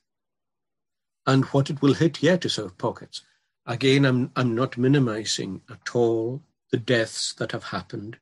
And 1.26 1.46
what 1.46 1.70
it 1.70 1.82
will 1.82 1.94
hit 1.94 2.22
yet 2.22 2.44
is 2.46 2.60
our 2.60 2.70
pockets. 2.70 3.22
Again, 3.66 4.06
I'm, 4.06 4.32
I'm 4.36 4.54
not 4.54 4.78
minimizing 4.78 5.62
at 5.70 5.96
all 5.96 6.44
the 6.72 6.78
deaths 6.78 7.34
that 7.36 7.54
have 7.54 7.66
happened 7.66 8.18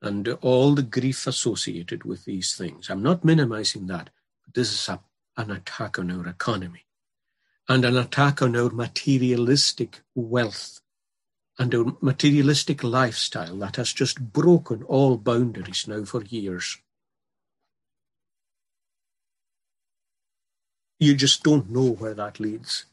and 0.00 0.28
all 0.40 0.74
the 0.74 0.82
grief 0.82 1.26
associated 1.26 2.04
with 2.04 2.24
these 2.24 2.56
things. 2.56 2.88
I'm 2.88 3.02
not 3.02 3.24
minimizing 3.24 3.86
that, 3.88 4.08
this 4.54 4.72
is 4.72 4.88
a, 4.88 5.00
an 5.36 5.50
attack 5.50 5.98
on 5.98 6.10
our 6.10 6.26
economy 6.26 6.86
and 7.68 7.84
an 7.84 7.96
attack 7.96 8.40
on 8.40 8.56
our 8.56 8.70
materialistic 8.70 10.00
wealth 10.14 10.80
and 11.58 11.74
our 11.74 11.94
materialistic 12.00 12.82
lifestyle 12.82 13.56
that 13.58 13.76
has 13.76 13.92
just 13.92 14.32
broken 14.32 14.82
all 14.84 15.18
boundaries 15.18 15.86
now 15.86 16.04
for 16.04 16.24
years. 16.24 16.78
You 21.00 21.14
just 21.14 21.42
don't 21.42 21.70
know 21.70 21.92
where 21.92 22.14
that 22.14 22.38
leads. 22.38 22.84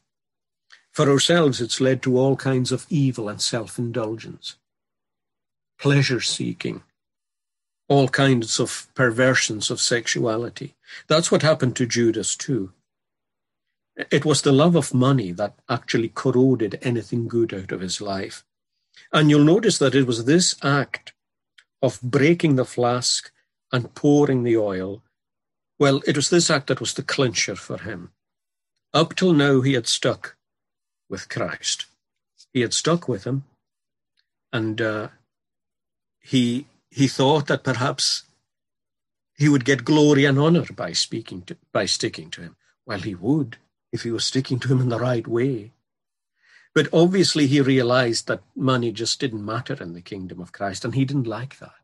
For 0.90 1.10
ourselves, 1.10 1.60
it's 1.60 1.80
led 1.80 2.02
to 2.02 2.18
all 2.18 2.36
kinds 2.36 2.72
of 2.72 2.86
evil 2.88 3.28
and 3.28 3.40
self 3.40 3.78
indulgence, 3.78 4.56
pleasure 5.78 6.22
seeking, 6.22 6.82
all 7.86 8.08
kinds 8.08 8.58
of 8.58 8.88
perversions 8.94 9.70
of 9.70 9.80
sexuality. 9.80 10.74
That's 11.06 11.30
what 11.30 11.42
happened 11.42 11.76
to 11.76 11.86
Judas, 11.86 12.34
too. 12.34 12.72
It 14.10 14.24
was 14.24 14.42
the 14.42 14.52
love 14.52 14.74
of 14.74 14.94
money 14.94 15.30
that 15.32 15.54
actually 15.68 16.08
corroded 16.08 16.78
anything 16.82 17.28
good 17.28 17.52
out 17.52 17.72
of 17.72 17.80
his 17.80 18.00
life. 18.00 18.42
And 19.12 19.28
you'll 19.28 19.44
notice 19.44 19.78
that 19.78 19.94
it 19.94 20.06
was 20.06 20.24
this 20.24 20.56
act 20.64 21.12
of 21.82 22.00
breaking 22.00 22.56
the 22.56 22.64
flask 22.64 23.30
and 23.70 23.94
pouring 23.94 24.44
the 24.44 24.56
oil. 24.56 25.02
Well, 25.78 26.02
it 26.06 26.16
was 26.16 26.30
this 26.30 26.50
act 26.50 26.66
that 26.66 26.80
was 26.80 26.94
the 26.94 27.02
clincher 27.02 27.54
for 27.54 27.78
him. 27.78 28.10
Up 28.92 29.14
till 29.14 29.32
now, 29.32 29.60
he 29.60 29.74
had 29.74 29.86
stuck 29.86 30.36
with 31.08 31.28
Christ. 31.28 31.86
He 32.52 32.60
had 32.60 32.74
stuck 32.74 33.08
with 33.08 33.24
him, 33.24 33.44
and 34.52 34.80
uh, 34.80 35.08
he 36.20 36.66
he 36.90 37.06
thought 37.06 37.46
that 37.46 37.64
perhaps 37.64 38.24
he 39.36 39.48
would 39.48 39.64
get 39.64 39.84
glory 39.84 40.24
and 40.24 40.38
honor 40.38 40.64
by 40.74 40.92
speaking 40.92 41.42
to, 41.42 41.56
by 41.72 41.86
sticking 41.86 42.30
to 42.30 42.40
him. 42.40 42.56
Well, 42.86 43.00
he 43.00 43.14
would 43.14 43.58
if 43.92 44.02
he 44.02 44.10
was 44.10 44.24
sticking 44.24 44.58
to 44.60 44.68
him 44.68 44.80
in 44.80 44.88
the 44.88 44.98
right 44.98 45.26
way. 45.26 45.72
But 46.74 46.88
obviously, 46.92 47.46
he 47.46 47.60
realized 47.60 48.26
that 48.26 48.42
money 48.56 48.92
just 48.92 49.20
didn't 49.20 49.44
matter 49.44 49.76
in 49.80 49.94
the 49.94 50.00
kingdom 50.00 50.40
of 50.40 50.52
Christ, 50.52 50.84
and 50.84 50.94
he 50.94 51.04
didn't 51.04 51.26
like 51.26 51.58
that. 51.58 51.77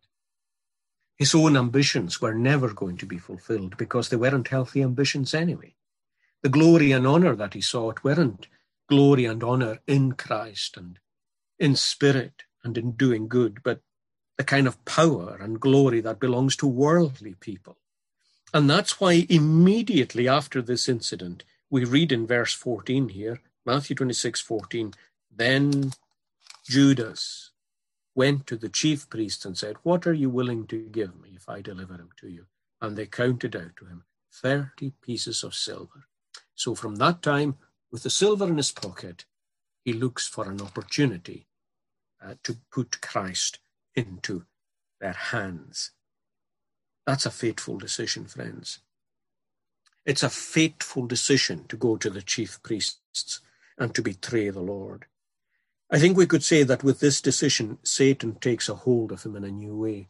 His 1.17 1.35
own 1.35 1.57
ambitions 1.57 2.21
were 2.21 2.35
never 2.35 2.73
going 2.73 2.97
to 2.99 3.07
be 3.07 3.19
fulfilled 3.19 3.77
because 3.77 4.09
they 4.09 4.17
weren't 4.17 4.49
healthy 4.49 4.83
ambitions 4.83 5.33
anyway. 5.33 5.75
The 6.43 6.49
glory 6.49 6.93
and 6.93 7.07
honor 7.07 7.37
that 7.37 7.55
he 7.55 7.61
sought 7.61 8.05
weren't 8.05 8.49
glory 8.89 9.25
and 9.25 9.43
honor 9.43 9.81
in 9.87 10.12
Christ 10.12 10.77
and 10.77 10.99
in 11.59 11.77
spirit 11.77 12.43
and 12.62 12.77
in 12.77 12.93
doing 12.93 13.29
good, 13.29 13.62
but 13.62 13.81
the 14.37 14.45
kind 14.45 14.67
of 14.67 14.85
power 14.85 15.39
and 15.41 15.61
glory 15.61 16.01
that 16.01 16.19
belongs 16.19 16.57
to 16.57 16.67
worldly 16.67 17.35
people. 17.35 17.79
And 18.53 18.69
that's 18.69 19.01
why 19.01 19.27
immediately 19.29 20.29
after 20.29 20.61
this 20.61 20.89
incident, 20.89 21.45
we 21.71 21.85
read 21.85 22.12
in 22.12 22.27
verse 22.27 22.53
14 22.53 23.11
here, 23.11 23.41
Matthew 23.65 23.97
26, 23.97 24.41
14, 24.41 24.95
then 25.35 25.93
Judas 26.67 27.51
went 28.15 28.47
to 28.47 28.57
the 28.57 28.69
chief 28.69 29.09
priests 29.09 29.45
and 29.45 29.57
said, 29.57 29.77
What 29.83 30.07
are 30.07 30.15
you 30.15 30.31
willing 30.31 30.67
to 30.69 30.79
give 30.79 31.21
me 31.21 31.31
if 31.35 31.49
I 31.49 31.61
deliver 31.61 31.95
him 31.95 32.11
to 32.19 32.29
you? 32.29 32.47
And 32.81 32.97
they 32.97 33.07
counted 33.07 33.57
out 33.57 33.77
to 33.79 33.87
him 33.87 34.05
30 34.33 34.93
pieces 35.03 35.43
of 35.43 35.55
silver. 35.55 36.07
So 36.55 36.75
from 36.75 36.97
that 36.97 37.23
time, 37.23 37.57
with 37.91 38.03
the 38.03 38.11
silver 38.11 38.47
in 38.47 38.57
his 38.57 38.73
pocket, 38.73 39.25
he 39.85 39.93
looks 39.93 40.27
for 40.27 40.51
an 40.51 40.61
opportunity 40.61 41.47
uh, 42.25 42.35
to 42.45 42.59
put 42.73 43.01
Christ 43.01 43.59
into 43.95 44.45
their 45.01 45.12
hands. 45.12 45.93
That's 47.07 47.27
a 47.27 47.31
fateful 47.31 47.79
decision, 47.79 48.27
friends. 48.27 48.81
It's 50.07 50.23
a 50.23 50.31
fateful 50.31 51.07
decision 51.07 51.65
to 51.69 51.77
go 51.77 51.97
to 51.97 52.11
the 52.11 52.23
chief 52.23 52.62
priests 52.62 53.41
and 53.79 53.95
to 53.95 54.03
betray 54.03 54.51
the 54.51 54.61
Lord. 54.61 55.07
I 55.91 55.99
think 55.99 56.16
we 56.16 56.26
could 56.26 56.43
say 56.43 56.62
that 56.62 56.82
with 56.82 57.01
this 57.01 57.20
decision, 57.20 57.78
Satan 57.82 58.37
takes 58.37 58.68
a 58.68 58.74
hold 58.74 59.12
of 59.12 59.22
him 59.22 59.37
in 59.37 59.45
a 59.45 59.51
new 59.51 59.76
way. 59.76 60.09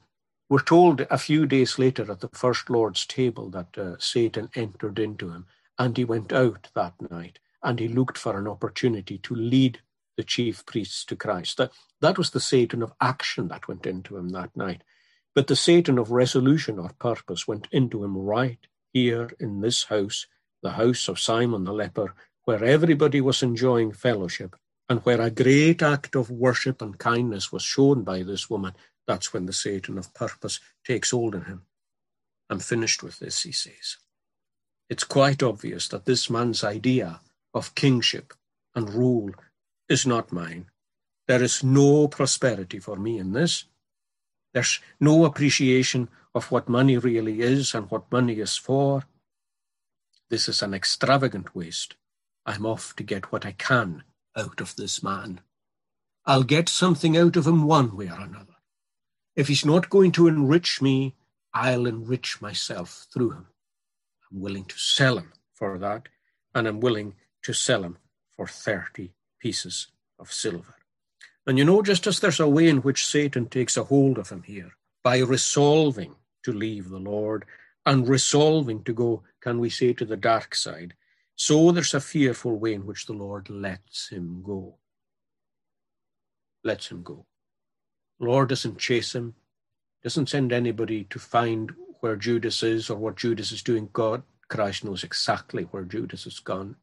We're 0.49 0.61
told 0.61 1.01
a 1.11 1.19
few 1.19 1.47
days 1.47 1.79
later 1.79 2.11
at 2.11 2.21
the 2.21 2.29
first 2.29 2.71
Lord's 2.71 3.05
table 3.07 3.51
that 3.51 3.77
uh, 3.77 3.97
Satan 3.99 4.51
entered 4.55 4.99
into 4.99 5.31
him 5.31 5.47
and 5.79 5.97
he 5.97 6.05
went 6.05 6.33
out 6.33 6.69
that 6.75 6.95
night 7.11 7.39
and 7.63 7.79
he 7.81 7.89
looked 7.89 8.19
for 8.19 8.39
an 8.39 8.47
opportunity 8.47 9.19
to 9.19 9.35
lead 9.35 9.81
the 10.17 10.23
chief 10.23 10.65
priests 10.65 11.05
to 11.07 11.17
Christ. 11.17 11.57
That, 11.57 11.73
that 12.01 12.19
was 12.19 12.31
the 12.31 12.41
Satan 12.41 12.83
of 12.83 12.93
action 13.01 13.49
that 13.49 13.67
went 13.67 13.85
into 13.87 14.17
him 14.17 14.29
that 14.29 14.57
night. 14.57 14.83
But 15.35 15.49
the 15.49 15.57
Satan 15.57 15.99
of 15.99 16.13
resolution 16.13 16.79
or 16.79 16.91
purpose 17.01 17.49
went 17.49 17.67
into 17.73 18.05
him 18.05 18.17
right 18.17 18.59
here 18.93 19.31
in 19.41 19.61
this 19.61 19.85
house, 19.85 20.27
the 20.63 20.73
house 20.73 21.09
of 21.09 21.19
Simon 21.19 21.65
the 21.65 21.73
leper, 21.73 22.15
where 22.45 22.63
everybody 22.63 23.21
was 23.21 23.43
enjoying 23.43 23.93
fellowship 23.93 24.55
and 24.89 25.01
where 25.01 25.21
a 25.21 25.31
great 25.31 25.83
act 25.83 26.15
of 26.15 26.31
worship 26.31 26.83
and 26.83 26.99
kindness 26.99 27.51
was 27.51 27.63
shown 27.63 28.03
by 28.03 28.23
this 28.23 28.51
woman. 28.51 28.75
That's 29.07 29.33
when 29.33 29.47
the 29.47 29.53
Satan 29.53 29.99
of 29.99 30.13
purpose 30.15 30.61
takes 30.85 31.11
hold 31.11 31.35
of 31.35 31.47
him. 31.47 31.63
I'm 32.51 32.59
finished 32.59 33.03
with 33.03 33.19
this, 33.19 33.43
he 33.43 33.53
says. 33.53 33.97
It's 34.91 35.05
quite 35.05 35.43
obvious 35.43 35.89
that 35.89 36.05
this 36.05 36.29
man's 36.29 36.63
idea 36.63 37.21
of 37.55 37.75
kingship 37.75 38.35
and 38.75 38.93
rule 38.93 39.31
is 39.89 40.07
not 40.07 40.33
mine. 40.33 40.67
There 41.27 41.43
is 41.43 41.65
no 41.65 42.09
prosperity 42.09 42.79
for 42.79 42.97
me 42.97 43.19
in 43.19 43.33
this. 43.33 43.65
There's 44.53 44.81
no 45.01 45.25
appreciation 45.25 46.09
of 46.35 46.51
what 46.51 46.69
money 46.69 46.99
really 46.99 47.41
is 47.41 47.75
and 47.75 47.91
what 47.91 48.13
money 48.13 48.35
is 48.35 48.57
for. 48.57 49.05
This 50.29 50.49
is 50.49 50.63
an 50.63 50.75
extravagant 50.75 51.55
waste. 51.55 51.95
I'm 52.45 52.67
off 52.67 52.95
to 52.97 53.03
get 53.03 53.33
what 53.33 53.47
I 53.47 53.53
can 53.53 54.05
out 54.37 54.61
of 54.61 54.77
this 54.77 55.03
man. 55.03 55.41
I'll 56.27 56.43
get 56.43 56.69
something 56.69 57.17
out 57.17 57.37
of 57.37 57.47
him 57.47 57.67
one 57.67 57.97
way 57.97 58.09
or 58.09 58.21
another. 58.21 58.55
If 59.37 59.49
he's 59.49 59.65
not 59.65 59.91
going 59.91 60.13
to 60.13 60.29
enrich 60.29 60.81
me, 60.81 61.15
I'll 61.53 61.87
enrich 61.87 62.41
myself 62.41 63.07
through 63.13 63.33
him. 63.33 63.47
I'm 64.31 64.41
willing 64.41 64.65
to 64.65 64.79
sell 64.79 65.19
him 65.19 65.33
for 65.53 65.79
that, 65.79 66.09
and 66.55 66.67
I'm 66.67 66.81
willing 66.81 67.15
to 67.43 67.53
sell 67.53 67.85
him 67.85 67.99
for 68.37 68.47
30 68.47 69.13
pieces 69.41 69.89
of 70.19 70.33
silver. 70.33 70.77
And 71.47 71.59
you 71.59 71.65
know, 71.65 71.83
just 71.83 72.07
as 72.07 72.21
there's 72.21 72.41
a 72.41 72.49
way 72.49 72.69
in 72.69 72.79
which 72.79 73.07
Satan 73.07 73.47
takes 73.47 73.77
a 73.77 73.85
hold 73.85 74.19
of 74.19 74.31
him 74.31 74.43
here, 74.43 74.73
by 75.03 75.19
resolving 75.19 76.17
to 76.43 76.53
leave 76.53 76.89
the 76.89 76.99
Lord 76.99 77.45
and 77.85 78.09
resolving 78.09 78.83
to 78.85 78.95
go, 78.95 79.23
can 79.41 79.59
we 79.59 79.69
say, 79.69 79.93
to 79.93 80.05
the 80.05 80.17
dark 80.17 80.55
side, 80.55 80.95
so 81.37 81.73
there's 81.73 81.95
a 81.95 82.01
fearful 82.01 82.59
way 82.59 82.75
in 82.75 82.87
which 82.87 83.07
the 83.07 83.13
Lord 83.13 83.51
lets 83.51 84.09
him 84.09 84.43
go. 84.43 84.79
Lets 86.63 86.91
him 86.91 87.03
go. 87.03 87.27
The 88.21 88.27
Lord 88.27 88.49
doesn't 88.49 88.79
chase 88.79 89.15
him, 89.15 89.35
doesn't 90.03 90.29
send 90.29 90.53
anybody 90.53 91.05
to 91.11 91.19
find 91.19 91.73
where 92.01 92.17
Judas 92.17 92.63
is 92.63 92.91
or 92.91 92.97
what 92.97 93.17
Judas 93.17 93.53
is 93.53 93.63
doing. 93.63 93.89
God, 93.93 94.23
Christ 94.49 94.85
knows 94.85 95.05
exactly 95.05 95.65
where 95.65 95.85
Judas 95.85 96.25
has 96.25 96.39
gone 96.39 96.77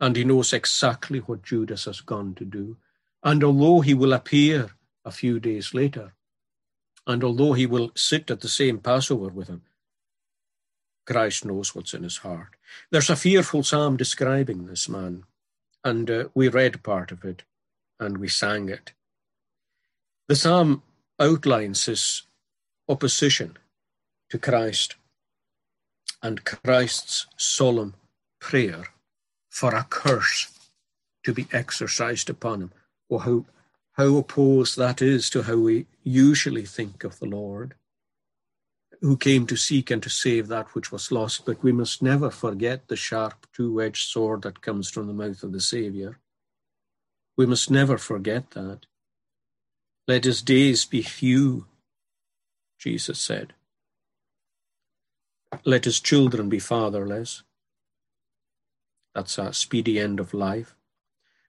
and 0.00 0.16
he 0.16 0.24
knows 0.24 0.52
exactly 0.52 1.18
what 1.18 1.42
Judas 1.42 1.84
has 1.84 2.00
gone 2.00 2.34
to 2.36 2.44
do. 2.44 2.78
And 3.22 3.44
although 3.44 3.80
he 3.80 3.92
will 3.92 4.14
appear 4.14 4.70
a 5.04 5.10
few 5.10 5.38
days 5.38 5.74
later, 5.74 6.14
and 7.06 7.22
although 7.22 7.52
he 7.52 7.66
will 7.66 7.92
sit 7.94 8.30
at 8.30 8.40
the 8.40 8.48
same 8.48 8.78
Passover 8.78 9.28
with 9.28 9.48
him, 9.48 9.62
Christ 11.10 11.44
knows 11.44 11.74
what's 11.74 11.92
in 11.92 12.04
his 12.04 12.18
heart. 12.18 12.54
There's 12.90 13.10
a 13.10 13.16
fearful 13.16 13.64
psalm 13.64 13.96
describing 13.96 14.66
this 14.66 14.88
man, 14.88 15.24
and 15.82 16.08
uh, 16.08 16.24
we 16.34 16.48
read 16.48 16.84
part 16.84 17.10
of 17.10 17.24
it 17.24 17.42
and 17.98 18.18
we 18.18 18.28
sang 18.28 18.68
it. 18.68 18.92
The 20.28 20.36
psalm 20.36 20.82
outlines 21.18 21.86
his 21.86 22.22
opposition 22.88 23.56
to 24.28 24.38
Christ 24.38 24.94
and 26.22 26.44
Christ's 26.44 27.26
solemn 27.36 27.94
prayer 28.40 28.84
for 29.48 29.74
a 29.74 29.86
curse 29.90 30.70
to 31.24 31.34
be 31.34 31.48
exercised 31.52 32.30
upon 32.30 32.60
him. 32.62 32.72
Or 33.08 33.22
how, 33.22 33.44
how 33.94 34.16
opposed 34.16 34.78
that 34.78 35.02
is 35.02 35.28
to 35.30 35.42
how 35.42 35.56
we 35.56 35.86
usually 36.04 36.64
think 36.64 37.02
of 37.02 37.18
the 37.18 37.26
Lord, 37.26 37.74
who 39.00 39.16
came 39.16 39.46
to 39.46 39.56
seek 39.56 39.90
and 39.90 40.02
to 40.02 40.10
save 40.10 40.48
that 40.48 40.74
which 40.74 40.92
was 40.92 41.10
lost. 41.10 41.46
But 41.46 41.62
we 41.62 41.72
must 41.72 42.02
never 42.02 42.30
forget 42.30 42.88
the 42.88 42.96
sharp 42.96 43.46
two 43.52 43.80
edged 43.80 44.08
sword 44.08 44.42
that 44.42 44.60
comes 44.60 44.90
from 44.90 45.06
the 45.06 45.14
mouth 45.14 45.42
of 45.42 45.52
the 45.52 45.60
Saviour. 45.60 46.18
We 47.36 47.46
must 47.46 47.70
never 47.70 47.96
forget 47.96 48.50
that. 48.50 48.86
Let 50.06 50.24
his 50.24 50.42
days 50.42 50.84
be 50.84 51.02
few, 51.02 51.66
Jesus 52.78 53.18
said. 53.18 53.54
Let 55.64 55.84
his 55.84 56.00
children 56.00 56.48
be 56.48 56.58
fatherless. 56.58 57.42
That's 59.14 59.38
a 59.38 59.52
speedy 59.52 59.98
end 59.98 60.20
of 60.20 60.34
life. 60.34 60.76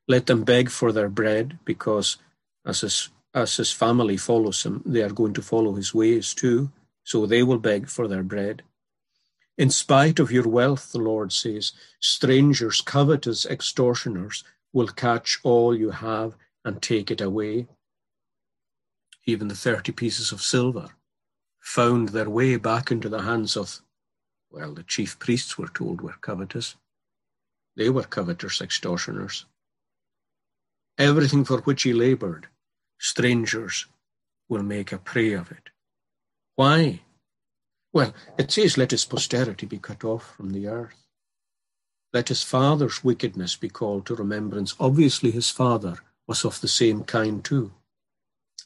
Let 0.08 0.26
them 0.26 0.44
beg 0.44 0.70
for 0.70 0.92
their 0.92 1.10
bread, 1.10 1.60
because 1.66 2.18
as 2.66 2.82
his, 2.82 3.10
as 3.34 3.58
his 3.58 3.72
family 3.72 4.18
follows 4.18 4.64
him, 4.64 4.82
they 4.86 5.02
are 5.02 5.10
going 5.10 5.34
to 5.34 5.42
follow 5.42 5.74
his 5.76 5.94
ways 5.94 6.34
too. 6.34 6.72
So 7.04 7.26
they 7.26 7.44
will 7.44 7.60
beg 7.60 7.88
for 7.88 8.08
their 8.08 8.24
bread. 8.24 8.64
In 9.58 9.70
spite 9.70 10.20
of 10.20 10.32
your 10.32 10.48
wealth, 10.48 10.92
the 10.92 11.00
Lord 11.00 11.34
says, 11.34 11.74
strangers, 12.00 12.82
covetous 12.82 13.46
extortioners 13.46 14.44
will 14.74 14.88
catch 14.88 15.40
all 15.44 15.76
you 15.76 15.92
have 15.92 16.36
and 16.64 16.82
take 16.82 17.12
it 17.12 17.22
away. 17.22 17.68
Even 19.26 19.50
the 19.50 19.56
30 19.56 19.92
pieces 19.92 20.32
of 20.32 20.42
silver 20.42 20.90
found 21.60 22.10
their 22.10 22.30
way 22.30 22.56
back 22.56 22.92
into 22.92 23.10
the 23.10 23.22
hands 23.22 23.56
of, 23.56 23.82
well, 24.50 24.74
the 24.74 24.84
chief 24.84 25.20
priests 25.20 25.58
were 25.58 25.68
told 25.68 26.02
were 26.02 26.16
covetous. 26.22 26.76
They 27.76 27.90
were 27.90 28.04
covetous 28.04 28.62
extortioners. 28.62 29.46
Everything 30.98 31.46
for 31.46 31.62
which 31.62 31.84
he 31.84 31.94
labored, 31.94 32.48
strangers 33.00 33.86
will 34.50 34.64
make 34.64 34.92
a 34.92 34.98
prey 34.98 35.34
of 35.34 35.52
it. 35.52 35.70
Why? 36.62 37.02
Well, 37.92 38.14
it 38.38 38.52
says, 38.52 38.78
Let 38.78 38.92
his 38.92 39.04
posterity 39.04 39.66
be 39.66 39.80
cut 39.80 40.04
off 40.04 40.36
from 40.36 40.52
the 40.52 40.68
earth. 40.68 41.08
Let 42.14 42.30
his 42.30 42.44
father's 42.44 43.04
wickedness 43.04 43.56
be 43.56 43.68
called 43.68 44.06
to 44.06 44.14
remembrance. 44.14 44.76
Obviously, 44.80 45.32
his 45.32 45.50
father 45.50 45.96
was 46.28 46.46
of 46.46 46.62
the 46.62 46.68
same 46.68 47.04
kind 47.04 47.44
too. 47.44 47.72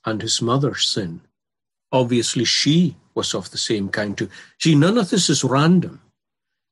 And 0.04 0.22
his 0.22 0.41
mother's 0.41 0.89
sin. 0.89 1.22
Obviously, 1.89 2.43
she 2.43 2.98
was 3.14 3.34
of 3.34 3.52
the 3.52 3.58
same 3.58 3.88
kind 3.88 4.18
too. 4.18 4.30
See, 4.60 4.76
none 4.76 4.98
of 4.98 5.10
this 5.10 5.30
is 5.30 5.46
random. 5.46 6.02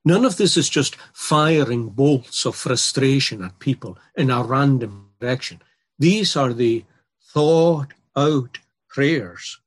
None 0.04 0.26
of 0.26 0.36
this 0.36 0.58
is 0.58 0.68
just 0.68 0.96
firing 1.14 1.88
bolts 1.88 2.44
of 2.44 2.54
frustration 2.54 3.42
at 3.42 3.60
people 3.60 3.96
in 4.14 4.28
a 4.28 4.42
random 4.42 5.08
direction. 5.18 5.62
These 5.98 6.36
are 6.36 6.52
the 6.52 6.84
thought 7.32 7.94
out 8.14 8.58
prayers 8.90 9.58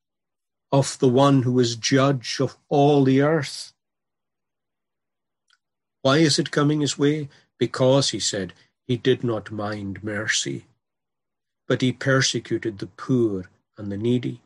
of 0.70 0.98
the 0.98 1.08
one 1.08 1.42
who 1.42 1.58
is 1.58 1.76
judge 1.76 2.38
of 2.40 2.56
all 2.68 3.04
the 3.04 3.22
earth. 3.22 3.72
Why 6.02 6.18
is 6.18 6.38
it 6.38 6.50
coming 6.50 6.80
his 6.80 6.98
way? 6.98 7.28
Because, 7.58 8.10
he 8.10 8.20
said, 8.20 8.52
he 8.86 8.96
did 8.96 9.24
not 9.24 9.50
mind 9.50 10.04
mercy, 10.04 10.66
but 11.66 11.82
he 11.82 11.92
persecuted 11.92 12.78
the 12.78 12.86
poor 12.86 13.50
and 13.76 13.90
the 13.90 13.96
needy. 13.96 14.40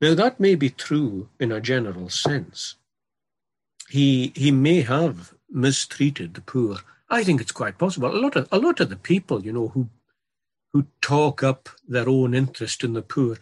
Now, 0.00 0.14
that 0.14 0.38
may 0.38 0.54
be 0.54 0.70
true 0.70 1.28
in 1.40 1.50
a 1.50 1.60
general 1.60 2.08
sense 2.08 2.76
he 3.88 4.32
he 4.34 4.50
may 4.50 4.82
have 4.82 5.34
mistreated 5.50 6.34
the 6.34 6.40
poor. 6.40 6.76
I 7.08 7.24
think 7.24 7.40
it's 7.40 7.52
quite 7.52 7.78
possible. 7.78 8.14
A 8.14 8.20
lot 8.20 8.36
of 8.36 8.48
a 8.52 8.58
lot 8.58 8.80
of 8.80 8.90
the 8.90 8.96
people, 8.96 9.44
you 9.44 9.52
know, 9.52 9.68
who 9.68 9.88
who 10.72 10.86
talk 11.00 11.42
up 11.42 11.68
their 11.86 12.08
own 12.08 12.34
interest 12.34 12.84
in 12.84 12.92
the 12.92 13.02
poor, 13.02 13.38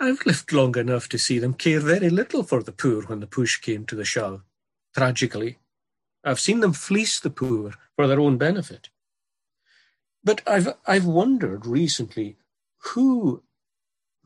I've 0.00 0.24
lived 0.26 0.52
long 0.52 0.76
enough 0.76 1.08
to 1.10 1.18
see 1.18 1.38
them 1.38 1.54
care 1.54 1.80
very 1.80 2.10
little 2.10 2.42
for 2.42 2.62
the 2.62 2.72
poor 2.72 3.02
when 3.02 3.20
the 3.20 3.26
push 3.26 3.58
came 3.58 3.86
to 3.86 3.96
the 3.96 4.04
shove. 4.04 4.42
tragically. 4.94 5.58
I've 6.24 6.40
seen 6.40 6.60
them 6.60 6.72
fleece 6.72 7.18
the 7.20 7.30
poor 7.30 7.74
for 7.96 8.06
their 8.06 8.20
own 8.20 8.38
benefit. 8.38 8.90
But 10.24 10.42
I've, 10.46 10.68
I've 10.86 11.06
wondered 11.06 11.66
recently 11.66 12.36
who, 12.78 13.42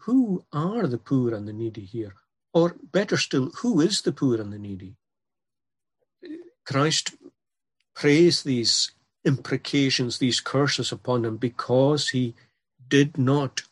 who 0.01 0.45
are 0.53 0.87
the 0.87 0.99
poor 0.99 1.35
and 1.35 1.49
the 1.49 1.53
needy 1.53 1.85
here? 1.85 2.15
Or 2.53 2.77
better 2.93 3.17
still, 3.17 3.51
who 3.61 3.81
is 3.81 4.03
the 4.03 4.13
poor 4.13 4.41
and 4.41 4.53
the 4.53 4.59
needy? 4.59 4.97
Christ 6.65 7.15
praised 7.95 8.45
these 8.45 8.93
imprecations, 9.25 10.19
these 10.19 10.41
curses 10.41 10.93
upon 10.93 11.25
him 11.25 11.37
because 11.37 12.11
he 12.11 12.35
did 12.89 13.19
not 13.19 13.63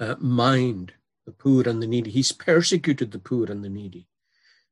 uh, 0.00 0.16
mind 0.18 0.94
the 1.26 1.32
poor 1.32 1.68
and 1.68 1.82
the 1.82 1.86
needy. 1.86 2.10
He's 2.10 2.32
persecuted 2.32 3.12
the 3.12 3.18
poor 3.18 3.50
and 3.50 3.62
the 3.62 3.68
needy. 3.68 4.08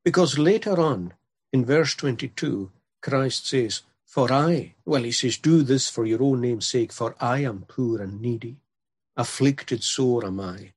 Because 0.04 0.38
later 0.38 0.80
on, 0.80 1.12
in 1.52 1.64
verse 1.64 1.94
22, 1.94 2.72
Christ 3.02 3.46
says, 3.46 3.82
For 4.06 4.32
I, 4.32 4.74
well, 4.84 5.02
he 5.02 5.12
says, 5.12 5.36
Do 5.36 5.62
this 5.62 5.88
for 5.88 6.06
your 6.06 6.22
own 6.22 6.40
name's 6.40 6.66
sake, 6.66 6.92
for 6.92 7.14
I 7.20 7.40
am 7.40 7.66
poor 7.68 8.00
and 8.00 8.20
needy. 8.20 8.56
Afflicted 9.16 9.84
sore 9.84 10.24
am 10.24 10.40
I. 10.40 10.72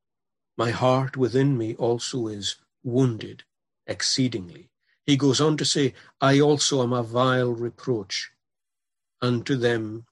My 0.58 0.72
heart 0.72 1.16
within 1.16 1.58
me 1.58 1.76
also 1.76 2.28
is 2.28 2.58
wounded 2.84 3.43
exceedingly. 3.88 4.70
He 5.06 5.16
goes 5.18 5.39
on 5.39 5.58
to 5.58 5.66
say, 5.66 5.93
I 6.20 6.39
also 6.39 6.84
am 6.84 6.93
a 6.93 7.04
vile 7.04 7.54
reproach 7.54 8.32
unto 9.22 9.56
them, 9.56 10.06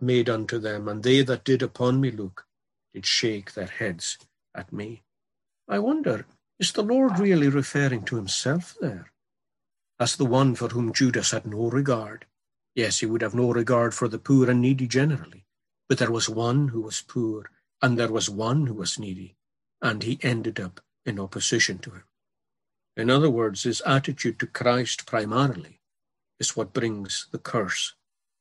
made 0.00 0.28
unto 0.28 0.58
them, 0.58 0.88
and 0.88 1.02
they 1.02 1.22
that 1.22 1.44
did 1.44 1.62
upon 1.62 2.00
me 2.00 2.10
look 2.10 2.45
shake 3.04 3.52
their 3.52 3.66
heads 3.66 4.18
at 4.54 4.72
me. 4.72 5.02
I 5.68 5.78
wonder, 5.78 6.26
is 6.58 6.72
the 6.72 6.82
Lord 6.82 7.18
really 7.18 7.48
referring 7.48 8.04
to 8.04 8.16
himself 8.16 8.76
there? 8.80 9.12
As 9.98 10.16
the 10.16 10.24
one 10.24 10.54
for 10.54 10.68
whom 10.68 10.92
Judas 10.92 11.32
had 11.32 11.46
no 11.46 11.68
regard. 11.68 12.26
Yes, 12.74 13.00
he 13.00 13.06
would 13.06 13.22
have 13.22 13.34
no 13.34 13.50
regard 13.52 13.94
for 13.94 14.08
the 14.08 14.18
poor 14.18 14.50
and 14.50 14.60
needy 14.60 14.86
generally, 14.86 15.44
but 15.88 15.98
there 15.98 16.10
was 16.10 16.28
one 16.28 16.68
who 16.68 16.82
was 16.82 17.00
poor, 17.00 17.50
and 17.82 17.98
there 17.98 18.12
was 18.12 18.30
one 18.30 18.66
who 18.66 18.74
was 18.74 18.98
needy, 18.98 19.36
and 19.82 20.02
he 20.02 20.18
ended 20.22 20.60
up 20.60 20.80
in 21.04 21.18
opposition 21.18 21.78
to 21.78 21.90
him. 21.90 22.04
In 22.96 23.10
other 23.10 23.30
words, 23.30 23.64
his 23.64 23.82
attitude 23.82 24.38
to 24.38 24.46
Christ 24.46 25.06
primarily 25.06 25.80
is 26.38 26.56
what 26.56 26.72
brings 26.72 27.28
the 27.30 27.38
curse 27.38 27.94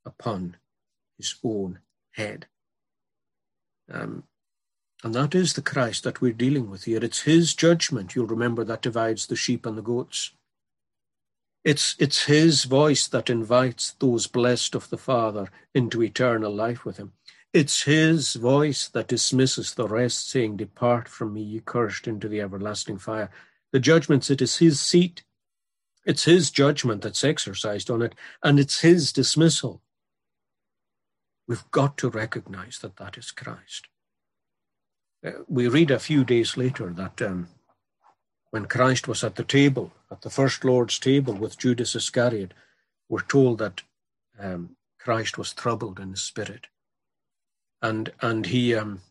upon 0.05 0.57
his 1.17 1.35
own 1.43 1.79
head. 2.11 2.47
Um, 3.91 4.23
and 5.05 5.13
that 5.13 5.35
is 5.35 5.53
the 5.53 5.61
Christ 5.61 6.03
that 6.03 6.19
we're 6.19 6.33
dealing 6.33 6.67
with 6.67 6.85
here. 6.85 6.97
It's 7.03 7.21
his 7.21 7.53
judgment, 7.53 8.15
you'll 8.15 8.25
remember, 8.25 8.63
that 8.63 8.81
divides 8.81 9.27
the 9.27 9.35
sheep 9.35 9.67
and 9.67 9.77
the 9.77 9.83
goats. 9.83 10.31
It's, 11.63 11.95
it's 11.99 12.25
his 12.25 12.63
voice 12.63 13.07
that 13.09 13.29
invites 13.29 13.91
those 13.99 14.25
blessed 14.25 14.73
of 14.73 14.89
the 14.89 14.97
Father 14.97 15.49
into 15.75 16.01
eternal 16.01 16.51
life 16.51 16.85
with 16.85 16.97
him. 16.97 17.13
It's 17.53 17.83
his 17.83 18.33
voice 18.33 18.87
that 18.87 19.07
dismisses 19.07 19.75
the 19.75 19.87
rest, 19.87 20.27
saying, 20.27 20.57
Depart 20.57 21.07
from 21.07 21.35
me, 21.35 21.43
ye 21.43 21.59
cursed, 21.63 22.07
into 22.07 22.27
the 22.27 22.41
everlasting 22.41 22.97
fire. 22.97 23.29
The 23.71 23.79
judgment 23.79 24.31
it 24.31 24.41
is 24.41 24.57
his 24.57 24.81
seat. 24.81 25.23
It's 26.03 26.23
his 26.23 26.49
judgment 26.49 27.03
that's 27.03 27.23
exercised 27.23 27.91
on 27.91 28.01
it, 28.01 28.15
and 28.41 28.59
it's 28.59 28.81
his 28.81 29.13
dismissal. 29.13 29.83
We've 31.47 31.69
got 31.69 31.95
to 31.97 32.09
recognize 32.09 32.79
that 32.79 32.95
that 32.95 33.19
is 33.19 33.29
Christ. 33.29 33.87
We 35.47 35.67
read 35.67 35.91
a 35.91 35.99
few 35.99 36.23
days 36.23 36.57
later 36.57 36.91
that 36.91 37.21
um, 37.21 37.47
when 38.51 38.65
Christ 38.65 39.07
was 39.07 39.23
at 39.23 39.35
the 39.35 39.43
table, 39.43 39.91
at 40.11 40.21
the 40.21 40.29
first 40.29 40.63
Lord's 40.63 40.99
table 40.99 41.33
with 41.33 41.57
Judas 41.57 41.95
Iscariot, 41.95 42.53
we're 43.09 43.21
told 43.21 43.57
that 43.59 43.81
um, 44.39 44.75
Christ 44.99 45.37
was 45.37 45.53
troubled 45.53 45.99
in 45.99 46.11
his 46.11 46.21
spirit, 46.21 46.67
and 47.81 48.11
and 48.21 48.45
he 48.45 48.75
um, 48.75 49.01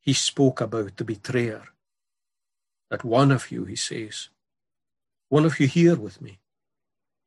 he 0.00 0.12
spoke 0.12 0.60
about 0.60 0.96
the 0.96 1.04
betrayer 1.04 1.62
that 2.90 3.04
one 3.04 3.30
of 3.30 3.50
you, 3.50 3.64
he 3.64 3.76
says, 3.76 4.30
one 5.28 5.44
of 5.44 5.60
you 5.60 5.66
here 5.66 5.96
with 5.96 6.22
me 6.22 6.38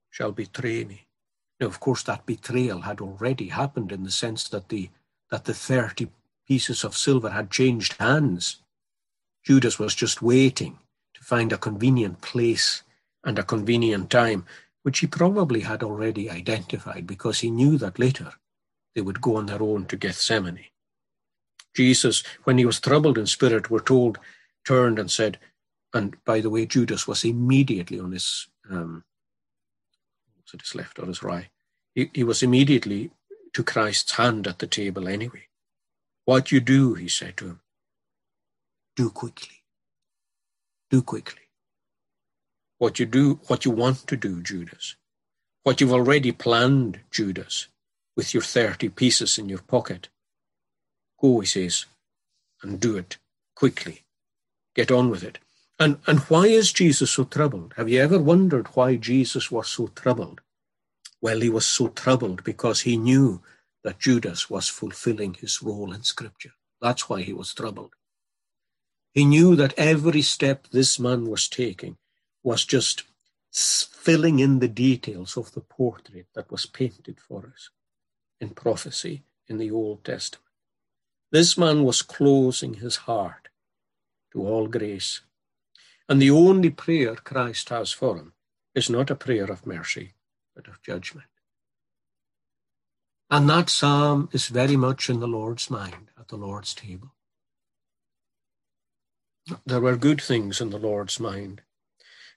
shall 0.09 0.31
betray 0.31 0.83
me. 0.83 1.07
Now, 1.59 1.67
of 1.67 1.79
course, 1.79 2.03
that 2.03 2.25
betrayal 2.25 2.81
had 2.81 2.99
already 2.99 3.49
happened 3.49 3.91
in 3.91 4.03
the 4.03 4.11
sense 4.11 4.49
that 4.49 4.69
the 4.69 4.89
that 5.29 5.45
the 5.45 5.53
thirty 5.53 6.09
pieces 6.47 6.83
of 6.83 6.97
silver 6.97 7.29
had 7.29 7.51
changed 7.51 7.95
hands. 7.99 8.57
Judas 9.45 9.79
was 9.79 9.95
just 9.95 10.21
waiting 10.21 10.79
to 11.13 11.23
find 11.23 11.51
a 11.51 11.57
convenient 11.57 12.21
place 12.21 12.83
and 13.23 13.37
a 13.39 13.43
convenient 13.43 14.09
time, 14.09 14.45
which 14.83 14.99
he 14.99 15.07
probably 15.07 15.61
had 15.61 15.83
already 15.83 16.29
identified 16.29 17.07
because 17.07 17.39
he 17.39 17.51
knew 17.51 17.77
that 17.77 17.99
later 17.99 18.33
they 18.95 19.01
would 19.01 19.21
go 19.21 19.37
on 19.37 19.45
their 19.45 19.61
own 19.61 19.85
to 19.85 19.95
Gethsemane. 19.95 20.65
Jesus, 21.75 22.23
when 22.43 22.57
he 22.57 22.65
was 22.65 22.79
troubled 22.79 23.17
in 23.17 23.25
spirit, 23.27 23.69
we're 23.69 23.79
told, 23.79 24.19
turned 24.65 24.99
and 24.99 25.09
said, 25.09 25.39
and 25.93 26.15
by 26.25 26.41
the 26.41 26.49
way, 26.49 26.65
Judas 26.65 27.07
was 27.07 27.23
immediately 27.23 27.99
on 27.99 28.11
his, 28.11 28.47
um, 28.69 29.03
was 30.37 30.53
it 30.53 30.61
his 30.61 30.75
left 30.75 30.99
or 30.99 31.05
his 31.05 31.23
right? 31.23 31.47
He, 31.95 32.09
he 32.13 32.23
was 32.23 32.43
immediately 32.43 33.11
to 33.53 33.63
Christ's 33.63 34.13
hand 34.13 34.47
at 34.47 34.59
the 34.59 34.67
table 34.67 35.07
anyway. 35.07 35.47
What 36.25 36.51
you 36.51 36.59
do, 36.59 36.93
he 36.93 37.07
said 37.07 37.37
to 37.37 37.45
him, 37.45 37.59
do 38.95 39.09
quickly. 39.09 39.63
Do 40.89 41.01
quickly. 41.01 41.41
What 42.77 42.99
you 42.99 43.05
do, 43.05 43.39
what 43.47 43.65
you 43.65 43.71
want 43.71 44.07
to 44.07 44.17
do, 44.17 44.41
Judas. 44.41 44.95
What 45.63 45.79
you've 45.79 45.93
already 45.93 46.31
planned, 46.31 46.99
Judas, 47.11 47.67
with 48.15 48.33
your 48.33 48.43
30 48.43 48.89
pieces 48.89 49.37
in 49.37 49.49
your 49.49 49.59
pocket. 49.61 50.09
Go, 51.19 51.39
he 51.39 51.47
says, 51.47 51.85
and 52.61 52.79
do 52.79 52.97
it 52.97 53.17
quickly. 53.55 54.01
Get 54.75 54.91
on 54.91 55.09
with 55.09 55.23
it. 55.23 55.39
And, 55.79 55.97
and 56.05 56.19
why 56.21 56.47
is 56.47 56.73
Jesus 56.73 57.11
so 57.11 57.23
troubled? 57.23 57.73
Have 57.77 57.89
you 57.89 57.99
ever 58.01 58.19
wondered 58.19 58.67
why 58.75 58.95
Jesus 58.95 59.49
was 59.51 59.67
so 59.67 59.87
troubled? 59.87 60.41
Well, 61.21 61.41
he 61.41 61.49
was 61.49 61.65
so 61.65 61.87
troubled 61.89 62.43
because 62.43 62.81
he 62.81 62.97
knew 62.97 63.41
that 63.83 63.99
Judas 63.99 64.49
was 64.49 64.67
fulfilling 64.67 65.33
his 65.35 65.61
role 65.61 65.93
in 65.93 66.03
Scripture. 66.03 66.53
That's 66.81 67.09
why 67.09 67.21
he 67.21 67.33
was 67.33 67.53
troubled. 67.53 67.93
He 69.11 69.25
knew 69.25 69.55
that 69.55 69.73
every 69.77 70.21
step 70.21 70.67
this 70.71 70.99
man 70.99 71.29
was 71.29 71.47
taking 71.47 71.97
was 72.43 72.65
just 72.65 73.03
filling 73.51 74.39
in 74.39 74.59
the 74.59 74.67
details 74.67 75.35
of 75.35 75.51
the 75.53 75.61
portrait 75.61 76.27
that 76.33 76.51
was 76.51 76.65
painted 76.65 77.19
for 77.19 77.51
us 77.53 77.69
in 78.39 78.49
prophecy 78.49 79.23
in 79.47 79.57
the 79.57 79.71
Old 79.71 80.03
Testament. 80.03 80.47
This 81.31 81.57
man 81.57 81.83
was 81.83 82.01
closing 82.01 82.75
his 82.75 82.95
heart 82.97 83.49
to 84.31 84.41
all 84.45 84.67
grace 84.67 85.21
and 86.11 86.21
the 86.21 86.29
only 86.29 86.69
prayer 86.69 87.15
Christ 87.15 87.69
has 87.69 87.93
for 87.93 88.17
him 88.17 88.33
is 88.75 88.89
not 88.89 89.09
a 89.09 89.15
prayer 89.15 89.45
of 89.45 89.65
mercy, 89.65 90.11
but 90.53 90.67
of 90.67 90.81
judgment. 90.81 91.30
And 93.31 93.49
that 93.49 93.69
psalm 93.69 94.27
is 94.33 94.47
very 94.47 94.75
much 94.75 95.09
in 95.09 95.21
the 95.21 95.27
Lord's 95.27 95.69
mind 95.69 96.09
at 96.19 96.27
the 96.27 96.35
Lord's 96.35 96.73
table. 96.73 97.13
There 99.65 99.79
were 99.79 99.95
good 99.95 100.21
things 100.21 100.59
in 100.59 100.69
the 100.69 100.77
Lord's 100.77 101.17
mind. 101.17 101.61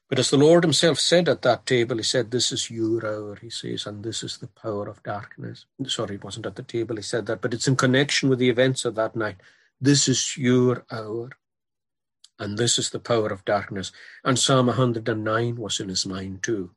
But 0.09 0.21
as 0.21 0.31
the 0.31 0.37
Lord 0.37 0.63
himself 0.63 1.01
said 1.01 1.29
at 1.29 1.43
that 1.43 1.67
table, 1.67 1.97
he 1.97 2.05
said, 2.05 2.31
This 2.31 2.53
is 2.53 2.71
your 2.71 3.05
hour, 3.05 3.37
he 3.41 3.51
says, 3.51 3.87
and 3.87 4.05
this 4.05 4.23
is 4.23 4.37
the 4.39 4.47
power 4.47 4.89
of 4.89 5.03
darkness. 5.03 5.67
Sorry, 5.89 6.15
it 6.15 6.23
wasn't 6.23 6.47
at 6.47 6.55
the 6.55 6.63
table 6.63 6.95
he 6.95 7.03
said 7.03 7.27
that, 7.27 7.41
but 7.41 7.53
it's 7.53 7.67
in 7.67 7.75
connection 7.75 8.29
with 8.29 8.39
the 8.39 8.51
events 8.51 8.85
of 8.85 8.95
that 8.95 9.17
night. 9.17 9.39
This 9.81 10.07
is 10.07 10.37
your 10.37 10.85
hour. 10.93 11.31
And 12.39 12.57
this 12.57 12.79
is 12.79 12.91
the 12.91 13.01
power 13.01 13.29
of 13.29 13.45
darkness. 13.45 13.91
And 14.23 14.39
Psalm 14.39 14.67
109 14.67 15.57
was 15.57 15.81
in 15.81 15.89
his 15.89 16.07
mind 16.07 16.45
too. 16.45 16.71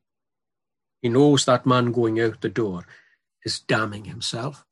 He 1.03 1.09
knows 1.09 1.45
that 1.45 1.67
man 1.67 1.91
going 1.91 2.19
out 2.19 2.41
the 2.41 2.49
door 2.49 2.85
is 3.45 3.59
damning 3.59 4.05
himself. 4.05 4.65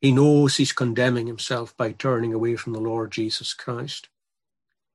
He 0.00 0.12
knows 0.12 0.56
he's 0.56 0.72
condemning 0.72 1.26
himself 1.26 1.76
by 1.76 1.92
turning 1.92 2.32
away 2.32 2.56
from 2.56 2.72
the 2.72 2.80
Lord 2.80 3.10
Jesus 3.10 3.52
Christ. 3.52 4.08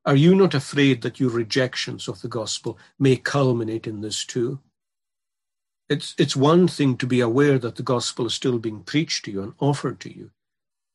Are 0.06 0.16
you 0.16 0.36
not 0.36 0.54
afraid 0.54 1.02
that 1.02 1.20
your 1.20 1.30
rejections 1.32 2.08
of 2.08 2.22
the 2.22 2.28
gospel 2.28 2.78
may 3.00 3.16
culminate 3.16 3.88
in 3.88 4.02
this 4.02 4.26
too? 4.26 4.60
It's, 5.90 6.16
it's 6.18 6.36
one 6.36 6.68
thing 6.68 6.98
to 6.98 7.06
be 7.08 7.20
aware 7.20 7.60
that 7.60 7.76
the 7.76 7.84
gospel 7.84 8.26
is 8.26 8.34
still 8.34 8.58
being 8.58 8.82
preached 8.82 9.26
to 9.26 9.32
you 9.32 9.44
and 9.44 9.54
offered 9.60 10.00
to 10.02 10.16
you, 10.16 10.32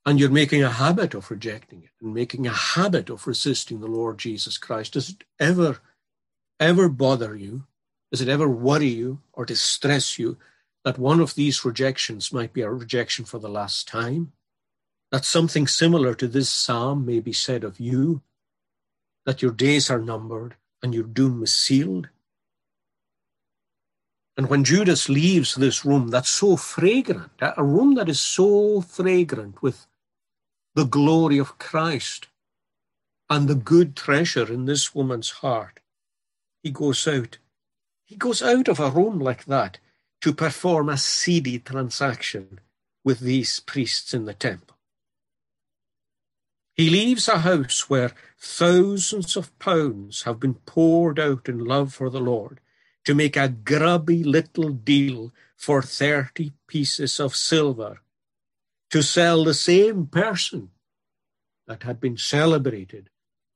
and 0.04 0.18
you're 0.18 0.30
making 0.30 0.62
a 0.62 0.70
habit 0.70 1.14
of 1.14 1.30
rejecting 1.30 1.82
it 1.82 1.90
and 2.00 2.12
making 2.12 2.46
a 2.46 2.52
habit 2.52 3.10
of 3.10 3.26
resisting 3.26 3.80
the 3.80 3.86
Lord 3.86 4.18
Jesus 4.18 4.58
Christ, 4.58 4.94
does 4.94 5.10
it 5.10 5.24
ever, 5.38 5.78
ever 6.58 6.88
bother 6.88 7.36
you? 7.36 7.64
Does 8.10 8.20
it 8.20 8.28
ever 8.28 8.48
worry 8.48 8.88
you 8.88 9.20
or 9.32 9.44
distress 9.44 10.18
you 10.18 10.38
that 10.84 10.98
one 10.98 11.20
of 11.20 11.34
these 11.34 11.64
rejections 11.64 12.32
might 12.32 12.52
be 12.52 12.62
a 12.62 12.70
rejection 12.70 13.24
for 13.24 13.38
the 13.38 13.48
last 13.48 13.86
time? 13.86 14.32
That 15.12 15.24
something 15.24 15.66
similar 15.66 16.14
to 16.14 16.28
this 16.28 16.48
psalm 16.48 17.04
may 17.04 17.20
be 17.20 17.32
said 17.32 17.64
of 17.64 17.80
you, 17.80 18.22
that 19.26 19.42
your 19.42 19.50
days 19.50 19.90
are 19.90 19.98
numbered 19.98 20.56
and 20.82 20.94
your 20.94 21.04
doom 21.04 21.42
is 21.42 21.54
sealed? 21.54 22.08
And 24.36 24.48
when 24.48 24.64
Judas 24.64 25.08
leaves 25.08 25.54
this 25.54 25.84
room 25.84 26.08
that's 26.08 26.30
so 26.30 26.56
fragrant, 26.56 27.30
a 27.40 27.62
room 27.62 27.94
that 27.96 28.08
is 28.08 28.20
so 28.20 28.80
fragrant 28.80 29.60
with 29.60 29.86
the 30.74 30.86
glory 30.86 31.36
of 31.36 31.58
Christ 31.58 32.28
and 33.28 33.48
the 33.48 33.54
good 33.54 33.96
treasure 33.96 34.50
in 34.50 34.64
this 34.64 34.94
woman's 34.94 35.30
heart, 35.30 35.80
he 36.62 36.70
goes 36.70 37.06
out. 37.06 37.38
He 38.06 38.16
goes 38.16 38.40
out 38.40 38.68
of 38.68 38.80
a 38.80 38.90
room 38.90 39.18
like 39.18 39.44
that 39.44 39.78
to 40.20 40.32
perform 40.32 40.88
a 40.88 40.96
seedy 40.96 41.58
transaction 41.58 42.60
with 43.04 43.20
these 43.20 43.60
priests 43.60 44.12
in 44.12 44.24
the 44.24 44.34
temple. 44.34 44.76
He 46.74 46.88
leaves 46.88 47.28
a 47.28 47.40
house 47.40 47.90
where 47.90 48.12
thousands 48.38 49.36
of 49.36 49.56
pounds 49.58 50.22
have 50.22 50.40
been 50.40 50.54
poured 50.54 51.18
out 51.18 51.48
in 51.48 51.64
love 51.64 51.92
for 51.92 52.08
the 52.08 52.20
Lord 52.20 52.60
to 53.04 53.14
make 53.14 53.36
a 53.36 53.48
grubby 53.48 54.24
little 54.24 54.70
deal 54.70 55.32
for 55.56 55.82
30 55.82 56.52
pieces 56.66 57.20
of 57.20 57.36
silver 57.36 58.00
to 58.90 59.02
sell 59.02 59.44
the 59.44 59.54
same 59.54 60.06
person 60.06 60.70
that 61.66 61.82
had 61.82 62.00
been 62.00 62.16
celebrated 62.16 63.10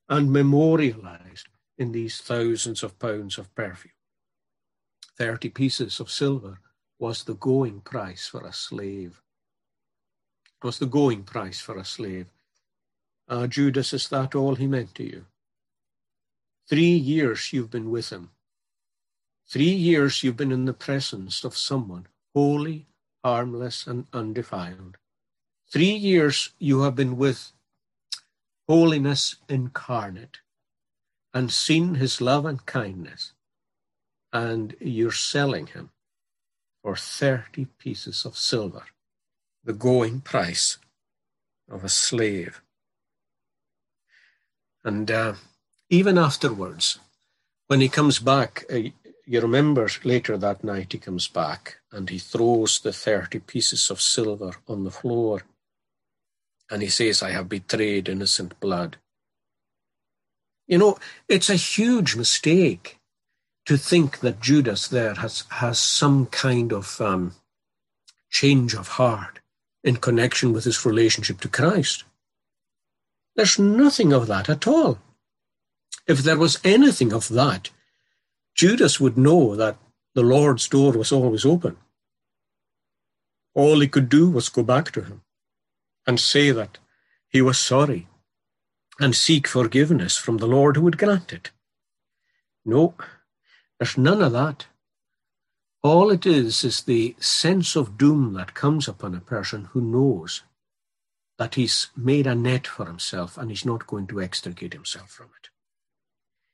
and 0.08 0.30
memorialized 0.30 1.48
in 1.78 1.92
these 1.92 2.20
thousands 2.20 2.82
of 2.82 2.98
pounds 2.98 3.38
of 3.38 3.52
perfume. 3.54 3.93
30 5.18 5.50
pieces 5.50 6.00
of 6.00 6.10
silver 6.10 6.58
was 6.98 7.24
the 7.24 7.34
going 7.34 7.80
price 7.80 8.26
for 8.26 8.46
a 8.46 8.52
slave. 8.52 9.22
It 10.46 10.66
was 10.66 10.78
the 10.78 10.86
going 10.86 11.24
price 11.24 11.60
for 11.60 11.76
a 11.76 11.84
slave. 11.84 12.26
Ah, 13.28 13.46
Judas, 13.46 13.92
is 13.92 14.08
that 14.08 14.34
all 14.34 14.54
he 14.54 14.66
meant 14.66 14.94
to 14.96 15.04
you? 15.04 15.26
Three 16.68 16.96
years 16.96 17.52
you've 17.52 17.70
been 17.70 17.90
with 17.90 18.10
him. 18.10 18.30
Three 19.46 19.74
years 19.74 20.22
you've 20.22 20.36
been 20.36 20.52
in 20.52 20.64
the 20.64 20.72
presence 20.72 21.44
of 21.44 21.56
someone 21.56 22.06
holy, 22.34 22.88
harmless, 23.22 23.86
and 23.86 24.06
undefiled. 24.12 24.96
Three 25.70 25.94
years 25.94 26.50
you 26.58 26.80
have 26.82 26.96
been 26.96 27.16
with 27.16 27.52
holiness 28.68 29.36
incarnate 29.48 30.38
and 31.34 31.52
seen 31.52 31.96
his 31.96 32.20
love 32.20 32.46
and 32.46 32.64
kindness, 32.66 33.33
and 34.34 34.74
you're 34.80 35.12
selling 35.12 35.68
him 35.68 35.90
for 36.82 36.96
30 36.96 37.66
pieces 37.78 38.26
of 38.26 38.36
silver, 38.36 38.82
the 39.62 39.72
going 39.72 40.20
price 40.20 40.76
of 41.70 41.84
a 41.84 41.88
slave. 41.88 42.60
And 44.82 45.10
uh, 45.10 45.34
even 45.88 46.18
afterwards, 46.18 46.98
when 47.68 47.80
he 47.80 47.88
comes 47.88 48.18
back, 48.18 48.64
uh, 48.70 48.80
you 49.24 49.40
remember 49.40 49.88
later 50.02 50.36
that 50.36 50.64
night 50.64 50.92
he 50.92 50.98
comes 50.98 51.28
back 51.28 51.78
and 51.92 52.10
he 52.10 52.18
throws 52.18 52.80
the 52.80 52.92
30 52.92 53.38
pieces 53.38 53.88
of 53.88 54.00
silver 54.00 54.56
on 54.68 54.82
the 54.82 54.90
floor 54.90 55.42
and 56.70 56.82
he 56.82 56.88
says, 56.88 57.22
I 57.22 57.30
have 57.30 57.48
betrayed 57.48 58.08
innocent 58.08 58.58
blood. 58.58 58.96
You 60.66 60.78
know, 60.78 60.98
it's 61.28 61.50
a 61.50 61.56
huge 61.56 62.16
mistake 62.16 62.98
to 63.66 63.76
think 63.76 64.20
that 64.20 64.40
Judas 64.40 64.88
there 64.88 65.14
has, 65.14 65.44
has 65.50 65.78
some 65.78 66.26
kind 66.26 66.72
of 66.72 67.00
um, 67.00 67.34
change 68.30 68.74
of 68.74 68.88
heart 68.88 69.40
in 69.82 69.96
connection 69.96 70.52
with 70.52 70.64
his 70.64 70.84
relationship 70.84 71.40
to 71.40 71.48
Christ. 71.48 72.04
There's 73.36 73.58
nothing 73.58 74.12
of 74.12 74.26
that 74.26 74.48
at 74.48 74.66
all. 74.66 74.98
If 76.06 76.18
there 76.18 76.38
was 76.38 76.60
anything 76.64 77.12
of 77.12 77.28
that, 77.30 77.70
Judas 78.54 79.00
would 79.00 79.16
know 79.16 79.56
that 79.56 79.78
the 80.14 80.22
Lord's 80.22 80.68
door 80.68 80.92
was 80.92 81.10
always 81.10 81.44
open. 81.44 81.76
All 83.54 83.80
he 83.80 83.88
could 83.88 84.08
do 84.08 84.30
was 84.30 84.48
go 84.48 84.62
back 84.62 84.90
to 84.92 85.02
him 85.02 85.22
and 86.06 86.20
say 86.20 86.50
that 86.50 86.78
he 87.28 87.40
was 87.40 87.58
sorry 87.58 88.06
and 89.00 89.14
seek 89.14 89.48
forgiveness 89.48 90.16
from 90.16 90.36
the 90.36 90.46
Lord 90.46 90.76
who 90.76 90.82
would 90.82 90.98
grant 90.98 91.32
it. 91.32 91.50
No, 92.64 92.94
there's 93.84 93.98
none 93.98 94.22
of 94.22 94.32
that. 94.32 94.64
All 95.82 96.10
it 96.10 96.24
is 96.24 96.64
is 96.64 96.84
the 96.84 97.14
sense 97.20 97.76
of 97.76 97.98
doom 97.98 98.32
that 98.32 98.54
comes 98.54 98.88
upon 98.88 99.14
a 99.14 99.20
person 99.20 99.66
who 99.72 99.82
knows 99.82 100.42
that 101.36 101.56
he's 101.56 101.88
made 101.94 102.26
a 102.26 102.34
net 102.34 102.66
for 102.66 102.86
himself 102.86 103.36
and 103.36 103.50
he's 103.50 103.66
not 103.66 103.86
going 103.86 104.06
to 104.06 104.22
extricate 104.22 104.72
himself 104.72 105.10
from 105.10 105.26
it. 105.38 105.50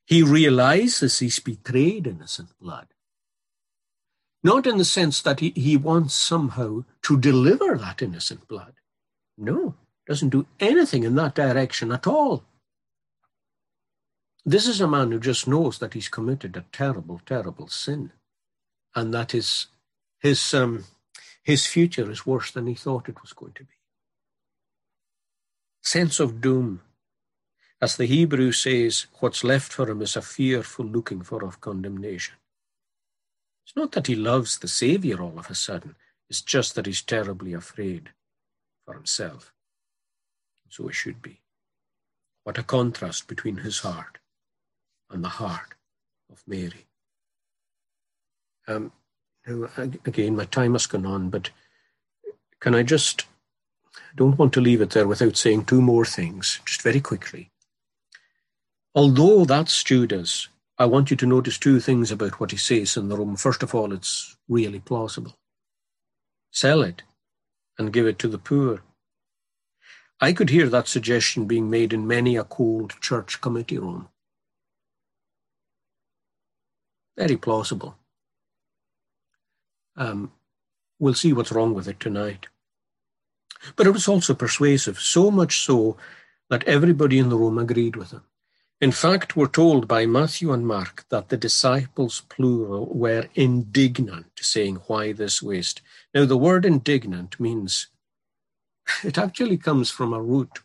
He 0.07 0.25
realizes 0.25 1.21
he's 1.21 1.39
betrayed 1.39 2.09
innocent 2.09 2.49
blood. 2.61 2.89
Not 4.43 4.67
in 4.67 4.79
the 4.79 4.85
sense 4.85 5.23
that 5.23 5.39
he, 5.39 5.51
he 5.51 5.77
wants 5.77 6.15
somehow 6.15 6.83
to 7.03 7.17
deliver 7.17 7.79
that 7.79 8.03
innocent 8.03 8.49
blood. 8.49 8.73
No, 9.39 9.77
doesn't 10.05 10.31
do 10.31 10.47
anything 10.59 11.05
in 11.05 11.15
that 11.15 11.37
direction 11.37 11.93
at 11.93 12.09
all. 12.09 12.43
This 14.51 14.67
is 14.67 14.81
a 14.81 14.89
man 14.89 15.13
who 15.13 15.21
just 15.21 15.47
knows 15.47 15.79
that 15.79 15.95
he's 15.95 16.09
committed 16.09 16.57
a 16.57 16.65
terrible, 16.73 17.21
terrible 17.25 17.69
sin, 17.69 18.11
and 18.97 19.15
that 19.15 19.31
his 19.31 19.69
his 20.19 20.53
um, 20.53 20.87
his 21.45 21.69
future 21.69 22.11
is 22.11 22.27
worse 22.27 22.51
than 22.51 22.67
he 22.67 22.75
thought 22.75 23.09
it 23.09 23.21
was 23.21 23.33
going 23.33 23.53
to 23.53 23.63
be. 23.63 23.75
Sense 25.83 26.19
of 26.19 26.41
doom, 26.41 26.81
as 27.81 27.97
the 27.97 28.07
Hebrew 28.07 28.51
says, 28.51 29.07
what's 29.21 29.45
left 29.45 29.73
for 29.73 29.89
him 29.89 30.03
is 30.03 30.17
a 30.17 30.21
fearful 30.21 30.85
looking 30.85 31.23
for 31.23 31.45
of 31.45 31.61
condemnation. 31.61 32.35
It's 33.65 33.77
not 33.77 33.93
that 33.93 34.09
he 34.09 34.17
loves 34.17 34.59
the 34.59 34.67
Saviour 34.67 35.23
all 35.23 35.39
of 35.39 35.49
a 35.49 35.55
sudden, 35.55 35.95
it's 36.29 36.43
just 36.43 36.75
that 36.75 36.87
he's 36.87 37.03
terribly 37.03 37.53
afraid 37.53 38.11
for 38.85 38.95
himself. 38.95 39.53
So 40.69 40.89
he 40.89 40.93
should 40.93 41.23
be. 41.23 41.39
What 42.43 42.59
a 42.59 42.65
contrast 42.65 43.29
between 43.29 43.59
his 43.59 43.79
heart 43.79 44.20
and 45.11 45.25
the 45.25 45.29
heart 45.29 45.75
of 46.31 46.43
Mary. 46.47 46.87
Um, 48.67 48.93
now, 49.47 49.69
again, 50.07 50.37
my 50.37 50.45
time 50.45 50.73
has 50.73 50.87
gone 50.87 51.07
on, 51.07 51.31
but 51.31 51.51
can 52.61 52.75
I 52.75 52.83
just, 52.83 53.25
don't 54.17 54.39
want 54.39 54.53
to 54.55 54.61
leave 54.61 54.81
it 54.81 54.91
there 54.91 55.09
without 55.09 55.37
saying 55.37 55.65
two 55.65 55.81
more 55.81 56.05
things, 56.05 56.61
just 56.65 56.83
very 56.83 57.01
quickly. 57.01 57.51
Although 58.95 59.45
that's 59.45 59.83
Judas, 59.83 60.49
I 60.79 60.87
want 60.87 61.11
you 61.11 61.17
to 61.19 61.27
notice 61.27 61.59
two 61.59 61.81
things 61.81 62.11
about 62.11 62.41
what 62.41 62.51
he 62.51 62.57
says 62.57 62.97
in 62.97 63.09
the 63.09 63.17
room. 63.17 63.37
First 63.37 63.63
of 63.63 63.75
all, 63.75 63.93
it's 63.93 64.37
really 64.49 64.81
plausible. 64.81 65.37
Sell 66.51 66.83
it 66.83 67.03
and 67.79 67.93
give 67.93 68.07
it 68.07 68.19
to 68.21 68.29
the 68.29 68.39
poor. 68.39 68.83
I 70.21 70.33
could 70.33 70.51
hear 70.51 70.69
that 70.69 70.89
suggestion 70.89 71.47
being 71.47 71.71
made 71.71 71.93
in 71.93 72.07
many 72.07 72.37
a 72.37 72.45
cold 72.45 72.95
church 73.01 73.41
committee 73.41 73.79
room. 73.79 74.09
Very 77.17 77.37
plausible. 77.37 77.97
Um, 79.97 80.33
we'll 80.99 81.15
see 81.15 81.33
what's 81.33 81.53
wrong 81.53 81.75
with 81.75 81.89
it 81.89 82.01
tonight. 82.01 82.47
But 83.77 83.87
it 83.87 83.91
was 83.91 84.09
also 84.09 84.35
persuasive, 84.35 84.99
so 84.99 85.31
much 85.31 85.61
so 85.61 85.97
that 86.49 86.65
everybody 86.65 87.19
in 87.19 87.29
the 87.29 87.37
room 87.37 87.59
agreed 87.59 87.97
with 87.97 88.11
him. 88.13 88.23
In 88.81 88.93
fact, 88.93 89.37
we're 89.37 89.47
told 89.47 89.87
by 89.87 90.07
Matthew 90.07 90.53
and 90.53 90.67
Mark 90.67 91.05
that 91.11 91.29
the 91.29 91.37
disciples, 91.37 92.23
plural, 92.31 92.87
were 92.87 93.29
indignant, 93.35 94.31
saying, 94.41 94.77
Why 94.87 95.13
this 95.13 95.43
waste? 95.43 95.83
Now, 96.15 96.25
the 96.25 96.39
word 96.39 96.65
indignant 96.65 97.39
means, 97.39 97.89
it 99.05 99.19
actually 99.19 99.59
comes 99.59 99.91
from 99.91 100.15
a 100.15 100.23
root 100.23 100.61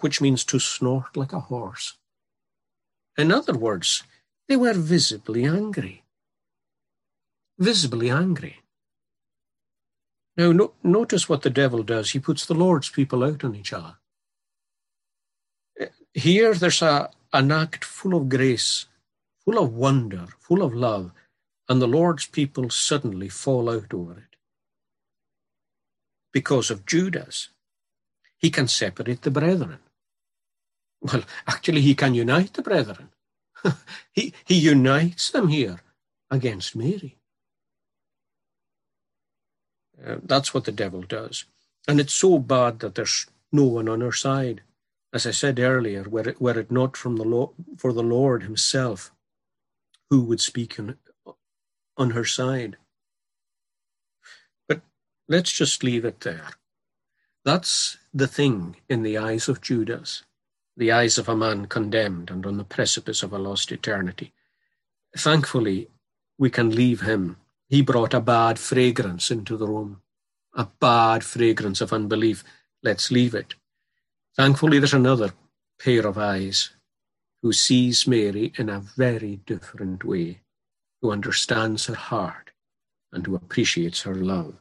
which 0.00 0.20
means 0.20 0.44
to 0.44 0.58
snort 0.58 1.16
like 1.16 1.32
a 1.32 1.40
horse. 1.40 1.98
In 3.16 3.30
other 3.30 3.54
words, 3.54 4.02
they 4.48 4.56
were 4.56 4.74
visibly 4.74 5.44
angry. 5.44 6.04
Visibly 7.58 8.10
angry. 8.10 8.60
Now, 10.36 10.52
no, 10.52 10.72
notice 10.82 11.28
what 11.28 11.42
the 11.42 11.50
devil 11.50 11.82
does. 11.82 12.10
He 12.10 12.18
puts 12.18 12.44
the 12.44 12.54
Lord's 12.54 12.88
people 12.88 13.22
out 13.22 13.44
on 13.44 13.54
each 13.54 13.72
other. 13.72 13.96
Here, 16.12 16.54
there's 16.54 16.82
a, 16.82 17.10
an 17.32 17.52
act 17.52 17.84
full 17.84 18.14
of 18.14 18.28
grace, 18.28 18.86
full 19.44 19.58
of 19.58 19.72
wonder, 19.72 20.26
full 20.40 20.62
of 20.62 20.74
love, 20.74 21.12
and 21.68 21.80
the 21.80 21.86
Lord's 21.86 22.26
people 22.26 22.70
suddenly 22.70 23.28
fall 23.28 23.70
out 23.70 23.94
over 23.94 24.12
it. 24.18 24.36
Because 26.32 26.70
of 26.70 26.86
Judas, 26.86 27.48
he 28.36 28.50
can 28.50 28.68
separate 28.68 29.22
the 29.22 29.30
brethren. 29.30 29.78
Well, 31.00 31.22
actually, 31.46 31.80
he 31.80 31.94
can 31.94 32.14
unite 32.14 32.54
the 32.54 32.62
brethren. 32.62 33.10
he, 34.12 34.32
he 34.44 34.54
unites 34.56 35.30
them 35.30 35.48
here 35.48 35.80
against 36.30 36.76
Mary. 36.76 37.16
Uh, 40.04 40.16
that's 40.22 40.52
what 40.52 40.64
the 40.64 40.72
devil 40.72 41.02
does. 41.02 41.44
And 41.88 42.00
it's 42.00 42.14
so 42.14 42.38
bad 42.38 42.80
that 42.80 42.94
there's 42.94 43.26
no 43.52 43.64
one 43.64 43.88
on 43.88 44.00
her 44.00 44.12
side 44.12 44.62
as 45.14 45.26
I 45.28 45.30
said 45.30 45.60
earlier, 45.60 46.02
were 46.08 46.28
it, 46.28 46.40
were 46.40 46.58
it 46.58 46.72
not 46.72 46.96
from 46.96 47.16
the 47.16 47.24
Lord, 47.24 47.50
for 47.78 47.92
the 47.92 48.02
Lord 48.02 48.42
himself 48.42 49.12
who 50.10 50.22
would 50.22 50.40
speak 50.40 50.76
on 51.96 52.10
her 52.10 52.24
side. 52.24 52.76
But 54.68 54.80
let's 55.28 55.52
just 55.52 55.84
leave 55.84 56.04
it 56.04 56.20
there. 56.22 56.50
That's 57.44 57.96
the 58.12 58.26
thing 58.26 58.76
in 58.88 59.04
the 59.04 59.16
eyes 59.16 59.48
of 59.48 59.60
Judas, 59.60 60.24
the 60.76 60.90
eyes 60.90 61.18
of 61.18 61.28
a 61.28 61.36
man 61.36 61.66
condemned 61.66 62.30
and 62.30 62.44
on 62.46 62.56
the 62.56 62.64
precipice 62.64 63.22
of 63.22 63.32
a 63.32 63.38
lost 63.38 63.70
eternity. 63.70 64.32
Thankfully, 65.16 65.88
we 66.38 66.50
can 66.50 66.74
leave 66.74 67.02
him. 67.02 67.36
He 67.68 67.82
brought 67.82 68.14
a 68.14 68.20
bad 68.20 68.58
fragrance 68.58 69.30
into 69.30 69.56
the 69.56 69.66
room, 69.66 70.02
a 70.54 70.66
bad 70.80 71.24
fragrance 71.24 71.80
of 71.80 71.92
unbelief. 71.92 72.42
Let's 72.82 73.10
leave 73.10 73.34
it. 73.34 73.54
Thankfully, 74.36 74.78
there's 74.78 74.94
another 74.94 75.32
pair 75.78 76.06
of 76.06 76.18
eyes 76.18 76.70
who 77.42 77.52
sees 77.52 78.06
Mary 78.06 78.52
in 78.56 78.68
a 78.68 78.80
very 78.80 79.36
different 79.46 80.04
way, 80.04 80.40
who 81.00 81.12
understands 81.12 81.86
her 81.86 81.94
heart 81.94 82.50
and 83.12 83.26
who 83.26 83.36
appreciates 83.36 84.02
her 84.02 84.14
love. 84.14 84.56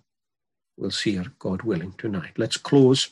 We'll 0.78 0.92
see 0.92 1.16
her, 1.16 1.32
God 1.40 1.64
willing, 1.64 1.94
tonight. 1.98 2.34
Let's 2.38 2.58
close 2.58 3.10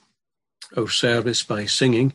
our 0.78 0.88
service 0.88 1.44
by 1.44 1.66
singing 1.66 2.14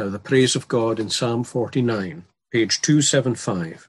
uh, 0.00 0.08
the 0.08 0.18
praise 0.18 0.56
of 0.56 0.66
God 0.66 0.98
in 0.98 1.10
Psalm 1.10 1.44
49, 1.44 2.24
page 2.50 2.80
275. 2.80 3.88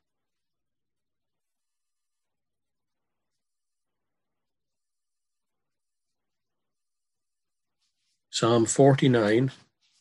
Psalm 8.30 8.66
49, 8.66 9.52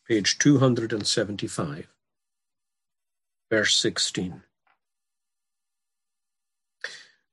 page 0.09 0.39
275, 0.39 1.87
verse 3.51 3.77
16. 3.77 4.43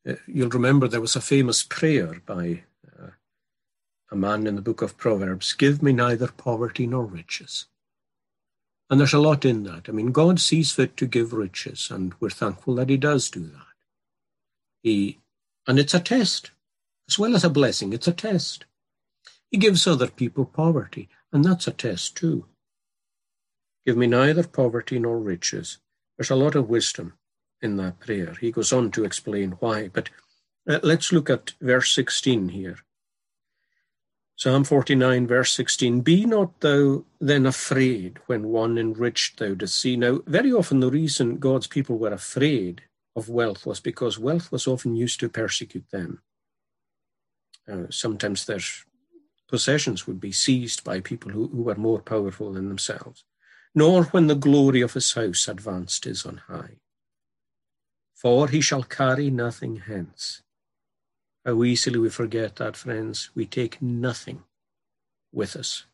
Uh, 0.08 0.14
you'll 0.28 0.50
remember 0.50 0.88
there 0.88 1.02
was 1.02 1.16
a 1.16 1.22
famous 1.22 1.64
prayer 1.64 2.22
by 2.26 2.64
uh, 3.00 3.10
a 4.12 4.16
man 4.16 4.46
in 4.46 4.56
the 4.56 4.62
book 4.62 4.84
of 4.84 4.98
Proverbs 4.98 5.54
Give 5.54 5.82
me 5.82 5.94
neither 5.94 6.28
poverty 6.28 6.86
nor 6.86 7.06
riches. 7.06 7.66
And 8.90 9.00
there's 9.00 9.14
a 9.14 9.20
lot 9.20 9.44
in 9.44 9.64
that. 9.64 9.90
I 9.90 9.92
mean, 9.92 10.12
God 10.12 10.40
sees 10.40 10.72
fit 10.72 10.96
to 10.98 11.08
give 11.08 11.34
riches, 11.34 11.90
and 11.92 12.14
we're 12.20 12.30
thankful 12.30 12.76
that 12.76 12.90
He 12.90 12.98
does 12.98 13.30
do 13.30 13.42
that. 13.42 13.66
He, 14.82 15.20
and 15.68 15.78
it's 15.78 15.94
a 15.94 16.00
test, 16.00 16.52
as 17.10 17.20
well 17.20 17.36
as 17.36 17.44
a 17.44 17.50
blessing, 17.50 17.92
it's 17.92 18.08
a 18.08 18.14
test. 18.14 18.66
He 19.52 19.58
gives 19.58 19.88
other 19.88 20.08
people 20.08 20.46
poverty, 20.46 21.10
and 21.32 21.44
that's 21.44 21.68
a 21.68 21.72
test 21.72 22.16
too. 22.16 22.46
Give 23.86 23.98
me 23.98 24.08
neither 24.08 24.44
poverty 24.44 25.00
nor 25.00 25.20
riches. 25.20 25.78
There's 26.18 26.30
a 26.30 26.36
lot 26.36 26.56
of 26.56 26.70
wisdom 26.70 27.14
in 27.62 27.78
that 27.78 28.00
prayer. 28.00 28.36
He 28.40 28.52
goes 28.52 28.74
on 28.74 28.92
to 28.92 29.06
explain 29.06 29.52
why, 29.60 29.88
but 29.88 30.10
uh, 30.68 30.80
let's 30.84 31.12
look 31.12 31.30
at 31.30 31.54
verse 31.62 31.94
16 31.94 32.50
here. 32.50 32.80
Psalm 34.38 34.64
49, 34.64 35.28
verse 35.28 35.52
16 35.54 36.02
Be 36.02 36.26
not 36.26 36.62
thou 36.62 37.04
then 37.20 37.46
afraid 37.46 38.20
when 38.28 38.48
one 38.48 38.78
enriched 38.78 39.40
thou 39.40 39.54
dost 39.54 39.76
see. 39.76 39.98
Now, 39.98 40.22
very 40.26 40.54
often 40.54 40.80
the 40.80 40.90
reason 40.90 41.38
God's 41.38 41.68
people 41.68 41.98
were 41.98 42.14
afraid 42.14 42.84
of 43.16 43.28
wealth 43.28 43.66
was 43.66 43.82
because 43.82 44.18
wealth 44.18 44.52
was 44.52 44.68
often 44.68 44.96
used 44.96 45.20
to 45.20 45.30
persecute 45.30 45.90
them. 45.92 46.22
Uh, 47.70 47.88
sometimes 47.90 48.46
their 48.46 48.62
possessions 49.50 50.08
would 50.08 50.22
be 50.22 50.32
seized 50.32 50.86
by 50.86 51.02
people 51.02 51.32
who, 51.32 51.50
who 51.50 51.64
were 51.64 51.76
more 51.76 52.02
powerful 52.02 52.54
than 52.54 52.70
themselves 52.70 53.26
nor 53.78 54.06
when 54.06 54.26
the 54.26 54.34
glory 54.34 54.82
of 54.82 54.94
his 54.94 55.14
house 55.14 55.48
advanced 55.48 56.08
is 56.08 56.26
on 56.26 56.38
high. 56.48 56.78
For 58.16 58.48
he 58.48 58.60
shall 58.60 58.82
carry 58.82 59.30
nothing 59.30 59.76
hence. 59.76 60.42
Uh, 61.48 61.56
How 61.56 61.64
easily 61.64 61.98
we 61.98 62.10
forget 62.10 62.58
that, 62.58 62.76
friends. 62.76 63.30
We 63.34 63.46
take 63.46 63.82
nothing 63.82 64.44
with 65.32 65.56
us. 65.56 65.86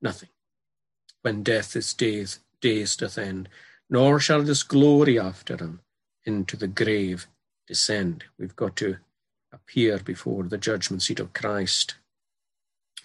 Nothing. 0.00 0.28
When 1.22 1.42
death 1.42 1.74
is 1.76 1.92
days, 1.92 2.38
days 2.60 2.96
doth 2.96 3.18
end, 3.18 3.48
nor 3.90 4.20
shall 4.20 4.42
this 4.42 4.62
glory 4.62 5.18
after 5.18 5.56
him 5.56 5.80
into 6.24 6.56
the 6.56 6.68
grave 6.68 7.26
descend. 7.66 8.24
We've 8.38 8.56
got 8.56 8.76
to 8.76 8.98
appear 9.52 9.98
before 9.98 10.44
the 10.44 10.58
judgment 10.58 11.02
seat 11.02 11.20
of 11.20 11.32
Christ. 11.32 11.96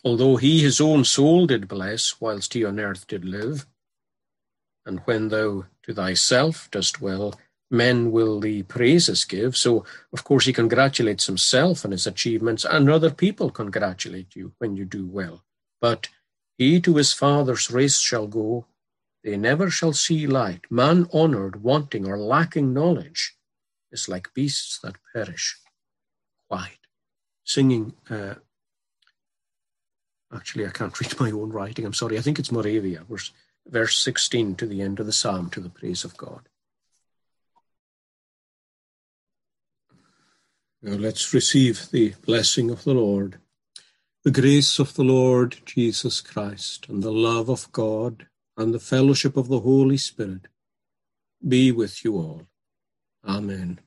Although 0.03 0.37
he 0.37 0.61
his 0.61 0.79
own 0.79 1.03
soul 1.03 1.47
did 1.47 1.67
bless 1.67 2.21
whilst 2.21 2.53
he 2.53 2.63
on 2.63 2.79
earth 2.79 3.07
did 3.07 3.25
live, 3.25 3.65
and 4.85 4.99
when 5.05 5.29
thou 5.29 5.65
to 5.83 5.93
thyself 5.93 6.69
dost 6.71 7.01
well, 7.01 7.39
men 7.69 8.11
will 8.11 8.39
the 8.39 8.63
praises 8.63 9.25
give. 9.25 9.57
So, 9.57 9.85
of 10.13 10.23
course, 10.23 10.45
he 10.45 10.53
congratulates 10.53 11.25
himself 11.25 11.83
on 11.83 11.91
his 11.91 12.07
achievements, 12.07 12.65
and 12.65 12.89
other 12.89 13.11
people 13.11 13.49
congratulate 13.49 14.35
you 14.35 14.53
when 14.59 14.75
you 14.75 14.85
do 14.85 15.05
well. 15.05 15.43
But 15.81 16.09
he 16.57 16.81
to 16.81 16.95
his 16.95 17.13
father's 17.13 17.69
race 17.69 17.99
shall 17.99 18.27
go, 18.27 18.65
they 19.23 19.35
never 19.35 19.69
shall 19.69 19.93
see 19.93 20.25
light. 20.25 20.61
Man 20.69 21.07
honored, 21.11 21.61
wanting, 21.61 22.07
or 22.07 22.17
lacking 22.17 22.73
knowledge 22.73 23.35
is 23.91 24.07
like 24.07 24.33
beasts 24.33 24.79
that 24.83 24.95
perish. 25.13 25.59
Quiet. 26.49 26.77
Singing, 27.43 27.93
uh, 28.09 28.35
actually, 30.33 30.65
I 30.65 30.69
can't 30.69 30.97
read 31.01 31.19
my 31.19 31.31
own 31.31 31.49
writing. 31.49 31.85
I'm 31.85 31.93
sorry. 31.93 32.17
I 32.17 32.21
think 32.21 32.39
it's 32.39 32.51
Moravia. 32.51 33.03
We're 33.07 33.17
verse 33.67 33.97
16 33.97 34.55
to 34.55 34.65
the 34.65 34.81
end 34.81 34.99
of 34.99 35.05
the 35.05 35.13
psalm 35.13 35.49
to 35.51 35.59
the 35.59 35.69
praise 35.69 36.03
of 36.03 36.15
God. 36.15 36.47
Now 40.81 40.93
let's 40.93 41.33
receive 41.33 41.89
the 41.91 42.13
blessing 42.25 42.69
of 42.69 42.83
the 42.83 42.93
Lord. 42.93 43.39
The 44.23 44.31
grace 44.31 44.77
of 44.77 44.93
the 44.93 45.03
Lord 45.03 45.57
Jesus 45.65 46.21
Christ 46.21 46.87
and 46.87 47.01
the 47.01 47.11
love 47.11 47.49
of 47.49 47.71
God 47.71 48.27
and 48.55 48.73
the 48.73 48.79
fellowship 48.79 49.37
of 49.37 49.47
the 49.47 49.61
Holy 49.61 49.97
Spirit 49.97 50.47
be 51.45 51.71
with 51.71 52.03
you 52.03 52.17
all. 52.17 52.47
Amen. 53.25 53.79